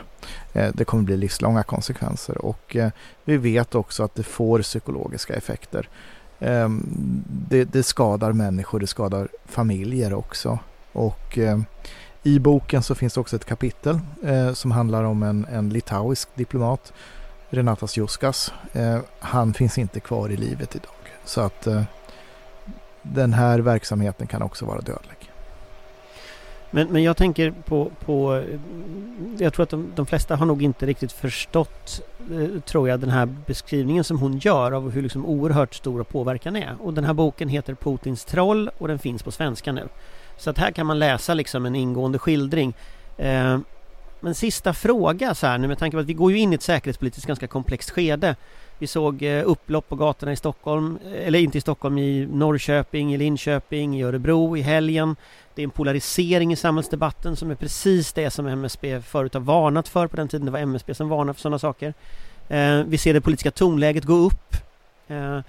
Uh, 0.55 0.69
det 0.73 0.85
kommer 0.85 1.03
bli 1.03 1.17
livslånga 1.17 1.63
konsekvenser 1.63 2.45
och 2.45 2.75
uh, 2.75 2.87
vi 3.23 3.37
vet 3.37 3.75
också 3.75 4.03
att 4.03 4.15
det 4.15 4.23
får 4.23 4.61
psykologiska 4.61 5.33
effekter. 5.33 5.89
Det, 7.49 7.63
det, 7.63 7.83
skadar 7.83 8.33
människor, 8.33 8.79
det 8.79 8.87
skadar 8.87 9.27
familjer 9.45 10.13
också. 10.13 10.59
Och 10.91 11.37
i 12.23 12.39
boken 12.39 12.83
så 12.83 12.95
finns 12.95 13.13
det 13.13 13.19
också 13.19 13.35
ett 13.35 13.45
kapitel 13.45 13.99
eh, 14.23 14.53
som 14.53 14.71
handlar 14.71 15.03
om 15.03 15.23
en, 15.23 15.45
en 15.51 15.69
litauisk 15.69 16.29
diplomat, 16.35 16.93
Renatas 17.49 17.97
Juskas. 17.97 18.53
Eh, 18.73 18.99
han 19.19 19.53
finns 19.53 19.77
inte 19.77 19.99
kvar 19.99 20.29
i 20.29 20.37
livet 20.37 20.75
idag. 20.75 20.91
Så 21.25 21.41
att 21.41 21.67
eh, 21.67 21.83
den 23.01 23.33
här 23.33 23.59
verksamheten 23.59 24.27
kan 24.27 24.41
också 24.41 24.65
vara 24.65 24.81
dödlig. 24.81 25.31
Men, 26.71 26.87
men 26.87 27.03
jag 27.03 27.17
tänker 27.17 27.51
på, 27.51 27.91
på 28.05 28.43
jag 29.37 29.53
tror 29.53 29.63
att 29.63 29.69
de, 29.69 29.91
de, 29.95 30.05
flesta 30.05 30.35
har 30.35 30.45
nog 30.45 30.63
inte 30.63 30.85
riktigt 30.85 31.11
förstått, 31.11 32.01
eh, 32.31 32.61
tror 32.61 32.89
jag, 32.89 32.99
den 32.99 33.09
här 33.09 33.25
beskrivningen 33.25 34.03
som 34.03 34.19
hon 34.19 34.37
gör 34.37 34.71
av 34.71 34.91
hur 34.91 35.01
liksom 35.01 35.25
oerhört 35.25 35.73
stor 35.73 36.03
påverkan 36.03 36.55
är. 36.55 36.75
Och 36.79 36.93
den 36.93 37.03
här 37.03 37.13
boken 37.13 37.49
heter 37.49 37.75
Putins 37.75 38.25
troll 38.25 38.69
och 38.77 38.87
den 38.87 38.99
finns 38.99 39.23
på 39.23 39.31
svenska 39.31 39.71
nu. 39.71 39.87
Så 40.37 40.49
att 40.49 40.57
här 40.57 40.71
kan 40.71 40.85
man 40.85 40.99
läsa 40.99 41.33
liksom 41.33 41.65
en 41.65 41.75
ingående 41.75 42.19
skildring. 42.19 42.73
Eh, 43.17 43.59
men 44.19 44.35
sista 44.35 44.73
fråga 44.73 45.35
så 45.35 45.47
här 45.47 45.57
nu 45.57 45.67
med 45.67 45.77
tanke 45.77 45.97
på 45.97 46.01
att 46.01 46.05
vi 46.05 46.13
går 46.13 46.31
ju 46.31 46.37
in 46.37 46.51
i 46.51 46.55
ett 46.55 46.61
säkerhetspolitiskt 46.61 47.27
ganska 47.27 47.47
komplext 47.47 47.89
skede. 47.89 48.35
Vi 48.79 48.87
såg 48.87 49.23
eh, 49.23 49.43
upplopp 49.45 49.89
på 49.89 49.95
gatorna 49.95 50.31
i 50.31 50.35
Stockholm, 50.35 50.99
eh, 51.05 51.27
eller 51.27 51.39
inte 51.39 51.57
i 51.57 51.61
Stockholm, 51.61 51.97
i 51.97 52.27
Norrköping, 52.31 53.13
i 53.13 53.17
Linköping, 53.17 53.99
i 53.99 54.03
Örebro 54.03 54.57
i 54.57 54.61
helgen. 54.61 55.15
Det 55.55 55.61
är 55.61 55.63
en 55.63 55.69
polarisering 55.69 56.53
i 56.53 56.55
samhällsdebatten 56.55 57.35
som 57.35 57.51
är 57.51 57.55
precis 57.55 58.13
det 58.13 58.31
som 58.31 58.47
MSB 58.47 59.01
förut 59.01 59.33
har 59.33 59.41
varnat 59.41 59.87
för 59.87 60.07
på 60.07 60.15
den 60.15 60.27
tiden. 60.27 60.45
Det 60.45 60.51
var 60.51 60.59
MSB 60.59 60.93
som 60.93 61.09
varnade 61.09 61.33
för 61.33 61.41
sådana 61.41 61.59
saker. 61.59 61.93
Eh, 62.49 62.83
vi 62.87 62.97
ser 62.97 63.13
det 63.13 63.21
politiska 63.21 63.51
tonläget 63.51 64.03
gå 64.03 64.13
upp. 64.13 64.55
Eh, 65.07 65.39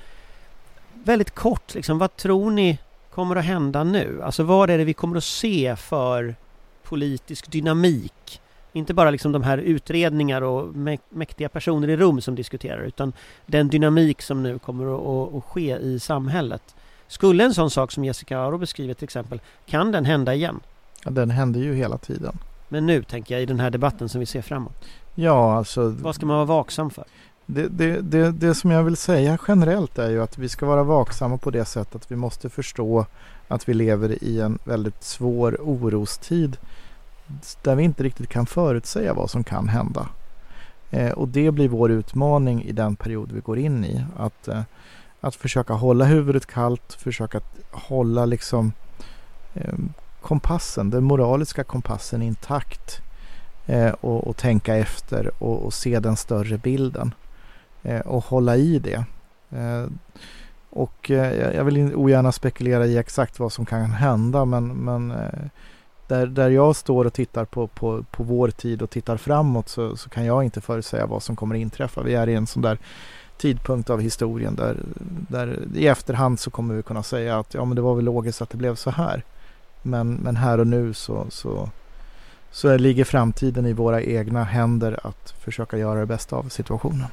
väldigt 1.05 1.31
kort, 1.31 1.75
liksom, 1.75 1.99
vad 1.99 2.17
tror 2.17 2.51
ni 2.51 2.79
kommer 3.15 3.37
att 3.37 3.45
hända 3.45 3.85
nu? 3.85 4.21
Alltså 4.23 4.43
vad 4.43 4.71
är 4.71 4.79
det 4.79 4.85
vi 4.85 4.95
kommer 4.95 5.17
att 5.17 5.25
se 5.25 5.77
för 5.77 6.35
politisk 6.83 7.51
dynamik? 7.51 8.41
Inte 8.73 8.95
bara 8.95 9.11
liksom 9.11 9.33
de 9.33 9.43
här 9.43 9.59
utredningar 9.59 10.43
och 10.43 10.75
mäktiga 11.09 11.49
personer 11.49 11.89
i 11.89 11.97
rum 11.97 12.21
som 12.21 12.35
diskuterar 12.35 12.83
utan 12.83 13.13
den 13.47 13.69
dynamik 13.69 14.23
som 14.23 14.43
nu 14.43 14.59
kommer 14.59 14.95
att, 14.95 15.35
att 15.35 15.45
ske 15.45 15.77
i 15.77 16.01
samhället. 16.01 16.75
Skulle 17.09 17.45
en 17.45 17.55
sån 17.55 17.71
sak 17.71 17.93
som 17.93 18.05
Jessica 18.05 18.39
Aro 18.39 18.59
beskriver 18.59 18.95
till 18.95 19.05
exempel, 19.05 19.41
kan 19.67 19.93
den 19.93 20.05
hända 20.05 20.35
igen? 20.35 20.61
Ja, 21.05 21.11
den 21.11 21.31
händer 21.31 21.61
ju 21.61 21.75
hela 21.75 21.99
tiden. 21.99 22.39
Men 22.69 22.87
nu 22.87 23.03
tänker 23.03 23.35
jag 23.35 23.43
i 23.43 23.47
den 23.47 23.61
här 23.61 23.71
debatten 23.71 24.09
som 24.09 24.21
vi 24.21 24.27
ser 24.27 24.43
framåt. 24.43 24.85
Ja, 25.15 25.57
alltså 25.57 25.89
Vad 25.89 26.15
ska 26.15 26.27
man 26.27 26.37
vara 26.37 26.47
vaksam 26.47 26.91
för? 26.91 27.05
Det, 27.47 27.69
det, 27.69 28.01
det, 28.01 28.31
det 28.31 28.55
som 28.55 28.71
jag 28.71 28.83
vill 28.83 28.97
säga 28.97 29.39
generellt 29.49 29.99
är 29.99 30.11
ju 30.11 30.23
att 30.23 30.39
vi 30.39 30.49
ska 30.49 30.67
vara 30.67 30.83
vaksamma 30.83 31.39
på 31.39 31.51
det 31.51 31.65
sättet 31.65 31.95
att 31.95 32.11
vi 32.11 32.17
måste 32.17 32.51
förstå 32.51 33.07
att 33.49 33.69
vi 33.69 33.75
lever 33.75 34.25
i 34.25 34.41
en 34.41 34.59
väldigt 34.65 35.05
svår 35.05 35.61
orostid 35.61 36.57
där 37.63 37.75
vi 37.75 37.83
inte 37.83 38.03
riktigt 38.03 38.29
kan 38.29 38.47
förutsäga 38.47 39.15
vad 39.15 39.31
som 39.31 39.45
kan 39.45 39.69
hända. 39.69 40.09
Eh, 40.91 41.11
och 41.11 41.29
det 41.29 41.51
blir 41.51 41.69
vår 41.69 41.91
utmaning 41.91 42.65
i 42.65 42.73
den 42.73 42.97
period 42.97 43.33
vi 43.33 43.41
går 43.41 43.59
in 43.59 43.85
i. 43.85 44.05
Att, 44.17 44.49
eh, 44.49 44.63
att 45.21 45.35
försöka 45.35 45.73
hålla 45.73 46.05
huvudet 46.05 46.47
kallt, 46.47 46.93
försöka 46.93 47.41
hålla 47.71 48.25
liksom 48.25 48.73
eh, 49.55 49.75
kompassen, 50.21 50.91
den 50.91 51.05
moraliska 51.05 51.65
kompassen 51.65 52.23
intakt 52.23 53.01
eh, 53.67 53.93
och, 54.01 54.27
och, 54.27 54.37
tänka 54.37 54.77
efter 54.77 55.31
och, 55.39 55.67
och, 55.67 55.75
se 55.75 56.01
den 56.01 56.17
större 56.17 56.59
bilden 56.59 57.15
Eh, 57.85 58.01
och 58.01 58.25
hålla 58.25 58.57
i 58.57 58.79
det. 58.79 59.05
Eh, 59.51 59.87
och 60.71 61.11
eh, 61.11 61.57
jag 61.57 61.65
vill 61.65 61.95
ogärna 61.95 62.33
spekulera 62.33 62.87
i 62.87 62.99
exakt 62.99 63.39
vad 63.39 63.53
som 63.53 63.67
kan 63.67 63.85
hända 63.85 64.45
men, 64.45 64.69
men 64.69 65.13
där, 66.09 66.27
där 66.27 66.51
jag 66.51 66.77
står 66.77 67.05
och 67.05 67.13
tittar 67.13 67.45
på, 67.45 67.67
på, 67.67 68.05
på 68.11 68.23
vår 68.23 68.49
tid 68.49 68.83
och 68.83 68.91
tittar 68.91 69.17
framåt 69.17 69.69
så, 69.69 69.97
så 69.97 70.09
kan 70.09 70.25
jag 70.25 70.45
inte 70.45 70.61
förutsäga 70.61 71.07
vad 71.07 71.23
som 71.23 71.37
kommer 71.37 71.55
att 71.55 71.61
inträffa. 71.61 72.03
Vi 72.03 72.15
är 72.15 72.29
i 72.29 72.35
en 72.35 72.47
sån 72.47 72.63
där 72.63 72.79
tidpunkt 73.39 73.91
av 73.91 74.01
historien 74.01 74.55
där, 74.55 74.77
där 75.29 75.59
i 75.75 75.87
efterhand 75.87 76.41
så 76.41 76.51
kommer 76.51 76.75
vi 76.75 76.83
kunna 76.83 77.03
säga 77.03 77.39
att 77.39 77.55
ja 77.55 77.65
men 77.65 77.77
det 77.77 77.83
var 77.83 77.95
väl 77.95 78.05
logiskt 78.05 78.43
att 78.43 78.51
det 78.51 78.57
blev 78.57 78.75
så 78.75 78.91
här. 78.91 79.23
Men, 79.83 80.15
men 80.15 80.37
här 80.37 80.61
och 80.61 80.67
nu 80.67 80.95
så, 80.95 81.27
så, 81.29 81.71
så 82.51 82.77
ligger 82.77 83.05
framtiden 83.05 83.67
i 83.67 83.73
våra 83.73 84.03
egna 84.03 84.45
händer 84.45 85.01
att 85.03 85.35
försöka 85.39 85.79
göra 85.79 86.01
det 86.01 86.07
bästa 86.07 86.37
av 86.37 86.49
situationen. 86.49 87.07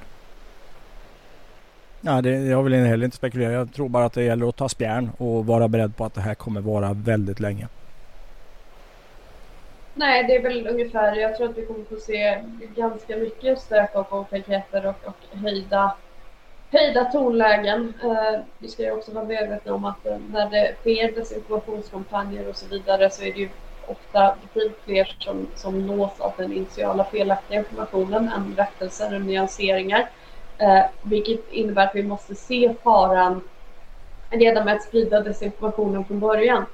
Ja, 2.02 2.22
det, 2.22 2.30
jag 2.30 2.64
vill 2.64 2.74
heller 2.74 3.06
inte 3.06 3.18
spekulera. 3.18 3.52
Jag 3.52 3.74
tror 3.74 3.90
bara 3.90 4.06
att 4.06 4.14
det 4.14 4.24
gäller 4.24 4.50
att 4.50 4.56
ta 4.56 4.70
spjärn 4.70 5.12
och 5.18 5.46
vara 5.46 5.68
beredd 5.68 5.98
på 5.98 6.06
att 6.06 6.14
det 6.14 6.22
här 6.22 6.36
kommer 6.36 6.62
vara 6.62 6.94
väldigt 6.94 7.40
länge. 7.40 7.68
Nej, 9.94 10.24
det 10.24 10.36
är 10.36 10.42
väl 10.42 10.68
ungefär. 10.68 11.16
Jag 11.16 11.38
tror 11.38 11.50
att 11.50 11.58
vi 11.58 11.66
kommer 11.66 11.86
få 11.86 11.96
se 11.96 12.44
ganska 12.76 13.18
mycket 13.18 13.60
stök 13.60 13.96
och 13.96 14.14
otäckheter 14.14 14.86
och, 14.86 15.08
och 15.08 15.38
höjda, 15.38 15.96
höjda 16.72 17.06
tonlägen. 17.06 17.94
Eh, 18.04 18.40
vi 18.60 18.68
ska 18.68 18.84
ju 18.84 18.92
också 18.92 19.12
vara 19.12 19.26
medvetna 19.26 19.74
om 19.74 19.86
att 19.86 20.06
eh, 20.06 20.18
när 20.32 20.50
det 20.50 20.76
sker 20.80 21.12
desinformationskampanjer 21.12 22.50
och 22.50 22.56
så 22.56 22.68
vidare 22.68 23.10
så 23.10 23.24
är 23.24 23.34
det 23.34 23.40
ju 23.40 23.50
ofta 23.88 24.36
betydligt 24.42 24.82
fler 24.86 25.16
som, 25.20 25.48
som 25.56 25.88
nås 25.88 26.20
av 26.20 26.34
den 26.38 26.54
initiala 26.54 27.04
felaktiga 27.04 27.60
informationen 27.60 28.32
än 28.36 28.56
rättelser 28.58 29.16
och 29.16 29.22
nyanseringar. 29.22 30.10
Eh, 30.62 30.84
vilket 31.02 31.52
innebär 31.52 31.88
att 31.88 31.96
vi 31.96 32.04
måste 32.04 32.36
se 32.36 32.74
faran 32.84 33.42
redan 34.30 34.66
med 34.66 34.76
att 34.76 34.84
sprida 34.84 35.22
desinformationen 35.22 36.06
från 36.06 36.20
början. 36.20 36.66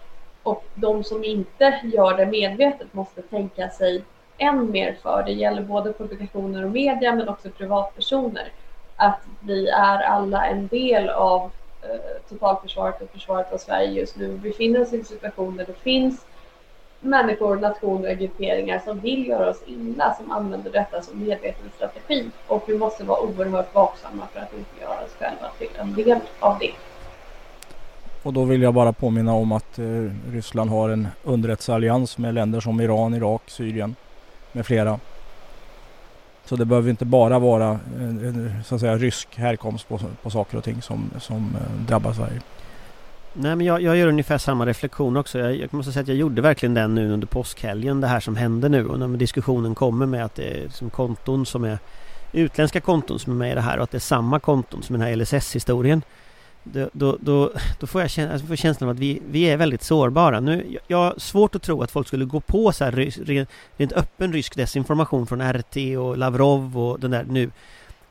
Och 0.43 0.63
de 0.73 1.03
som 1.03 1.23
inte 1.23 1.81
gör 1.83 2.17
det 2.17 2.25
medvetet 2.25 2.93
måste 2.93 3.21
tänka 3.21 3.69
sig 3.69 4.03
än 4.37 4.71
mer 4.71 4.97
för. 5.01 5.23
Det 5.23 5.31
gäller 5.31 5.61
både 5.61 5.93
publikationer 5.93 6.65
och 6.65 6.71
media 6.71 7.15
men 7.15 7.29
också 7.29 7.49
privatpersoner. 7.49 8.51
Att 8.95 9.21
vi 9.39 9.67
är 9.67 9.99
alla 9.99 10.45
en 10.45 10.67
del 10.67 11.09
av 11.09 11.51
eh, 11.81 12.29
totalförsvaret 12.29 13.01
och 13.01 13.09
försvaret 13.09 13.53
av 13.53 13.57
Sverige 13.57 13.91
just 13.91 14.17
nu. 14.17 14.27
Vi 14.27 14.37
befinner 14.37 14.81
oss 14.81 14.93
i 14.93 14.97
en 14.97 15.05
situation 15.05 15.57
där 15.57 15.65
det 15.65 15.79
finns 15.79 16.25
människor, 16.99 17.55
nationer 17.55 18.11
och 18.11 18.17
grupperingar 18.17 18.81
som 18.85 18.99
vill 18.99 19.27
göra 19.27 19.49
oss 19.49 19.61
illa, 19.65 20.13
som 20.13 20.31
använder 20.31 20.71
detta 20.71 21.01
som 21.01 21.19
medveten 21.19 21.69
strategi. 21.75 22.29
Och 22.47 22.63
vi 22.67 22.77
måste 22.77 23.03
vara 23.03 23.19
oerhört 23.19 23.75
vaksamma 23.75 24.27
för 24.33 24.39
att 24.39 24.53
inte 24.53 24.81
göra 24.81 25.05
oss 25.05 25.15
själva 25.19 25.49
till 25.57 25.69
en 25.79 25.93
del 25.93 26.19
av 26.39 26.59
det. 26.59 26.71
Och 28.23 28.33
då 28.33 28.43
vill 28.43 28.61
jag 28.61 28.73
bara 28.73 28.93
påminna 28.93 29.33
om 29.33 29.51
att 29.51 29.79
eh, 29.79 29.85
Ryssland 30.31 30.69
har 30.69 30.89
en 30.89 31.07
underrättelseallians 31.23 32.17
med 32.17 32.33
länder 32.33 32.59
som 32.59 32.81
Iran, 32.81 33.13
Irak, 33.13 33.41
Syrien 33.45 33.95
med 34.51 34.65
flera. 34.65 34.99
Så 36.45 36.55
det 36.55 36.65
behöver 36.65 36.89
inte 36.89 37.05
bara 37.05 37.39
vara 37.39 37.69
eh, 37.71 38.01
en, 38.01 38.63
så 38.65 38.75
att 38.75 38.81
säga, 38.81 38.97
rysk 38.97 39.37
härkomst 39.37 39.87
på, 39.87 39.99
på 40.23 40.29
saker 40.29 40.57
och 40.57 40.63
ting 40.63 40.81
som, 40.81 41.11
som 41.19 41.55
eh, 41.55 41.85
drabbar 41.87 42.13
Sverige. 42.13 42.41
Nej 43.33 43.55
men 43.55 43.65
jag, 43.65 43.81
jag 43.81 43.97
gör 43.97 44.07
ungefär 44.07 44.37
samma 44.37 44.65
reflektion 44.65 45.17
också. 45.17 45.39
Jag, 45.39 45.55
jag, 45.55 45.73
måste 45.73 45.91
säga 45.91 46.01
att 46.01 46.07
jag 46.07 46.17
gjorde 46.17 46.41
verkligen 46.41 46.73
den 46.73 46.95
nu 46.95 47.11
under 47.11 47.27
påskhelgen. 47.27 48.01
Det 48.01 48.07
här 48.07 48.19
som 48.19 48.35
hände 48.35 48.69
nu 48.69 48.87
och 48.87 48.99
när 48.99 49.07
diskussionen 49.07 49.75
kommer 49.75 50.05
med 50.05 50.25
att 50.25 50.35
det 50.35 50.43
är 50.43 50.69
som 50.69 50.89
konton 50.89 51.45
som 51.45 51.63
är 51.63 51.79
utländska 52.31 52.81
konton 52.81 53.19
som 53.19 53.33
är 53.33 53.37
med 53.37 53.51
i 53.51 53.55
det 53.55 53.61
här 53.61 53.77
och 53.77 53.83
att 53.83 53.91
det 53.91 53.97
är 53.97 53.99
samma 53.99 54.39
konton 54.39 54.83
som 54.83 54.93
den 54.93 55.01
här 55.01 55.15
LSS-historien. 55.15 56.01
Då, 56.63 56.89
då, 56.93 57.17
då, 57.19 57.51
då, 57.79 57.87
får 57.87 58.01
jag 58.01 58.09
känna, 58.09 58.31
alltså 58.31 58.43
jag 58.43 58.47
får 58.47 58.55
känslan 58.55 58.89
av 58.89 58.95
att 58.95 58.99
vi, 58.99 59.21
vi 59.29 59.43
är 59.43 59.57
väldigt 59.57 59.83
sårbara. 59.83 60.39
Nu, 60.39 60.77
jag 60.87 60.97
har 60.97 61.13
svårt 61.17 61.55
att 61.55 61.61
tro 61.61 61.81
att 61.81 61.91
folk 61.91 62.07
skulle 62.07 62.25
gå 62.25 62.39
på 62.39 62.71
så 62.71 62.83
här 62.83 62.91
rent, 62.91 63.49
rent 63.77 63.91
öppen 63.91 64.33
rysk 64.33 64.55
desinformation 64.55 65.27
från 65.27 65.53
RT 65.53 65.77
och 65.99 66.17
Lavrov 66.17 66.77
och 66.79 66.99
den 66.99 67.11
där 67.11 67.25
nu. 67.29 67.51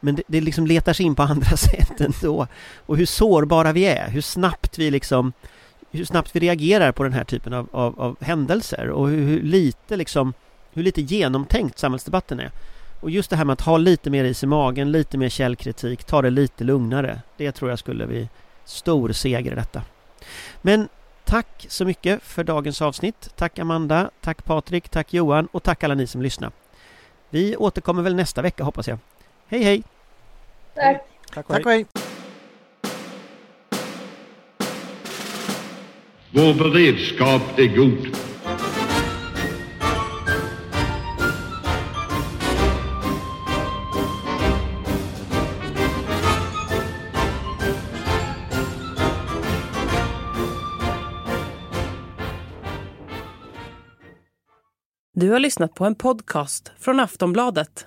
Men 0.07 0.15
det, 0.15 0.23
det 0.27 0.41
liksom 0.41 0.67
letar 0.67 0.93
sig 0.93 1.07
in 1.07 1.15
på 1.15 1.23
andra 1.23 1.57
sätt 1.57 2.01
ändå. 2.01 2.47
Och 2.87 2.97
hur 2.97 3.07
sårbara 3.07 3.73
vi 3.73 3.85
är, 3.85 4.09
hur 4.11 4.21
snabbt 4.21 4.79
vi 4.79 4.91
liksom 4.91 5.33
hur 5.91 6.05
snabbt 6.05 6.37
vi 6.37 6.41
reagerar 6.41 6.93
på 6.93 7.03
den 7.03 7.13
här 7.13 7.25
typen 7.25 7.53
av, 7.53 7.69
av, 7.73 8.01
av 8.01 8.17
händelser 8.21 8.91
och 8.91 9.09
hur, 9.09 9.27
hur, 9.27 9.43
lite 9.43 9.97
liksom 9.97 10.35
hur 10.73 10.83
lite 10.83 11.03
genomtänkt 11.03 11.79
samhällsdebatten 11.79 12.41
är. 12.41 12.51
Och 13.01 13.11
just 13.11 13.31
det 13.31 13.37
här 13.37 13.45
med 13.45 13.53
att 13.53 13.61
ha 13.61 13.77
lite 13.77 14.11
mer 14.11 14.25
is 14.25 14.43
i 14.43 14.47
magen, 14.47 14.93
lite 14.93 15.19
mer 15.19 15.29
källkritik, 15.29 16.05
ta 16.05 16.23
det 16.23 16.31
lite 16.31 16.65
lugnare. 16.65 17.21
Det 17.37 17.53
tror 17.53 17.71
jag 17.71 17.79
skulle 17.79 18.07
bli 18.07 18.29
stor 18.65 19.13
seger 19.13 19.53
i 19.53 19.55
detta. 19.55 19.83
Men 20.63 20.89
tack 21.25 21.67
så 21.69 21.85
mycket 21.85 22.23
för 22.23 22.45
dagens 22.45 22.83
avsnitt. 22.83 23.31
Tack 23.37 23.59
Amanda, 23.59 24.11
tack 24.21 24.45
Patrik, 24.45 24.89
tack 24.89 25.15
Johan 25.15 25.49
och 25.53 25.63
tack 25.63 25.85
alla 25.85 25.95
ni 25.95 26.07
som 26.07 26.23
lyssnar. 26.23 26.53
Vi 27.31 27.57
återkommer 27.57 28.03
väl 28.03 28.15
nästa 28.15 28.43
vecka 28.43 28.65
hoppas 28.65 28.89
jag. 28.89 28.99
Hej 29.49 29.63
hej! 29.63 29.96
Tack! 30.77 31.09
Tack 31.35 31.49
och 31.51 31.55
hej! 31.55 31.65
Tack 31.65 31.67
och 31.67 31.73
hej. 31.73 31.87
Vår 36.31 36.55
beredskap 36.55 37.59
är 37.59 37.77
god. 37.77 38.17
Du 55.15 55.31
har 55.31 55.39
lyssnat 55.39 55.75
på 55.75 55.85
en 55.85 55.95
podcast 55.95 56.73
från 56.79 57.01
Aftonbladet. 57.01 57.87